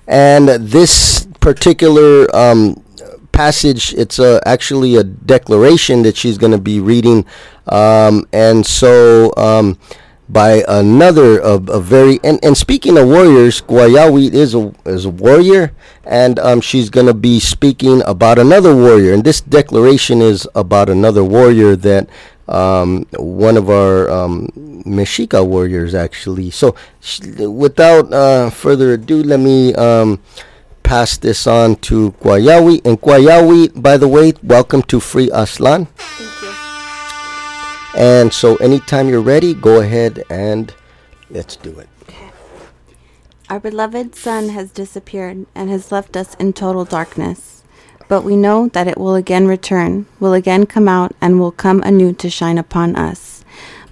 And 0.06 0.48
this 0.48 1.26
particular 1.40 2.34
um, 2.36 2.82
passage, 3.32 3.94
it's 3.94 4.18
uh, 4.18 4.40
actually 4.44 4.96
a 4.96 5.02
declaration 5.04 6.02
that 6.02 6.16
she's 6.16 6.36
going 6.38 6.52
to 6.52 6.58
be 6.58 6.80
reading. 6.80 7.24
Um, 7.66 8.26
and 8.32 8.66
so 8.66 9.32
um, 9.36 9.78
by 10.28 10.62
another 10.68 11.40
of 11.40 11.68
a 11.68 11.80
very 11.80 12.18
and, 12.24 12.42
and 12.42 12.56
speaking 12.56 12.96
of 12.96 13.06
warriors, 13.06 13.60
Guayawi 13.60 14.32
is 14.32 14.54
a 14.54 14.72
is 14.86 15.04
a 15.04 15.10
warrior, 15.10 15.72
and 16.04 16.38
um, 16.38 16.60
she's 16.60 16.88
going 16.88 17.06
to 17.06 17.14
be 17.14 17.40
speaking 17.40 18.02
about 18.06 18.38
another 18.38 18.74
warrior. 18.74 19.12
And 19.12 19.24
this 19.24 19.40
declaration 19.40 20.22
is 20.22 20.48
about 20.54 20.88
another 20.88 21.22
warrior 21.22 21.76
that 21.76 22.08
um, 22.48 23.06
one 23.16 23.56
of 23.56 23.70
our 23.70 24.10
um, 24.10 24.48
Mexica 24.86 25.46
warriors 25.46 25.94
actually. 25.94 26.50
So, 26.50 26.74
sh- 27.00 27.20
without 27.20 28.12
uh, 28.12 28.50
further 28.50 28.92
ado, 28.92 29.22
let 29.22 29.40
me 29.40 29.74
um, 29.74 30.20
pass 30.82 31.16
this 31.16 31.46
on 31.46 31.76
to 31.76 32.12
Guayawi. 32.20 32.84
And 32.84 33.00
Guayawi, 33.00 33.80
by 33.80 33.96
the 33.96 34.08
way, 34.08 34.32
welcome 34.42 34.82
to 34.82 35.00
Free 35.00 35.28
Aztlan. 35.30 35.88
Thank 35.96 36.42
you. 36.42 38.00
And 38.00 38.32
so, 38.32 38.56
anytime 38.56 39.08
you're 39.08 39.20
ready, 39.20 39.54
go 39.54 39.80
ahead 39.80 40.22
and 40.28 40.74
let's 41.30 41.56
do 41.56 41.78
it. 41.78 41.88
Our 43.50 43.60
beloved 43.60 44.14
sun 44.14 44.48
has 44.48 44.70
disappeared 44.70 45.46
and 45.54 45.68
has 45.68 45.92
left 45.92 46.16
us 46.16 46.34
in 46.36 46.54
total 46.54 46.86
darkness. 46.86 47.62
But 48.08 48.22
we 48.22 48.36
know 48.36 48.68
that 48.68 48.86
it 48.86 48.98
will 48.98 49.14
again 49.14 49.46
return, 49.46 50.06
will 50.20 50.34
again 50.34 50.66
come 50.66 50.88
out, 50.88 51.12
and 51.20 51.40
will 51.40 51.52
come 51.52 51.82
anew 51.82 52.12
to 52.14 52.30
shine 52.30 52.58
upon 52.58 52.96
us. 52.96 53.44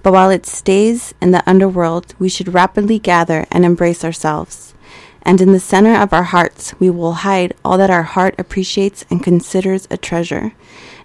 But 0.03 0.13
while 0.13 0.31
it 0.31 0.47
stays 0.47 1.15
in 1.21 1.31
the 1.31 1.49
underworld, 1.49 2.15
we 2.19 2.29
should 2.29 2.55
rapidly 2.55 2.99
gather 2.99 3.47
and 3.51 3.65
embrace 3.65 4.05
ourselves. 4.05 4.75
And 5.23 5.41
in 5.41 5.53
the 5.53 5.61
center 5.61 5.95
of 5.95 6.13
our 6.13 6.25
hearts, 6.25 6.75
we 6.81 6.91
will 6.91 7.13
hide 7.13 7.55
all 7.65 7.79
that 7.79 7.91
our 7.91 8.03
heart 8.03 8.35
appreciates 8.39 9.05
and 9.09 9.23
considers 9.23 9.87
a 9.91 9.97
treasure. 9.97 10.53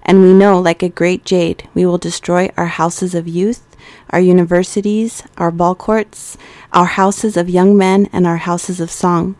And 0.01 0.24
we 0.24 0.34
know, 0.34 0.60
like 0.60 0.82
a 0.82 0.89
great 0.89 1.24
jade, 1.24 1.70
we 1.76 1.86
will 1.86 1.99
destroy 1.99 2.49
our 2.58 2.66
houses 2.66 3.14
of 3.14 3.28
youth, 3.28 3.64
our 4.10 4.20
universities, 4.20 5.22
our 5.38 5.51
ball 5.51 5.76
courts, 5.76 6.38
our 6.74 6.86
houses 6.86 7.38
of 7.38 7.49
young 7.49 7.78
men, 7.78 8.10
and 8.12 8.26
our 8.26 8.38
houses 8.38 8.80
of 8.80 8.89
song, 8.89 9.36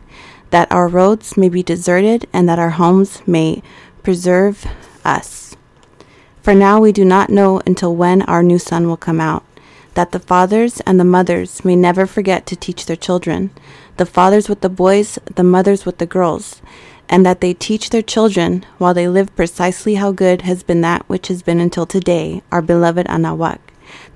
that 0.50 0.70
our 0.72 0.88
roads 0.88 1.36
may 1.36 1.48
be 1.48 1.62
deserted, 1.62 2.26
and 2.32 2.48
that 2.48 2.58
our 2.58 2.70
homes 2.70 3.22
may 3.26 3.62
preserve 4.02 4.66
us. 5.04 5.56
For 6.42 6.54
now 6.54 6.80
we 6.80 6.92
do 6.92 7.04
not 7.04 7.30
know 7.30 7.60
until 7.66 7.94
when 7.94 8.22
our 8.22 8.42
new 8.42 8.58
sun 8.58 8.86
will 8.86 8.96
come 8.96 9.20
out, 9.20 9.44
that 9.94 10.12
the 10.12 10.18
fathers 10.18 10.80
and 10.86 10.98
the 10.98 11.04
mothers 11.04 11.64
may 11.64 11.76
never 11.76 12.06
forget 12.06 12.46
to 12.46 12.56
teach 12.56 12.86
their 12.86 12.96
children, 12.96 13.50
the 13.98 14.06
fathers 14.06 14.48
with 14.48 14.60
the 14.60 14.68
boys, 14.68 15.18
the 15.34 15.44
mothers 15.44 15.84
with 15.84 15.98
the 15.98 16.06
girls, 16.06 16.62
and 17.08 17.26
that 17.26 17.40
they 17.40 17.52
teach 17.52 17.90
their 17.90 18.02
children 18.02 18.64
while 18.78 18.94
they 18.94 19.08
live 19.08 19.34
precisely 19.34 19.96
how 19.96 20.12
good 20.12 20.42
has 20.42 20.62
been 20.62 20.80
that 20.82 21.06
which 21.08 21.28
has 21.28 21.42
been 21.42 21.60
until 21.60 21.84
today, 21.84 22.42
our 22.52 22.62
beloved 22.62 23.06
Anahuac, 23.08 23.58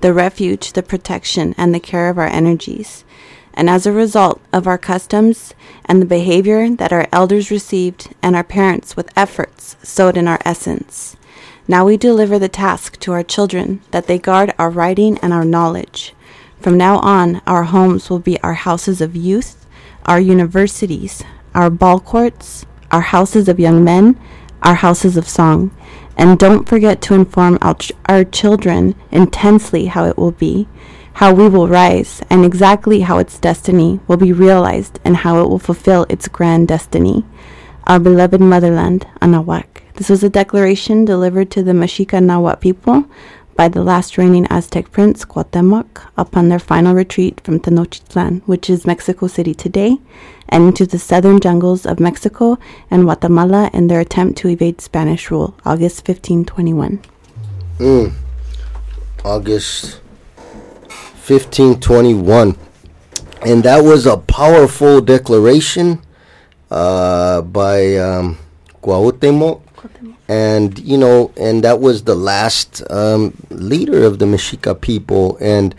the 0.01 0.13
refuge, 0.13 0.73
the 0.73 0.83
protection, 0.83 1.53
and 1.57 1.73
the 1.73 1.79
care 1.79 2.09
of 2.09 2.17
our 2.17 2.27
energies. 2.27 3.03
And 3.53 3.69
as 3.69 3.85
a 3.85 3.91
result 3.91 4.41
of 4.51 4.67
our 4.67 4.77
customs 4.77 5.53
and 5.85 6.01
the 6.01 6.05
behavior 6.05 6.69
that 6.75 6.91
our 6.91 7.07
elders 7.11 7.51
received 7.51 8.13
and 8.21 8.35
our 8.35 8.43
parents 8.43 8.95
with 8.95 9.15
efforts 9.15 9.77
sowed 9.83 10.17
in 10.17 10.27
our 10.27 10.39
essence. 10.43 11.15
Now 11.67 11.85
we 11.85 11.95
deliver 11.95 12.37
the 12.39 12.49
task 12.49 12.99
to 12.99 13.13
our 13.13 13.23
children 13.23 13.81
that 13.91 14.07
they 14.07 14.19
guard 14.19 14.53
our 14.57 14.69
writing 14.69 15.17
and 15.19 15.31
our 15.31 15.45
knowledge. 15.45 16.13
From 16.59 16.77
now 16.77 16.97
on, 16.97 17.41
our 17.45 17.63
homes 17.63 18.09
will 18.09 18.19
be 18.19 18.41
our 18.41 18.53
houses 18.53 19.01
of 19.01 19.15
youth, 19.15 19.65
our 20.05 20.19
universities, 20.19 21.23
our 21.53 21.69
ball 21.69 21.99
courts, 21.99 22.65
our 22.91 23.01
houses 23.01 23.47
of 23.47 23.59
young 23.59 23.83
men, 23.83 24.19
our 24.61 24.75
houses 24.75 25.15
of 25.15 25.27
song. 25.27 25.71
And 26.17 26.37
don't 26.37 26.67
forget 26.67 27.01
to 27.03 27.15
inform 27.15 27.57
our, 27.61 27.75
ch- 27.75 27.91
our 28.05 28.23
children 28.23 28.95
intensely 29.11 29.87
how 29.87 30.05
it 30.05 30.17
will 30.17 30.31
be, 30.31 30.67
how 31.13 31.33
we 31.33 31.47
will 31.47 31.67
rise, 31.67 32.21
and 32.29 32.43
exactly 32.43 33.01
how 33.01 33.17
its 33.19 33.39
destiny 33.39 33.99
will 34.07 34.17
be 34.17 34.33
realized 34.33 34.99
and 35.05 35.17
how 35.17 35.41
it 35.41 35.49
will 35.49 35.59
fulfill 35.59 36.05
its 36.09 36.27
grand 36.27 36.67
destiny. 36.67 37.23
Our 37.85 37.99
beloved 37.99 38.41
motherland, 38.41 39.07
Anahuac. 39.21 39.65
This 39.95 40.09
was 40.09 40.23
a 40.23 40.29
declaration 40.29 41.05
delivered 41.05 41.51
to 41.51 41.61
the 41.63 41.73
Mexica 41.73 42.23
Nahuatl 42.23 42.59
people 42.59 43.05
by 43.55 43.67
the 43.67 43.83
last 43.83 44.17
reigning 44.17 44.47
Aztec 44.49 44.91
prince, 44.91 45.23
Cuauhtemoc, 45.25 46.03
upon 46.17 46.49
their 46.49 46.59
final 46.59 46.95
retreat 46.95 47.39
from 47.41 47.59
Tenochtitlan, 47.59 48.41
which 48.45 48.69
is 48.69 48.87
Mexico 48.87 49.27
City 49.27 49.53
today, 49.53 49.97
and 50.49 50.63
into 50.63 50.87
the 50.87 50.97
southern 50.97 51.39
jungles 51.39 51.85
of 51.85 51.99
Mexico 51.99 52.57
and 52.89 53.03
Guatemala 53.03 53.69
in 53.73 53.87
their 53.87 53.99
attempt 53.99 54.39
to 54.39 54.47
evade 54.47 54.81
Spanish 54.81 55.29
rule, 55.29 55.55
August 55.65 56.07
1521. 56.07 57.01
Mm. 57.77 58.13
August 59.23 59.99
1521. 61.25 62.57
And 63.45 63.63
that 63.63 63.83
was 63.83 64.05
a 64.05 64.17
powerful 64.17 64.99
declaration 64.99 66.01
uh, 66.69 67.41
by 67.41 67.95
um, 67.95 68.37
Cuauhtemoc. 68.81 69.61
And, 70.27 70.79
you 70.79 70.97
know, 70.97 71.31
and 71.37 71.63
that 71.63 71.79
was 71.79 72.03
the 72.03 72.15
last 72.15 72.81
um, 72.89 73.33
leader 73.49 74.03
of 74.03 74.19
the 74.19 74.25
Mexica 74.25 74.79
people. 74.79 75.37
And, 75.39 75.75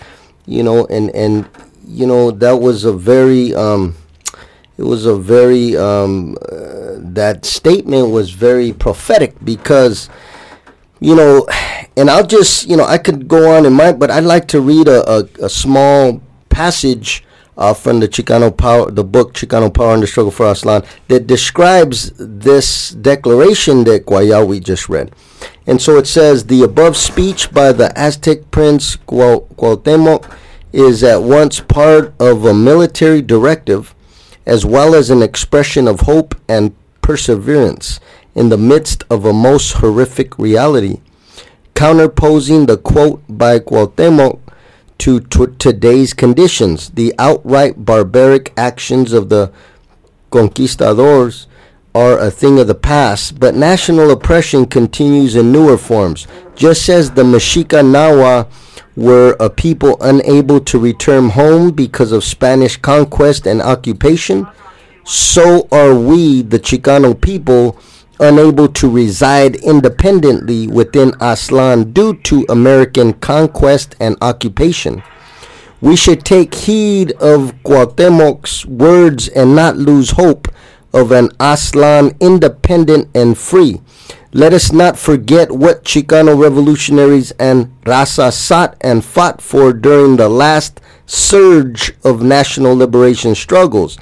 you 0.47 0.63
know, 0.63 0.87
and, 0.87 1.11
and, 1.11 1.49
you 1.87 2.07
know, 2.07 2.31
that 2.31 2.61
was 2.61 2.85
a 2.85 2.93
very, 2.93 3.55
um, 3.55 3.97
it 4.77 4.83
was 4.83 5.07
a 5.07 5.17
very, 5.17 5.77
um, 5.77 6.37
uh, 6.43 6.97
that 6.99 7.45
statement 7.45 8.11
was 8.11 8.31
very 8.31 8.73
prophetic 8.73 9.35
because, 9.45 10.09
you 11.05 11.15
know, 11.15 11.47
and 11.99 12.09
I'll 12.09 12.27
just, 12.27 12.67
you 12.67 12.79
know, 12.79 12.85
I 12.87 12.97
could 12.97 13.29
go 13.29 13.55
on 13.55 13.67
in 13.67 13.75
my, 13.75 13.93
but 13.93 14.11
I'd 14.11 14.25
like 14.25 14.49
to 14.49 14.61
read 14.63 14.89
a, 14.89 15.07
a, 15.09 15.29
a 15.43 15.49
small 15.51 16.23
passage 16.49 17.23
uh, 17.59 17.75
from 17.75 18.01
the 18.01 18.09
Chicano 18.09 18.57
Power, 18.57 18.91
the 18.91 19.05
book 19.05 19.35
Chicano 19.35 19.73
Power 19.73 19.93
and 19.93 20.03
the 20.03 20.07
Struggle 20.07 20.33
for 20.33 20.47
Aztlan, 20.47 20.87
that 21.09 21.27
describes 21.27 22.11
this 22.17 22.93
declaration 22.93 23.85
that 23.85 24.07
Guayawi 24.07 24.65
just 24.65 24.89
read. 24.89 25.13
And 25.67 25.81
so 25.81 25.99
it 25.99 26.07
says, 26.07 26.47
the 26.47 26.63
above 26.63 26.97
speech 26.97 27.53
by 27.53 27.73
the 27.73 27.97
Aztec 27.99 28.51
prince 28.51 28.97
Cuau- 28.97 29.47
Cuauhtemoc 29.57 30.35
is 30.73 31.05
at 31.05 31.23
once 31.23 31.61
part 31.61 32.15
of 32.19 32.47
a 32.47 32.55
military 32.55 33.21
directive 33.21 33.95
as 34.47 34.65
well 34.65 34.95
as 34.95 35.11
an 35.11 35.23
expression 35.23 35.87
of 35.87 36.01
hope 36.01 36.35
and 36.49 36.75
perseverance 37.03 38.01
in 38.35 38.49
the 38.49 38.59
midst 38.59 39.05
of 39.11 39.25
a 39.25 39.33
most 39.33 39.75
horrific 39.75 40.39
reality, 40.39 41.01
counterposing 41.75 42.67
the 42.67 42.77
quote 42.77 43.23
by 43.29 43.59
Cuauhtemoc 43.59 44.41
to 44.99 45.21
t- 45.21 45.47
today's 45.59 46.15
conditions, 46.15 46.91
the 46.91 47.15
outright 47.19 47.85
barbaric 47.85 48.53
actions 48.57 49.13
of 49.13 49.29
the 49.29 49.53
conquistadors 50.31 51.47
are 51.95 52.19
a 52.19 52.31
thing 52.31 52.59
of 52.59 52.67
the 52.67 52.75
past, 52.75 53.39
but 53.39 53.55
national 53.55 54.11
oppression 54.11 54.67
continues 54.67 55.37
in 55.37 55.53
newer 55.53 55.79
forms. 55.79 56.27
Just 56.57 56.89
as 56.89 57.13
the 57.13 57.23
Mexica 57.23 57.83
Nahua 57.85 58.49
were 58.97 59.37
a 59.39 59.49
people 59.49 59.97
unable 60.01 60.61
to 60.61 60.79
return 60.79 61.31
home 61.31 61.71
because 61.71 62.11
of 62.11 62.25
Spanish 62.25 62.77
conquest 62.77 63.47
and 63.47 63.63
occupation, 63.63 64.47
so 65.05 65.69
are 65.71 65.95
we, 65.95 66.43
the 66.43 66.59
Chicano 66.59 67.21
people, 67.21 67.79
unable 68.21 68.69
to 68.69 68.89
reside 68.91 69.57
independently 69.57 70.67
within 70.67 71.11
Aztlan 71.13 71.93
due 71.93 72.15
to 72.15 72.47
American 72.49 73.13
conquest 73.15 73.97
and 74.01 74.17
occupation. 74.21 75.03
We 75.81 75.97
should 75.97 76.25
take 76.25 76.55
heed 76.55 77.13
of 77.13 77.55
Cuauhtemoc's 77.63 78.65
words 78.67 79.29
and 79.29 79.55
not 79.55 79.77
lose 79.77 80.13
hope 80.13 80.49
of 80.93 81.11
an 81.11 81.29
Aztlan 81.41 82.19
independent 82.21 83.09
and 83.15 83.37
free. 83.37 83.81
Let 84.33 84.53
us 84.53 84.73
not 84.73 84.99
forget 84.99 85.53
what 85.53 85.85
Chicano 85.85 86.37
revolutionaries 86.41 87.31
and 87.33 87.67
Raza 87.83 88.33
sought 88.33 88.77
and 88.81 89.05
fought 89.05 89.41
for 89.41 89.73
during 89.73 90.17
the 90.17 90.29
last 90.29 90.81
surge 91.07 91.93
of 92.05 92.23
national 92.23 92.77
liberation 92.77 93.35
struggles. 93.35 93.97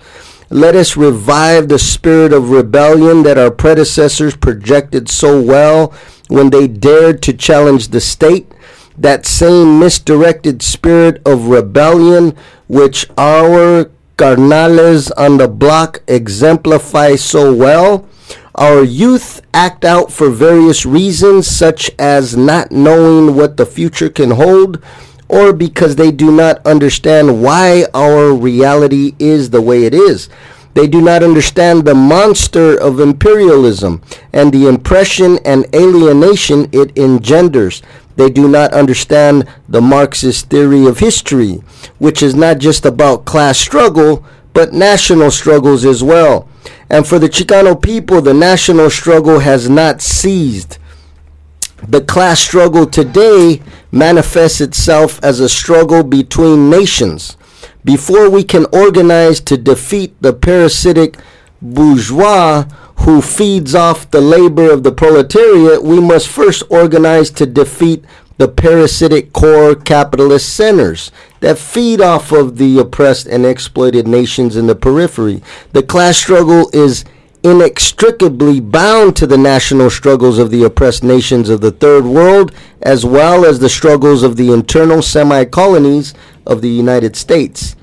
Let 0.53 0.77
us 0.77 0.99
revive 0.99 1.69
the 1.69 1.79
spirit 1.79 2.31
of 2.35 2.51
rebellion 2.51 3.23
that 3.23 3.39
our 3.39 3.51
predecessors 3.51 4.37
projected 4.37 5.09
so 5.09 5.41
well 5.41 5.95
when 6.29 6.51
they 6.51 6.69
dared 6.69 7.23
to 7.23 7.33
challenge 7.33 7.89
the 7.89 8.03
state. 8.03 8.53
That 8.99 9.25
same 9.25 9.79
misdirected 9.79 10.61
spirit 10.61 11.23
of 11.25 11.47
rebellion 11.47 12.37
which 12.69 13.09
our 13.17 13.91
carnales 14.19 15.11
on 15.17 15.39
the 15.39 15.49
block 15.49 16.03
exemplify 16.07 17.17
so 17.17 17.55
well. 17.55 18.07
Our 18.55 18.85
youth 18.85 19.41
act 19.55 19.87
out 19.87 20.13
for 20.13 20.29
various 20.29 20.85
reasons, 20.85 21.47
such 21.47 21.91
as 21.99 22.37
not 22.37 22.71
knowing 22.71 23.37
what 23.37 23.57
the 23.57 23.65
future 23.65 24.11
can 24.11 24.33
hold, 24.33 24.83
or 25.29 25.53
because 25.53 25.97
they 25.97 26.11
do 26.11 26.31
not 26.31 26.65
understand 26.67 27.43
why 27.43 27.87
our 27.95 28.33
reality 28.33 29.15
is 29.19 29.51
the 29.51 29.63
way 29.63 29.85
it 29.85 29.95
is. 29.95 30.29
They 30.75 30.87
do 30.87 31.03
not 31.03 31.23
understand 31.23 31.85
the 31.85 31.95
monster 31.95 32.77
of 32.81 32.99
imperialism 33.01 34.01
and 34.33 34.53
the 34.53 34.69
impression 34.69 35.39
and 35.45 35.67
alienation 35.75 36.69
it 36.73 36.97
engenders. 36.97 37.83
They 38.17 38.31
do 38.31 38.49
not 38.49 38.73
understand 38.73 39.47
the 39.69 39.81
Marxist 39.83 40.49
theory 40.49 40.87
of 40.87 40.99
history, 40.99 41.63
which 41.99 42.23
is 42.23 42.35
not 42.35 42.59
just 42.59 42.87
about 42.87 43.25
class 43.25 43.59
struggle, 43.59 44.25
but 44.55 44.73
national 44.73 45.31
struggles 45.31 45.85
as 45.85 46.03
well. 46.03 46.49
And 46.91 47.07
for 47.07 47.19
the 47.19 47.29
Chicano 47.29 47.81
people, 47.81 48.21
the 48.21 48.35
national 48.35 48.91
struggle 48.91 49.41
has 49.41 49.69
not 49.69 50.03
ceased. 50.03 50.79
The 51.89 52.01
class 52.01 52.39
struggle 52.39 52.87
today 52.87 53.61
manifests 53.91 54.61
itself 54.61 55.23
as 55.23 55.41
a 55.41 55.49
struggle 55.49 56.05
between 56.05 56.71
nations. 56.71 57.37
Before 57.85 58.31
we 58.31 58.45
can 58.45 58.67
organize 58.73 59.41
to 59.41 59.57
defeat 59.57 60.15
the 60.23 60.33
parasitic 60.33 61.17
bourgeois 61.61 62.65
who 63.01 63.21
feeds 63.21 63.75
off 63.75 64.11
the 64.11 64.21
labor 64.21 64.71
of 64.71 64.85
the 64.85 64.93
proletariat, 64.93 65.83
we 65.83 66.01
must 66.01 66.29
first 66.29 66.63
organize 66.71 67.31
to 67.33 67.47
defeat 67.47 68.05
the 68.39 68.49
parasitic 68.49 69.33
core 69.33 69.75
capitalist 69.75 70.55
centers 70.55 71.11
that 71.41 71.59
feed 71.59 72.01
off 72.01 72.31
of 72.33 72.59
the 72.59 72.79
oppressed 72.79 73.27
and 73.27 73.45
exploited 73.45 74.07
nations 74.07 74.57
in 74.57 74.69
the 74.69 74.75
periphery. 74.75 75.43
The 75.73 75.83
class 75.83 76.17
struggle 76.17 76.71
is 76.73 77.05
inextricably 77.45 78.61
bound 78.61 79.17
to 79.17 79.27
the 79.27 79.39
national 79.39 79.91
struggles 79.91 80.39
of 80.39 80.51
the 80.51 80.65
oppressed 80.65 81.03
nations 81.03 81.49
of 81.49 81.61
the 81.61 81.73
third 81.73 82.05
world 82.05 82.53
as 82.83 83.05
well 83.05 83.45
as 83.45 83.59
the 83.59 83.69
struggles 83.69 84.23
of 84.23 84.37
the 84.37 84.53
internal 84.53 85.03
semi-colonies 85.03 86.15
of 86.47 86.63
the 86.63 86.69
United 86.69 87.17
States. 87.17 87.75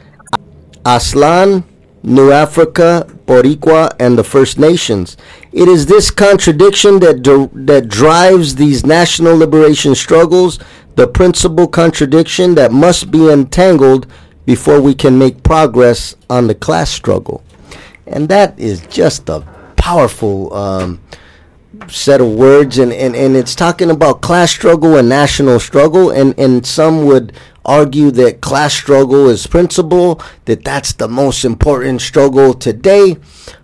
Aztlan, 0.86 1.64
New 2.04 2.32
Africa, 2.32 3.06
Boricua, 3.26 3.94
and 4.00 4.18
the 4.18 4.24
First 4.24 4.58
Nations. 4.58 5.18
It 5.52 5.68
is 5.68 5.86
this 5.86 6.10
contradiction 6.10 7.00
that 7.00 7.24
that 7.54 7.90
drives 7.90 8.56
these 8.56 8.86
national 8.86 9.36
liberation 9.38 9.94
struggles, 9.96 10.60
the 10.96 11.08
principal 11.08 11.68
contradiction 11.68 12.56
that 12.56 12.72
must 12.72 13.12
be 13.12 13.30
untangled 13.30 14.08
before 14.46 14.80
we 14.80 14.96
can 14.96 15.20
make 15.20 15.44
progress 15.44 16.16
on 16.30 16.48
the 16.48 16.56
class 16.56 16.90
struggle. 16.90 17.44
And 18.10 18.28
that 18.30 18.60
is 18.60 18.82
just 18.88 19.30
a 19.30 19.42
powerful 19.76 20.54
um, 20.54 21.02
set 21.88 22.22
of 22.22 22.34
words. 22.34 22.78
And, 22.78 22.92
and, 22.92 23.16
and 23.16 23.36
it's 23.36 23.56
talking 23.56 23.90
about 23.90 24.22
class 24.22 24.52
struggle 24.52 24.98
and 24.98 25.08
national 25.08 25.60
struggle. 25.60 26.10
And, 26.10 26.38
and 26.38 26.66
some 26.66 27.06
would 27.06 27.34
argue 27.66 28.10
that 28.10 28.42
class 28.42 28.74
struggle 28.74 29.30
is 29.30 29.46
principal, 29.46 30.22
that 30.46 30.64
that's 30.66 30.94
the 30.94 31.08
most 31.08 31.46
important 31.46 32.02
struggle 32.02 32.54
today. 32.54 33.16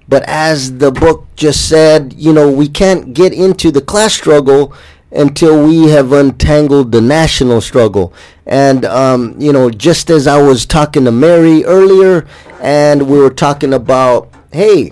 But 0.07 0.23
as 0.27 0.77
the 0.77 0.91
book 0.91 1.25
just 1.35 1.67
said 1.67 2.13
you 2.13 2.31
know 2.31 2.51
we 2.51 2.67
can't 2.67 3.13
get 3.13 3.33
into 3.33 3.71
the 3.71 3.81
class 3.81 4.13
struggle 4.13 4.73
until 5.11 5.65
we 5.65 5.89
have 5.89 6.11
untangled 6.11 6.91
the 6.91 7.01
national 7.01 7.61
struggle. 7.61 8.13
And 8.45 8.85
um, 8.85 9.35
you 9.39 9.51
know 9.51 9.71
just 9.71 10.11
as 10.11 10.27
i 10.27 10.39
was 10.39 10.67
talking 10.67 11.05
to 11.05 11.11
mary 11.11 11.65
earlier 11.65 12.27
and 12.61 13.09
we 13.09 13.17
were 13.17 13.33
talking 13.33 13.73
about 13.73 14.31
hey 14.55 14.91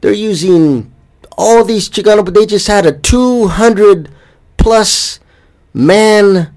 they're 0.00 0.12
using 0.12 0.92
all 1.36 1.64
these 1.64 1.88
Chicano, 1.88 2.24
but 2.24 2.34
they 2.34 2.46
just 2.46 2.66
had 2.66 2.86
a 2.86 2.92
200 2.92 4.10
plus 4.56 5.20
man 5.74 6.54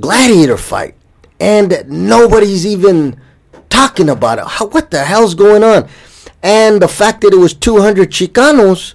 gladiator 0.00 0.56
fight, 0.56 0.94
and 1.38 1.84
nobody's 1.88 2.66
even 2.66 3.20
talking 3.68 4.08
about 4.08 4.38
it. 4.38 4.46
How, 4.46 4.66
what 4.66 4.90
the 4.90 5.04
hell's 5.04 5.34
going 5.34 5.62
on? 5.62 5.88
And 6.42 6.80
the 6.82 6.88
fact 6.88 7.20
that 7.20 7.32
it 7.32 7.38
was 7.38 7.54
200 7.54 8.10
Chicanos, 8.10 8.94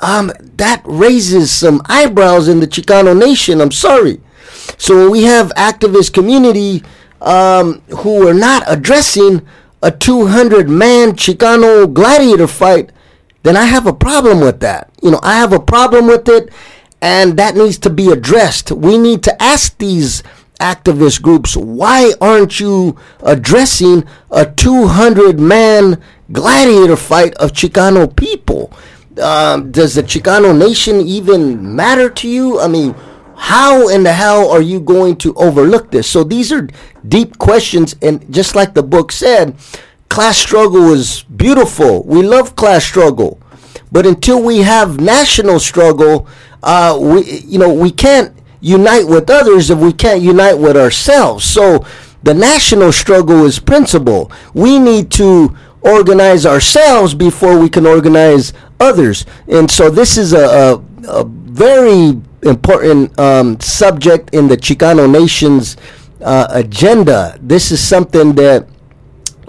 um, 0.00 0.32
that 0.56 0.82
raises 0.84 1.50
some 1.50 1.80
eyebrows 1.86 2.48
in 2.48 2.60
the 2.60 2.66
Chicano 2.66 3.18
nation. 3.18 3.60
I'm 3.60 3.72
sorry. 3.72 4.20
So 4.78 4.96
when 4.96 5.10
we 5.10 5.22
have 5.24 5.48
activist 5.56 6.12
community 6.12 6.82
um, 7.20 7.80
who 7.98 8.28
are 8.28 8.34
not 8.34 8.62
addressing 8.66 9.46
a 9.82 9.90
200 9.90 10.68
man 10.68 11.12
Chicano 11.12 11.92
gladiator 11.92 12.46
fight, 12.46 12.90
then 13.42 13.56
I 13.56 13.64
have 13.64 13.86
a 13.86 13.92
problem 13.92 14.40
with 14.40 14.60
that. 14.60 14.90
You 15.02 15.12
know, 15.12 15.20
I 15.22 15.36
have 15.36 15.52
a 15.52 15.60
problem 15.60 16.06
with 16.06 16.28
it, 16.28 16.50
and 17.00 17.36
that 17.38 17.54
needs 17.56 17.78
to 17.78 17.90
be 17.90 18.10
addressed. 18.10 18.72
We 18.72 18.98
need 18.98 19.22
to 19.24 19.42
ask 19.42 19.76
these 19.78 20.22
activist 20.60 21.20
groups 21.20 21.54
why 21.56 22.12
aren't 22.20 22.60
you 22.60 22.96
addressing 23.22 24.04
a 24.30 24.46
200 24.46 25.38
man 25.38 26.02
gladiator 26.32 26.96
fight 26.96 27.34
of 27.34 27.52
Chicano 27.52 28.14
people? 28.14 28.72
Um, 29.22 29.70
does 29.70 29.94
the 29.94 30.02
Chicano 30.02 30.56
nation 30.56 31.00
even 31.00 31.74
matter 31.76 32.10
to 32.10 32.28
you? 32.28 32.60
I 32.60 32.68
mean, 32.68 32.94
how 33.36 33.88
in 33.88 34.02
the 34.02 34.12
hell 34.12 34.50
are 34.50 34.62
you 34.62 34.80
going 34.80 35.16
to 35.16 35.34
overlook 35.34 35.90
this? 35.90 36.08
So 36.08 36.24
these 36.24 36.50
are 36.52 36.68
deep 37.06 37.38
questions, 37.38 37.94
and 38.00 38.32
just 38.32 38.54
like 38.54 38.74
the 38.74 38.82
book 38.82 39.12
said, 39.12 39.56
class 40.08 40.38
struggle 40.38 40.92
is 40.92 41.22
beautiful. 41.24 42.02
We 42.04 42.22
love 42.22 42.56
class 42.56 42.84
struggle, 42.84 43.38
but 43.92 44.06
until 44.06 44.42
we 44.42 44.58
have 44.58 45.00
national 45.00 45.60
struggle, 45.60 46.26
uh, 46.62 46.98
we 47.00 47.24
you 47.40 47.58
know 47.58 47.72
we 47.72 47.90
can't 47.90 48.34
unite 48.60 49.06
with 49.06 49.28
others 49.28 49.70
if 49.70 49.78
we 49.78 49.92
can't 49.92 50.22
unite 50.22 50.58
with 50.58 50.76
ourselves. 50.76 51.44
So 51.44 51.84
the 52.22 52.34
national 52.34 52.90
struggle 52.90 53.44
is 53.44 53.58
principle. 53.58 54.32
We 54.54 54.78
need 54.78 55.10
to 55.12 55.54
organize 55.82 56.46
ourselves 56.46 57.14
before 57.14 57.58
we 57.58 57.68
can 57.68 57.86
organize 57.86 58.54
others, 58.80 59.26
and 59.46 59.70
so 59.70 59.90
this 59.90 60.16
is 60.16 60.32
a, 60.32 60.80
a, 61.06 61.20
a 61.20 61.24
very 61.24 62.20
important 62.42 63.18
um, 63.18 63.58
subject 63.60 64.30
in 64.34 64.48
the 64.48 64.56
Chicano 64.56 65.10
nation's 65.10 65.76
uh, 66.20 66.46
agenda. 66.50 67.38
This 67.40 67.70
is 67.72 67.86
something 67.86 68.34
that 68.36 68.68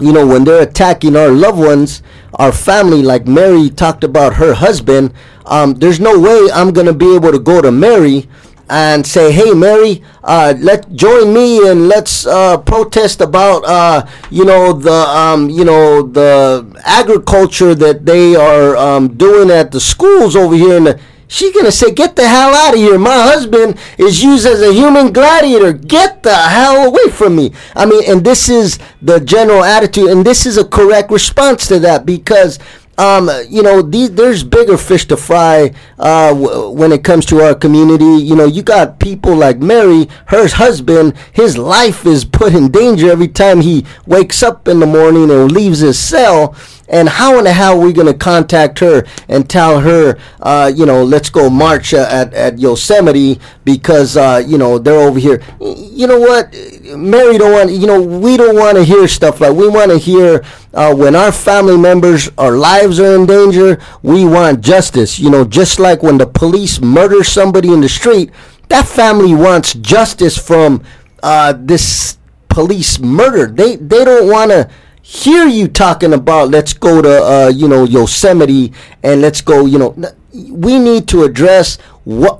you 0.00 0.12
know, 0.12 0.26
when 0.26 0.44
they're 0.44 0.62
attacking 0.62 1.16
our 1.16 1.30
loved 1.30 1.58
ones, 1.58 2.02
our 2.34 2.52
family, 2.52 3.02
like 3.02 3.26
Mary 3.26 3.68
talked 3.68 4.04
about 4.04 4.34
her 4.34 4.54
husband, 4.54 5.12
um, 5.46 5.74
there's 5.74 5.98
no 5.98 6.18
way 6.18 6.48
I'm 6.52 6.72
gonna 6.72 6.92
be 6.92 7.14
able 7.14 7.32
to 7.32 7.38
go 7.38 7.60
to 7.60 7.72
Mary 7.72 8.28
and 8.70 9.06
say, 9.06 9.32
"Hey, 9.32 9.54
Mary, 9.54 10.02
uh, 10.22 10.54
let 10.58 10.92
join 10.94 11.32
me 11.32 11.68
and 11.68 11.88
let's 11.88 12.26
uh, 12.26 12.58
protest 12.58 13.20
about, 13.20 13.64
uh, 13.64 14.06
you 14.30 14.44
know, 14.44 14.72
the, 14.74 14.92
um, 14.92 15.48
you 15.48 15.64
know, 15.64 16.02
the 16.02 16.66
agriculture 16.84 17.74
that 17.74 18.04
they 18.04 18.36
are 18.36 18.76
um, 18.76 19.08
doing 19.16 19.50
at 19.50 19.72
the 19.72 19.80
schools 19.80 20.36
over 20.36 20.54
here 20.54 20.76
in 20.76 20.84
the." 20.84 21.00
She's 21.28 21.54
gonna 21.54 21.70
say, 21.70 21.90
"Get 21.92 22.16
the 22.16 22.26
hell 22.26 22.54
out 22.54 22.74
of 22.74 22.80
here! 22.80 22.98
My 22.98 23.22
husband 23.22 23.76
is 23.98 24.22
used 24.24 24.46
as 24.46 24.62
a 24.62 24.72
human 24.72 25.12
gladiator. 25.12 25.72
Get 25.72 26.22
the 26.22 26.34
hell 26.34 26.86
away 26.88 27.08
from 27.10 27.36
me!" 27.36 27.52
I 27.76 27.84
mean, 27.86 28.02
and 28.08 28.24
this 28.24 28.48
is 28.48 28.78
the 29.02 29.20
general 29.20 29.62
attitude, 29.62 30.08
and 30.10 30.24
this 30.24 30.46
is 30.46 30.56
a 30.56 30.64
correct 30.64 31.10
response 31.10 31.66
to 31.68 31.78
that 31.80 32.06
because 32.06 32.58
um, 32.98 33.30
you 33.48 33.62
know, 33.62 33.80
these, 33.80 34.10
there's 34.10 34.42
bigger 34.42 34.76
fish 34.76 35.04
to 35.06 35.16
fry 35.16 35.72
uh, 36.00 36.30
w- 36.30 36.70
when 36.70 36.90
it 36.90 37.04
comes 37.04 37.24
to 37.26 37.40
our 37.40 37.54
community. 37.54 38.04
You 38.24 38.34
know, 38.34 38.44
you 38.46 38.62
got 38.62 38.98
people 38.98 39.36
like 39.36 39.58
Mary, 39.58 40.08
her 40.26 40.48
husband, 40.48 41.14
his 41.32 41.56
life 41.56 42.04
is 42.06 42.24
put 42.24 42.54
in 42.54 42.72
danger 42.72 43.08
every 43.08 43.28
time 43.28 43.60
he 43.60 43.86
wakes 44.06 44.42
up 44.42 44.66
in 44.66 44.80
the 44.80 44.86
morning 44.86 45.30
and 45.30 45.52
leaves 45.52 45.78
his 45.78 45.96
cell. 45.96 46.56
And 46.88 47.08
how 47.08 47.38
in 47.38 47.44
the 47.44 47.52
hell 47.52 47.78
are 47.78 47.84
we 47.84 47.92
going 47.92 48.06
to 48.06 48.14
contact 48.14 48.78
her 48.78 49.04
and 49.28 49.48
tell 49.48 49.80
her, 49.80 50.18
uh, 50.40 50.72
you 50.74 50.86
know, 50.86 51.04
let's 51.04 51.28
go 51.28 51.50
march 51.50 51.92
uh, 51.92 52.08
at, 52.10 52.32
at 52.32 52.58
Yosemite 52.58 53.38
because, 53.64 54.16
uh, 54.16 54.42
you 54.46 54.56
know, 54.56 54.78
they're 54.78 54.98
over 54.98 55.18
here. 55.18 55.42
You 55.60 56.06
know 56.06 56.18
what? 56.18 56.52
Mary 56.96 57.36
don't 57.36 57.52
want, 57.52 57.70
you 57.70 57.86
know, 57.86 58.00
we 58.00 58.36
don't 58.36 58.56
want 58.56 58.78
to 58.78 58.84
hear 58.84 59.06
stuff 59.06 59.40
like, 59.40 59.54
we 59.54 59.68
want 59.68 59.90
to 59.90 59.98
hear 59.98 60.44
uh, 60.72 60.94
when 60.94 61.14
our 61.14 61.32
family 61.32 61.76
members, 61.76 62.30
our 62.38 62.52
lives 62.52 63.00
are 63.00 63.14
in 63.14 63.26
danger, 63.26 63.78
we 64.02 64.24
want 64.24 64.62
justice. 64.62 65.18
You 65.18 65.30
know, 65.30 65.44
just 65.44 65.78
like 65.78 66.02
when 66.02 66.18
the 66.18 66.26
police 66.26 66.80
murder 66.80 67.22
somebody 67.22 67.72
in 67.72 67.80
the 67.80 67.88
street, 67.88 68.30
that 68.68 68.86
family 68.86 69.34
wants 69.34 69.74
justice 69.74 70.38
from 70.38 70.82
uh, 71.22 71.54
this 71.56 72.18
police 72.48 72.98
murder. 72.98 73.46
They, 73.46 73.76
they 73.76 74.04
don't 74.04 74.30
want 74.30 74.50
to 74.50 74.70
hear 75.08 75.46
you 75.46 75.66
talking 75.66 76.12
about 76.12 76.50
let's 76.50 76.74
go 76.74 77.00
to 77.00 77.08
uh, 77.08 77.48
you 77.48 77.66
know 77.66 77.84
Yosemite 77.84 78.74
and 79.02 79.22
let's 79.22 79.40
go 79.40 79.64
you 79.64 79.78
know 79.78 79.96
we 80.34 80.78
need 80.78 81.08
to 81.08 81.24
address 81.24 81.78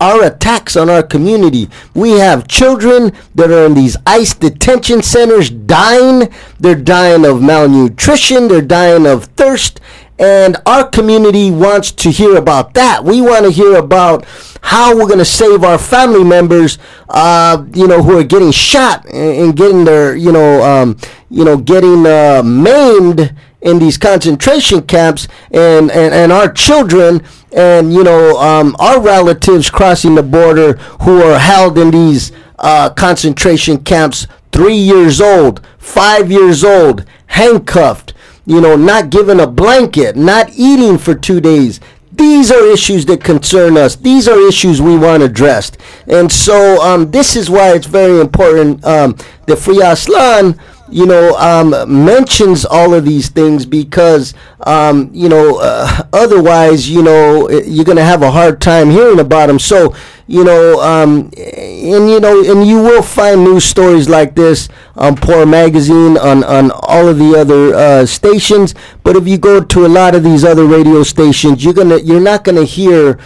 our 0.01 0.25
attacks 0.25 0.77
on 0.77 0.91
our 0.91 1.03
community. 1.03 1.69
We 1.95 2.13
have 2.13 2.47
children 2.47 3.13
that 3.35 3.51
are 3.51 3.65
in 3.67 3.75
these 3.75 3.97
ice 4.07 4.35
detention 4.35 5.03
centers 5.03 5.49
dying. 5.51 6.33
They're 6.61 6.75
dying 6.75 7.25
of 7.25 7.43
malnutrition. 7.43 8.49
They're 8.49 8.63
dying 8.63 9.07
of 9.07 9.25
thirst. 9.25 9.81
And 10.19 10.57
our 10.67 10.89
community 10.89 11.51
wants 11.51 11.93
to 11.93 12.11
hear 12.11 12.37
about 12.37 12.75
that. 12.75 13.05
We 13.05 13.21
want 13.21 13.45
to 13.45 13.51
hear 13.51 13.77
about 13.77 14.27
how 14.63 14.97
we're 14.97 15.07
going 15.07 15.19
to 15.19 15.25
save 15.25 15.63
our 15.65 15.79
family 15.79 16.25
members, 16.25 16.79
uh, 17.09 17.65
you 17.73 17.87
know, 17.87 18.03
who 18.03 18.19
are 18.19 18.25
getting 18.25 18.51
shot 18.51 19.05
and, 19.07 19.15
and 19.15 19.57
getting 19.57 19.85
their, 19.85 20.17
you 20.17 20.33
know, 20.33 20.63
um, 20.63 20.97
you 21.31 21.45
know, 21.45 21.57
getting 21.57 22.07
uh, 22.07 22.43
maimed 22.45 23.35
in 23.61 23.79
these 23.79 23.99
concentration 23.99 24.83
camps, 24.83 25.27
and, 25.51 25.91
and, 25.91 26.15
and 26.15 26.33
our 26.33 26.51
children 26.53 27.23
and 27.53 27.93
you 27.93 28.05
know 28.05 28.39
um, 28.39 28.77
our 28.79 29.01
relatives 29.01 29.71
crossing 29.71 30.15
the 30.15 30.23
border 30.23 30.75
who 31.03 31.23
are 31.23 31.39
held 31.39 31.79
in 31.79 31.91
these 31.91 32.31
uh, 32.59 32.91
concentration 32.91 33.83
camps, 33.83 34.27
three 34.53 34.77
years 34.77 35.21
old, 35.21 35.65
five 35.79 36.31
years 36.31 36.65
old, 36.65 37.05
handcuffed, 37.27 38.13
you 38.47 38.61
know, 38.61 38.77
not 38.77 39.11
given 39.11 39.41
a 39.41 39.47
blanket, 39.47 40.17
not 40.17 40.51
eating 40.57 40.99
for 40.99 41.15
two 41.15 41.41
days. 41.41 41.81
These 42.11 42.51
are 42.51 42.67
issues 42.67 43.07
that 43.07 43.23
concern 43.23 43.77
us. 43.77 43.95
These 43.95 44.27
are 44.27 44.41
issues 44.49 44.83
we 44.83 44.99
want 44.99 45.23
addressed. 45.23 45.79
And 46.09 46.31
so 46.33 46.83
um, 46.83 47.13
this 47.13 47.37
is 47.37 47.49
why 47.49 47.75
it's 47.75 47.87
very 47.87 48.21
important 48.21 48.85
um, 48.85 49.17
that 49.47 49.57
Free 49.57 49.77
Aztlan, 49.77 50.59
you 50.91 51.07
know, 51.07 51.37
um, 51.37 52.05
mentions 52.05 52.65
all 52.65 52.95
of 52.95 53.05
these 53.05 53.29
things 53.29 53.67
because, 53.67 54.35
um, 54.67 55.11
you 55.13 55.29
know, 55.29 55.59
uh, 55.61 56.05
otherwise, 56.13 56.89
you 56.89 57.03
know, 57.03 57.49
you're 57.51 57.85
going 57.85 57.97
to 57.99 58.05
have 58.05 58.23
a 58.23 58.31
hard 58.31 58.61
time 58.61 58.91
hearing 58.91 59.21
about 59.21 59.47
them. 59.47 59.59
So, 59.59 59.95
you 60.27 60.45
know, 60.45 60.81
um, 60.81 61.31
and 61.37 62.11
you 62.11 62.21
know, 62.21 62.45
and 62.51 62.67
you 62.67 62.83
will 62.83 63.03
find 63.03 63.45
news 63.45 63.65
stories 63.65 64.09
like 64.11 64.35
this 64.35 64.69
on 64.95 65.17
Poor 65.17 65.47
Magazine, 65.47 66.19
on 66.19 66.45
on 66.45 66.71
all 66.71 67.09
of 67.09 67.19
the 67.19 67.35
other 67.35 67.75
uh, 67.75 68.05
stations. 68.05 68.75
But 69.03 69.17
if 69.17 69.27
you 69.27 69.39
go 69.39 69.63
to 69.65 69.87
a 69.87 69.89
lot 69.89 70.15
of 70.15 70.23
these 70.23 70.45
other 70.45 70.67
radio 70.67 71.03
stations, 71.03 71.65
you're 71.65 71.73
gonna 71.73 71.97
you're 71.97 72.21
not 72.21 72.45
gonna 72.45 72.65
hear 72.65 73.19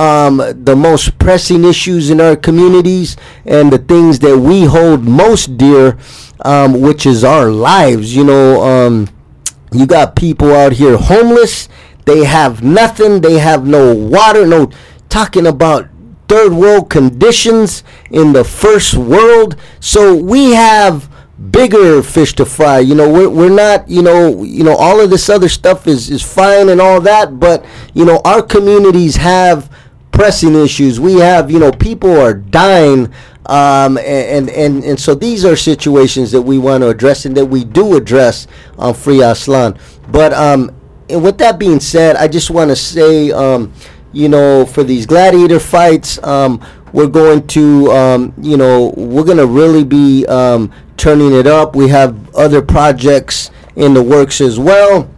um, 0.00 0.38
the 0.64 0.74
most 0.74 1.18
pressing 1.18 1.62
issues 1.64 2.08
in 2.08 2.22
our 2.22 2.34
communities 2.34 3.18
and 3.44 3.70
the 3.70 3.76
things 3.76 4.18
that 4.20 4.38
we 4.38 4.64
hold 4.64 5.02
most 5.04 5.58
dear, 5.58 5.98
um, 6.40 6.80
which 6.80 7.04
is 7.04 7.22
our 7.22 7.50
lives. 7.50 8.16
You 8.16 8.24
know, 8.24 8.62
um, 8.62 9.08
you 9.72 9.86
got 9.86 10.16
people 10.16 10.54
out 10.54 10.72
here 10.72 10.96
homeless. 10.96 11.68
They 12.06 12.24
have 12.24 12.62
nothing. 12.62 13.20
They 13.20 13.38
have 13.40 13.66
no 13.66 13.94
water. 13.94 14.46
No 14.46 14.70
talking 15.10 15.46
about 15.46 15.88
third 16.28 16.52
world 16.54 16.88
conditions 16.88 17.84
in 18.10 18.32
the 18.32 18.44
first 18.44 18.94
world. 18.94 19.56
So 19.80 20.16
we 20.16 20.52
have 20.52 21.10
bigger 21.50 22.02
fish 22.02 22.34
to 22.36 22.46
fry. 22.46 22.78
You 22.78 22.94
know, 22.94 23.12
we're, 23.12 23.28
we're 23.28 23.54
not, 23.54 23.88
you 23.88 24.00
know, 24.00 24.42
you 24.44 24.64
know, 24.64 24.76
all 24.76 24.98
of 25.00 25.10
this 25.10 25.28
other 25.28 25.48
stuff 25.48 25.86
is, 25.86 26.08
is 26.08 26.22
fine 26.22 26.70
and 26.70 26.80
all 26.80 27.00
that, 27.02 27.38
but 27.38 27.66
you 27.92 28.04
know, 28.06 28.20
our 28.24 28.42
communities 28.42 29.16
have 29.16 29.70
pressing 30.20 30.54
issues. 30.54 31.00
We 31.00 31.14
have, 31.14 31.50
you 31.50 31.58
know, 31.58 31.72
people 31.72 32.14
are 32.20 32.34
dying. 32.34 33.10
Um, 33.46 33.96
and, 33.96 34.50
and, 34.50 34.84
and 34.84 35.00
so 35.00 35.14
these 35.14 35.46
are 35.46 35.56
situations 35.56 36.30
that 36.32 36.42
we 36.42 36.58
want 36.58 36.82
to 36.82 36.90
address 36.90 37.24
and 37.24 37.34
that 37.38 37.46
we 37.46 37.64
do 37.64 37.96
address 37.96 38.46
on 38.76 38.92
Free 38.92 39.20
Aztlan. 39.20 39.80
But 40.12 40.34
um, 40.34 40.76
and 41.08 41.24
with 41.24 41.38
that 41.38 41.58
being 41.58 41.80
said, 41.80 42.16
I 42.16 42.28
just 42.28 42.50
want 42.50 42.68
to 42.68 42.76
say, 42.76 43.30
um, 43.30 43.72
you 44.12 44.28
know, 44.28 44.66
for 44.66 44.84
these 44.84 45.06
gladiator 45.06 45.58
fights, 45.58 46.22
um, 46.22 46.62
we're 46.92 47.06
going 47.06 47.46
to, 47.46 47.90
um, 47.90 48.34
you 48.42 48.58
know, 48.58 48.92
we're 48.98 49.24
going 49.24 49.38
to 49.38 49.46
really 49.46 49.84
be 49.84 50.26
um, 50.26 50.70
turning 50.98 51.32
it 51.32 51.46
up. 51.46 51.74
We 51.74 51.88
have 51.88 52.34
other 52.34 52.60
projects 52.60 53.50
in 53.74 53.94
the 53.94 54.02
works 54.02 54.42
as 54.42 54.58
well. 54.58 55.08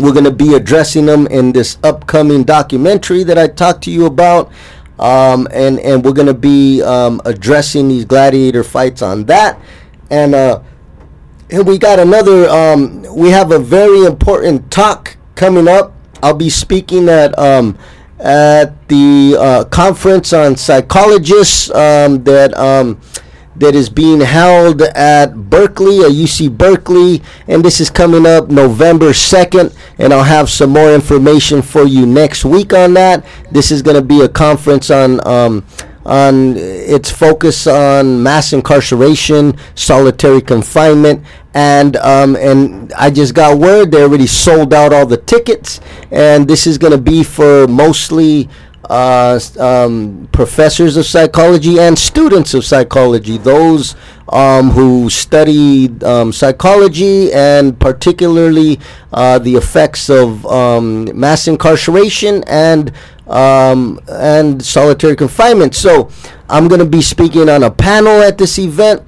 We're 0.00 0.12
going 0.12 0.24
to 0.24 0.30
be 0.30 0.54
addressing 0.54 1.06
them 1.06 1.26
in 1.26 1.52
this 1.52 1.78
upcoming 1.82 2.44
documentary 2.44 3.22
that 3.24 3.38
I 3.38 3.48
talked 3.48 3.84
to 3.84 3.90
you 3.90 4.06
about. 4.06 4.50
Um, 4.98 5.48
and, 5.50 5.78
and 5.80 6.04
we're 6.04 6.12
going 6.12 6.26
to 6.26 6.34
be 6.34 6.82
um, 6.82 7.22
addressing 7.24 7.88
these 7.88 8.04
gladiator 8.04 8.62
fights 8.62 9.02
on 9.02 9.24
that. 9.24 9.60
And, 10.10 10.34
uh, 10.34 10.62
and 11.50 11.66
we 11.66 11.78
got 11.78 11.98
another, 11.98 12.48
um, 12.48 13.02
we 13.14 13.30
have 13.30 13.50
a 13.52 13.58
very 13.58 14.04
important 14.04 14.70
talk 14.70 15.16
coming 15.34 15.68
up. 15.68 15.94
I'll 16.22 16.34
be 16.34 16.50
speaking 16.50 17.08
at, 17.08 17.38
um, 17.38 17.78
at 18.18 18.88
the 18.88 19.36
uh, 19.38 19.64
conference 19.64 20.32
on 20.32 20.56
psychologists 20.56 21.70
um, 21.70 22.22
that 22.24 22.54
um, 22.56 23.00
that 23.56 23.74
is 23.74 23.88
being 23.90 24.20
held 24.20 24.82
at 24.82 25.50
Berkeley, 25.50 26.00
at 26.00 26.12
UC 26.12 26.56
Berkeley, 26.56 27.22
and 27.48 27.64
this 27.64 27.80
is 27.80 27.90
coming 27.90 28.26
up 28.26 28.48
November 28.48 29.10
2nd, 29.10 29.74
and 29.98 30.12
I'll 30.12 30.22
have 30.22 30.48
some 30.48 30.70
more 30.70 30.94
information 30.94 31.60
for 31.62 31.84
you 31.84 32.06
next 32.06 32.44
week 32.44 32.72
on 32.72 32.94
that. 32.94 33.24
This 33.50 33.70
is 33.70 33.82
going 33.82 33.96
to 33.96 34.02
be 34.02 34.20
a 34.22 34.28
conference 34.28 34.90
on 34.90 35.26
um, 35.26 35.64
on 36.06 36.56
its 36.56 37.10
focus 37.10 37.66
on 37.66 38.22
mass 38.22 38.52
incarceration, 38.52 39.56
solitary 39.74 40.40
confinement, 40.40 41.22
and 41.54 41.96
um, 41.96 42.36
and 42.36 42.92
I 42.94 43.10
just 43.10 43.34
got 43.34 43.58
word 43.58 43.90
they 43.90 44.02
already 44.02 44.26
sold 44.26 44.72
out 44.72 44.92
all 44.92 45.06
the 45.06 45.18
tickets, 45.18 45.80
and 46.10 46.48
this 46.48 46.66
is 46.66 46.78
going 46.78 46.92
to 46.92 47.00
be 47.00 47.22
for 47.22 47.66
mostly 47.68 48.48
uh, 48.88 49.38
um, 49.58 50.28
professors 50.32 50.96
of 50.96 51.06
psychology 51.06 51.78
and 51.78 51.98
students 51.98 52.54
of 52.54 52.64
psychology, 52.64 53.38
those 53.38 53.94
um, 54.30 54.70
who 54.70 55.10
study 55.10 55.90
um, 56.02 56.32
psychology 56.32 57.32
and 57.32 57.78
particularly 57.78 58.78
uh, 59.12 59.38
the 59.38 59.54
effects 59.54 60.08
of 60.08 60.46
um, 60.46 61.08
mass 61.18 61.46
incarceration 61.48 62.42
and 62.46 62.92
um, 63.26 64.00
and 64.08 64.64
solitary 64.64 65.14
confinement. 65.14 65.74
So 65.74 66.10
I'm 66.48 66.66
going 66.66 66.80
to 66.80 66.86
be 66.86 67.02
speaking 67.02 67.48
on 67.48 67.62
a 67.62 67.70
panel 67.70 68.22
at 68.22 68.38
this 68.38 68.58
event. 68.58 69.02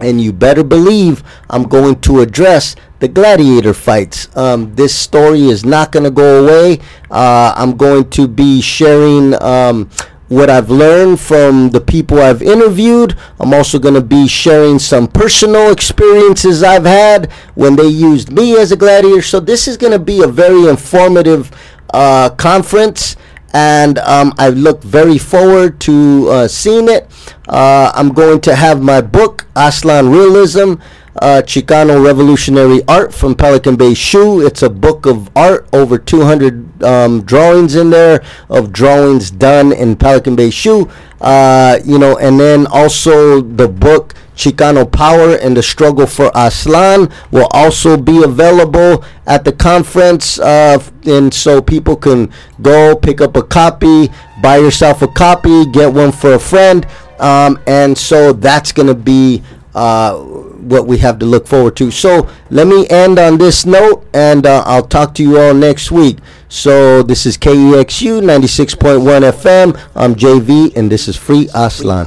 And 0.00 0.20
you 0.20 0.32
better 0.32 0.64
believe 0.64 1.22
I'm 1.50 1.64
going 1.64 2.00
to 2.00 2.20
address 2.20 2.76
the 3.00 3.08
gladiator 3.08 3.74
fights. 3.74 4.34
Um, 4.36 4.74
this 4.74 4.94
story 4.94 5.42
is 5.42 5.64
not 5.64 5.92
going 5.92 6.04
to 6.04 6.10
go 6.10 6.44
away. 6.44 6.80
Uh, 7.10 7.52
I'm 7.56 7.76
going 7.76 8.10
to 8.10 8.26
be 8.26 8.60
sharing 8.60 9.40
um, 9.42 9.90
what 10.28 10.50
I've 10.50 10.70
learned 10.70 11.20
from 11.20 11.70
the 11.70 11.80
people 11.80 12.18
I've 12.20 12.42
interviewed. 12.42 13.16
I'm 13.38 13.52
also 13.52 13.78
going 13.78 13.94
to 13.94 14.00
be 14.00 14.26
sharing 14.26 14.78
some 14.78 15.06
personal 15.06 15.70
experiences 15.70 16.62
I've 16.62 16.86
had 16.86 17.30
when 17.54 17.76
they 17.76 17.86
used 17.86 18.32
me 18.32 18.56
as 18.56 18.72
a 18.72 18.76
gladiator. 18.76 19.22
So 19.22 19.38
this 19.38 19.68
is 19.68 19.76
going 19.76 19.92
to 19.92 19.98
be 19.98 20.22
a 20.22 20.26
very 20.26 20.68
informative 20.68 21.50
uh, 21.92 22.30
conference 22.30 23.16
and 23.54 23.98
um, 24.00 24.34
I 24.36 24.48
look 24.48 24.82
very 24.82 25.16
forward 25.16 25.80
to 25.82 26.28
uh, 26.28 26.48
seeing 26.48 26.88
it. 26.88 27.08
Uh, 27.48 27.92
I'm 27.94 28.12
going 28.12 28.40
to 28.42 28.54
have 28.54 28.82
my 28.82 29.00
book, 29.00 29.46
Aztlan 29.54 30.12
Realism, 30.12 30.82
uh, 31.22 31.40
Chicano 31.44 32.04
Revolutionary 32.04 32.82
Art 32.88 33.14
from 33.14 33.36
Pelican 33.36 33.76
Bay 33.76 33.94
SHU. 33.94 34.44
It's 34.44 34.62
a 34.62 34.68
book 34.68 35.06
of 35.06 35.30
art, 35.36 35.68
over 35.72 35.98
200 35.98 36.82
um, 36.82 37.22
drawings 37.22 37.76
in 37.76 37.90
there 37.90 38.24
of 38.50 38.72
drawings 38.72 39.30
done 39.30 39.72
in 39.72 39.94
Pelican 39.94 40.34
Bay 40.34 40.50
SHU. 40.50 40.90
Uh, 41.20 41.78
you 41.84 41.98
know, 41.98 42.18
and 42.18 42.40
then 42.40 42.66
also 42.66 43.40
the 43.40 43.68
book 43.68 44.14
Chicano 44.36 44.90
Power 44.90 45.36
and 45.36 45.56
the 45.56 45.62
Struggle 45.62 46.06
for 46.06 46.30
Aztlan 46.30 47.12
will 47.30 47.48
also 47.52 47.96
be 47.96 48.22
available 48.22 49.04
at 49.26 49.44
the 49.44 49.52
conference. 49.52 50.38
Uh, 50.38 50.82
and 51.06 51.32
so 51.32 51.62
people 51.62 51.96
can 51.96 52.32
go 52.62 52.96
pick 52.96 53.20
up 53.20 53.36
a 53.36 53.42
copy, 53.42 54.10
buy 54.42 54.58
yourself 54.58 55.02
a 55.02 55.08
copy, 55.08 55.66
get 55.66 55.92
one 55.92 56.12
for 56.12 56.34
a 56.34 56.38
friend. 56.38 56.86
Um, 57.18 57.58
and 57.66 57.96
so 57.96 58.32
that's 58.32 58.72
going 58.72 58.88
to 58.88 58.94
be 58.94 59.42
uh, 59.74 60.18
what 60.18 60.86
we 60.86 60.98
have 60.98 61.18
to 61.18 61.26
look 61.26 61.46
forward 61.46 61.76
to. 61.76 61.90
So 61.90 62.28
let 62.50 62.66
me 62.66 62.88
end 62.88 63.18
on 63.18 63.38
this 63.38 63.66
note, 63.66 64.06
and 64.14 64.46
uh, 64.46 64.62
I'll 64.66 64.86
talk 64.86 65.14
to 65.16 65.22
you 65.22 65.38
all 65.38 65.54
next 65.54 65.90
week. 65.90 66.18
So 66.48 67.02
this 67.02 67.26
is 67.26 67.36
KEXU 67.36 68.22
96.1 68.22 69.32
FM. 69.32 69.78
I'm 69.94 70.14
JV, 70.14 70.74
and 70.76 70.90
this 70.90 71.08
is 71.08 71.16
Free 71.16 71.46
Aztlan. 71.48 72.06